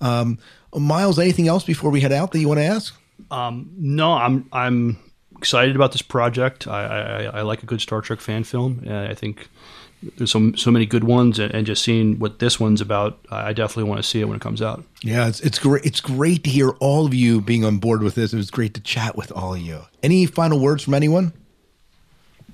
Um, 0.00 0.38
Miles, 0.74 1.18
anything 1.18 1.46
else 1.46 1.64
before 1.64 1.90
we 1.90 2.00
head 2.00 2.12
out 2.12 2.32
that 2.32 2.40
you 2.40 2.48
want 2.48 2.58
to 2.58 2.64
ask? 2.64 2.98
Um, 3.30 3.70
no, 3.76 4.12
I'm 4.12 4.48
I'm 4.52 4.98
excited 5.38 5.76
about 5.76 5.92
this 5.92 6.02
project. 6.02 6.66
I, 6.66 6.82
I, 6.82 7.22
I 7.38 7.42
like 7.42 7.62
a 7.62 7.66
good 7.66 7.80
Star 7.80 8.00
Trek 8.00 8.20
fan 8.20 8.44
film. 8.44 8.84
Uh, 8.86 9.04
I 9.04 9.14
think 9.14 9.48
there's 10.16 10.30
so 10.30 10.52
so 10.52 10.70
many 10.70 10.86
good 10.86 11.04
ones, 11.04 11.38
and, 11.38 11.52
and 11.54 11.66
just 11.66 11.82
seeing 11.82 12.18
what 12.18 12.38
this 12.38 12.60
one's 12.60 12.80
about, 12.80 13.18
I 13.30 13.52
definitely 13.52 13.84
want 13.84 14.02
to 14.02 14.08
see 14.08 14.20
it 14.20 14.26
when 14.26 14.36
it 14.36 14.42
comes 14.42 14.62
out. 14.62 14.84
Yeah, 15.02 15.28
it's 15.28 15.40
it's 15.40 15.58
great. 15.58 15.84
It's 15.84 16.00
great 16.00 16.44
to 16.44 16.50
hear 16.50 16.70
all 16.80 17.06
of 17.06 17.14
you 17.14 17.40
being 17.40 17.64
on 17.64 17.78
board 17.78 18.02
with 18.02 18.14
this. 18.14 18.32
It 18.32 18.36
was 18.36 18.50
great 18.50 18.74
to 18.74 18.80
chat 18.80 19.16
with 19.16 19.32
all 19.32 19.54
of 19.54 19.60
you. 19.60 19.82
Any 20.02 20.26
final 20.26 20.58
words 20.58 20.84
from 20.84 20.94
anyone? 20.94 21.32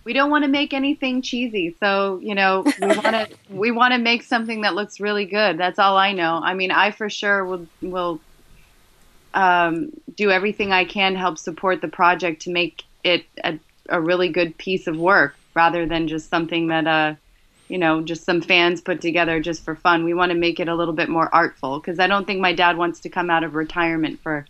we 0.05 0.13
don't 0.13 0.31
want 0.31 0.45
to 0.45 0.49
make 0.49 0.73
anything 0.73 1.23
cheesy 1.23 1.77
so 1.81 2.19
you 2.23 2.35
know 2.35 2.65
we 2.81 2.87
want 2.87 3.03
to 3.03 3.29
we 3.51 3.71
want 3.71 3.93
to 3.93 3.99
make 3.99 4.23
something 4.23 4.63
that 4.63 4.75
looks 4.75 5.01
really 5.01 5.25
good 5.25 5.59
that's 5.59 5.79
all 5.79 5.97
i 5.97 6.13
know 6.13 6.41
i 6.43 6.55
mean 6.55 6.71
i 6.71 6.91
for 6.91 7.09
sure 7.09 7.45
will 7.45 7.67
will 7.81 8.21
um, 9.35 9.91
do 10.15 10.31
everything 10.31 10.73
i 10.73 10.85
can 10.85 11.13
to 11.13 11.19
help 11.19 11.39
support 11.39 11.81
the 11.81 11.89
project 11.89 12.43
to 12.43 12.51
make 12.51 12.85
it 13.03 13.25
a, 13.45 13.59
a 13.89 14.01
really 14.01 14.29
good 14.29 14.57
piece 14.59 14.87
of 14.87 14.97
work 14.97 15.35
rather 15.55 15.87
than 15.87 16.09
just 16.09 16.29
something 16.29 16.69
that 16.69 16.87
uh 16.87 17.15
you 17.73 17.79
know 17.79 18.03
just 18.03 18.25
some 18.27 18.43
fans 18.43 18.83
put 18.83 19.01
together 19.01 19.41
just 19.41 19.65
for 19.65 19.75
fun 19.75 20.05
we 20.05 20.13
want 20.13 20.31
to 20.31 20.37
make 20.37 20.61
it 20.61 20.69
a 20.69 20.75
little 20.75 20.95
bit 20.95 21.09
more 21.09 21.35
artful 21.35 21.81
because 21.81 21.99
i 21.99 22.07
don't 22.07 22.27
think 22.27 22.39
my 22.39 22.53
dad 22.53 22.77
wants 22.77 23.01
to 23.01 23.09
come 23.09 23.31
out 23.31 23.45
of 23.45 23.55
retirement 23.55 24.21
for 24.21 24.45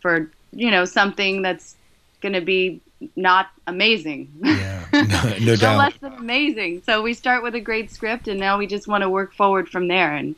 for 0.00 0.32
you 0.52 0.70
know 0.70 0.86
something 0.86 1.42
that's 1.42 1.76
going 2.22 2.32
to 2.32 2.40
be 2.40 2.80
not 3.16 3.48
amazing 3.66 4.30
Yeah, 4.42 4.86
no, 4.92 5.00
no 5.38 5.38
no 5.38 5.56
doubt. 5.56 5.78
less 5.78 5.94
than 6.00 6.12
amazing. 6.14 6.82
So 6.84 7.02
we 7.02 7.14
start 7.14 7.42
with 7.42 7.54
a 7.54 7.60
great 7.60 7.90
script, 7.90 8.28
and 8.28 8.38
now 8.38 8.58
we 8.58 8.66
just 8.66 8.88
want 8.88 9.02
to 9.02 9.10
work 9.10 9.32
forward 9.34 9.68
from 9.68 9.88
there. 9.88 10.14
And 10.14 10.36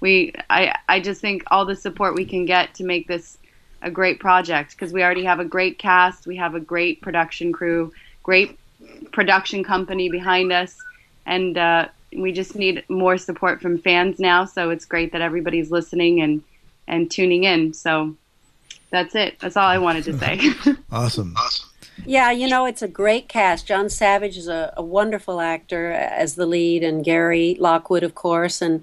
we, 0.00 0.32
I, 0.50 0.74
I 0.88 1.00
just 1.00 1.20
think 1.20 1.44
all 1.50 1.64
the 1.64 1.76
support 1.76 2.14
we 2.14 2.24
can 2.24 2.44
get 2.44 2.74
to 2.74 2.84
make 2.84 3.08
this 3.08 3.38
a 3.80 3.90
great 3.90 4.20
project 4.20 4.72
because 4.72 4.92
we 4.92 5.02
already 5.02 5.24
have 5.24 5.40
a 5.40 5.44
great 5.44 5.78
cast, 5.78 6.26
we 6.26 6.36
have 6.36 6.54
a 6.54 6.60
great 6.60 7.00
production 7.02 7.52
crew, 7.52 7.92
great 8.22 8.58
production 9.12 9.64
company 9.64 10.10
behind 10.10 10.52
us, 10.52 10.76
and 11.26 11.56
uh, 11.56 11.88
we 12.16 12.32
just 12.32 12.54
need 12.54 12.84
more 12.88 13.16
support 13.16 13.60
from 13.60 13.78
fans 13.78 14.18
now. 14.18 14.44
So 14.44 14.70
it's 14.70 14.84
great 14.84 15.12
that 15.12 15.20
everybody's 15.20 15.70
listening 15.70 16.20
and 16.20 16.42
and 16.86 17.10
tuning 17.10 17.44
in. 17.44 17.72
So 17.72 18.16
that's 18.90 19.14
it. 19.14 19.38
That's 19.40 19.56
all 19.56 19.66
I 19.66 19.78
wanted 19.78 20.04
to 20.04 20.18
say. 20.18 20.40
Awesome. 20.90 21.34
Awesome. 21.38 21.68
Yeah, 22.04 22.30
you 22.30 22.48
know, 22.48 22.64
it's 22.64 22.82
a 22.82 22.88
great 22.88 23.28
cast. 23.28 23.66
John 23.66 23.88
Savage 23.88 24.36
is 24.36 24.48
a, 24.48 24.72
a 24.76 24.82
wonderful 24.82 25.40
actor 25.40 25.92
as 25.92 26.34
the 26.34 26.46
lead, 26.46 26.82
and 26.82 27.04
Gary 27.04 27.56
Lockwood, 27.60 28.02
of 28.02 28.14
course. 28.14 28.62
And 28.62 28.82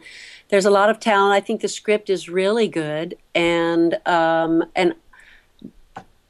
there's 0.50 0.66
a 0.66 0.70
lot 0.70 0.90
of 0.90 1.00
talent. 1.00 1.34
I 1.34 1.40
think 1.40 1.62
the 1.62 1.68
script 1.68 2.10
is 2.10 2.30
really 2.30 2.68
good, 2.68 3.18
and 3.36 4.00
um, 4.08 4.64
and 4.76 4.94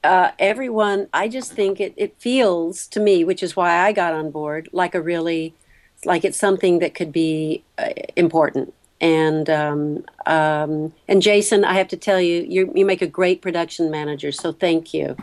uh, 0.04 0.32
everyone. 0.40 1.08
I 1.14 1.28
just 1.28 1.52
think 1.54 1.80
it, 1.80 1.94
it 1.96 2.16
feels 2.18 2.88
to 2.88 3.00
me, 3.00 3.24
which 3.24 3.44
is 3.44 3.56
why 3.56 3.80
I 3.80 3.92
got 3.92 4.14
on 4.14 4.32
board, 4.32 4.70
like 4.72 4.96
a 4.96 5.02
really 5.02 5.54
like 6.06 6.24
it's 6.26 6.38
something 6.38 6.80
that 6.80 6.94
could 6.96 7.12
be 7.12 7.64
uh, 7.78 7.90
important. 8.16 8.74
And 9.02 9.50
um, 9.50 10.06
um, 10.26 10.94
and 11.08 11.22
Jason, 11.22 11.64
I 11.64 11.74
have 11.74 11.88
to 11.90 11.98
tell 11.98 12.20
you, 12.20 12.46
you 12.48 12.72
you 12.76 12.86
make 12.86 13.02
a 13.02 13.08
great 13.08 13.42
production 13.42 13.90
manager. 13.90 14.32
So 14.32 14.52
thank 14.52 14.94
you. 14.94 15.16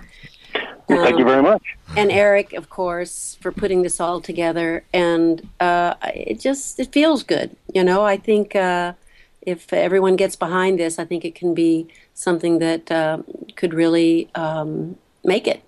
Well, 0.88 1.04
thank 1.04 1.18
you 1.18 1.24
Um, 1.24 1.30
very 1.30 1.42
much. 1.42 1.62
and 1.96 2.10
Eric, 2.10 2.52
of 2.54 2.70
course, 2.70 3.36
for 3.40 3.52
putting 3.52 3.82
this 3.82 4.00
all 4.00 4.20
together. 4.20 4.84
And 4.94 5.46
uh, 5.60 5.94
it 6.14 6.40
just 6.40 6.80
it 6.80 6.92
feels 6.92 7.22
good, 7.22 7.56
you 7.74 7.84
know. 7.84 8.04
I 8.04 8.16
think 8.16 8.54
uh, 8.56 8.94
if 9.42 9.72
everyone 9.72 10.16
gets 10.16 10.36
behind 10.36 10.78
this, 10.78 10.98
I 10.98 11.04
think 11.04 11.24
it 11.24 11.34
can 11.34 11.54
be 11.54 11.86
something 12.14 12.60
that 12.60 12.90
uh, 12.90 13.18
could 13.56 13.74
really 13.74 14.30
um, 14.34 14.96
make 15.22 15.46
it. 15.46 15.62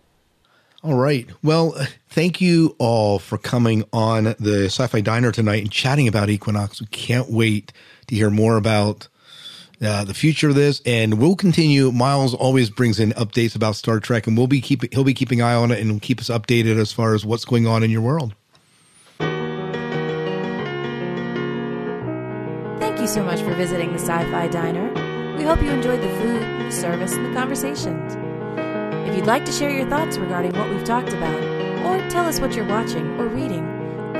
All 0.84 0.94
right. 0.94 1.28
Well, 1.42 1.74
thank 2.08 2.40
you 2.40 2.76
all 2.78 3.18
for 3.18 3.36
coming 3.36 3.82
on 3.92 4.36
the 4.38 4.66
Sci-Fi 4.66 5.00
Diner 5.00 5.32
tonight 5.32 5.62
and 5.62 5.72
chatting 5.72 6.06
about 6.06 6.30
Equinox. 6.30 6.80
We 6.80 6.86
can't 6.86 7.28
wait 7.28 7.72
to 8.06 8.14
hear 8.14 8.30
more 8.30 8.56
about 8.56 9.08
uh, 9.82 10.04
the 10.04 10.14
future 10.14 10.48
of 10.50 10.54
this, 10.54 10.80
and 10.86 11.18
we'll 11.18 11.34
continue. 11.34 11.90
Miles 11.90 12.32
always 12.32 12.70
brings 12.70 13.00
in 13.00 13.10
updates 13.12 13.56
about 13.56 13.74
Star 13.74 13.98
Trek, 13.98 14.28
and 14.28 14.36
we'll 14.36 14.46
be 14.46 14.60
keeping 14.60 14.90
he'll 14.92 15.04
be 15.04 15.14
keeping 15.14 15.42
eye 15.42 15.54
on 15.54 15.72
it 15.72 15.80
and 15.80 16.00
keep 16.00 16.20
us 16.20 16.28
updated 16.28 16.78
as 16.78 16.92
far 16.92 17.14
as 17.14 17.24
what's 17.26 17.44
going 17.44 17.66
on 17.66 17.82
in 17.82 17.90
your 17.90 18.00
world. 18.00 18.34
Thank 22.78 23.00
you 23.00 23.08
so 23.08 23.24
much 23.24 23.40
for 23.40 23.54
visiting 23.54 23.92
the 23.92 23.98
Sci 23.98 24.30
Fi 24.30 24.48
Diner. 24.48 24.92
We 25.36 25.42
hope 25.42 25.60
you 25.60 25.70
enjoyed 25.70 26.00
the 26.00 26.08
food, 26.08 26.42
the 26.42 26.70
service, 26.72 27.14
and 27.14 27.26
the 27.26 27.38
conversations. 27.38 28.27
If 29.09 29.16
you'd 29.16 29.24
like 29.24 29.46
to 29.46 29.52
share 29.52 29.70
your 29.70 29.88
thoughts 29.88 30.18
regarding 30.18 30.52
what 30.52 30.68
we've 30.68 30.84
talked 30.84 31.14
about, 31.14 31.42
or 31.86 32.06
tell 32.11 32.26
us 32.26 32.40
what 32.40 32.54
you're 32.54 32.68
watching 32.68 33.18
or 33.18 33.26
reading, 33.26 33.64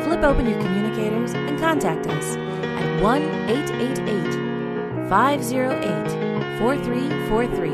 flip 0.03 0.23
open 0.23 0.49
your 0.49 0.59
communicators 0.63 1.35
and 1.35 1.61
contact 1.61 2.07
us 2.07 2.37
at 2.37 3.03
1 3.03 3.23
888 3.51 5.11
508 5.11 6.59
4343 6.59 7.69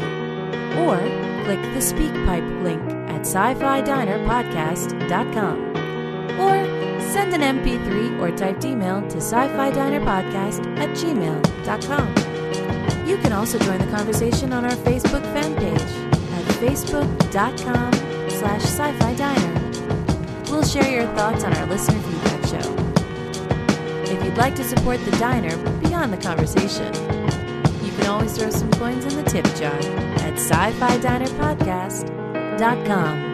or 0.82 0.96
click 1.44 1.62
the 1.72 1.78
SpeakPipe 1.78 2.64
link 2.64 2.82
at 3.08 3.20
sci 3.20 3.54
fi 3.54 3.80
diner 3.80 4.18
podcast.com 4.26 5.70
or 6.40 6.64
send 7.00 7.32
an 7.32 7.60
MP3 7.60 8.20
or 8.20 8.36
typed 8.36 8.64
email 8.64 9.00
to 9.02 9.18
sci 9.18 9.48
fi 9.54 9.70
diner 9.70 10.00
podcast 10.00 10.66
at 10.78 10.88
gmail.com. 10.90 12.08
You 13.06 13.18
can 13.18 13.32
also 13.32 13.56
join 13.60 13.78
the 13.78 13.96
conversation 13.96 14.52
on 14.52 14.64
our 14.64 14.76
Facebook 14.78 15.22
fan 15.32 15.54
page 15.54 16.03
facebook.com 16.64 17.92
slash 18.30 18.62
sci-fi 18.62 19.14
diner. 19.14 19.60
We'll 20.50 20.64
share 20.64 20.90
your 20.90 21.06
thoughts 21.14 21.44
on 21.44 21.54
our 21.54 21.66
listener 21.66 22.00
feedback 22.00 22.46
show. 22.46 22.74
If 24.10 24.24
you'd 24.24 24.38
like 24.38 24.54
to 24.56 24.64
support 24.64 25.04
the 25.04 25.10
diner 25.12 25.56
beyond 25.80 26.12
the 26.12 26.16
conversation, 26.16 26.92
you 27.84 27.92
can 27.92 28.06
always 28.06 28.36
throw 28.38 28.50
some 28.50 28.70
coins 28.72 29.04
in 29.04 29.14
the 29.22 29.30
tip 29.30 29.44
jar 29.56 29.78
at 30.24 30.38
sci-fi 30.38 30.98
diner 30.98 31.26
podcast.com. 31.26 33.33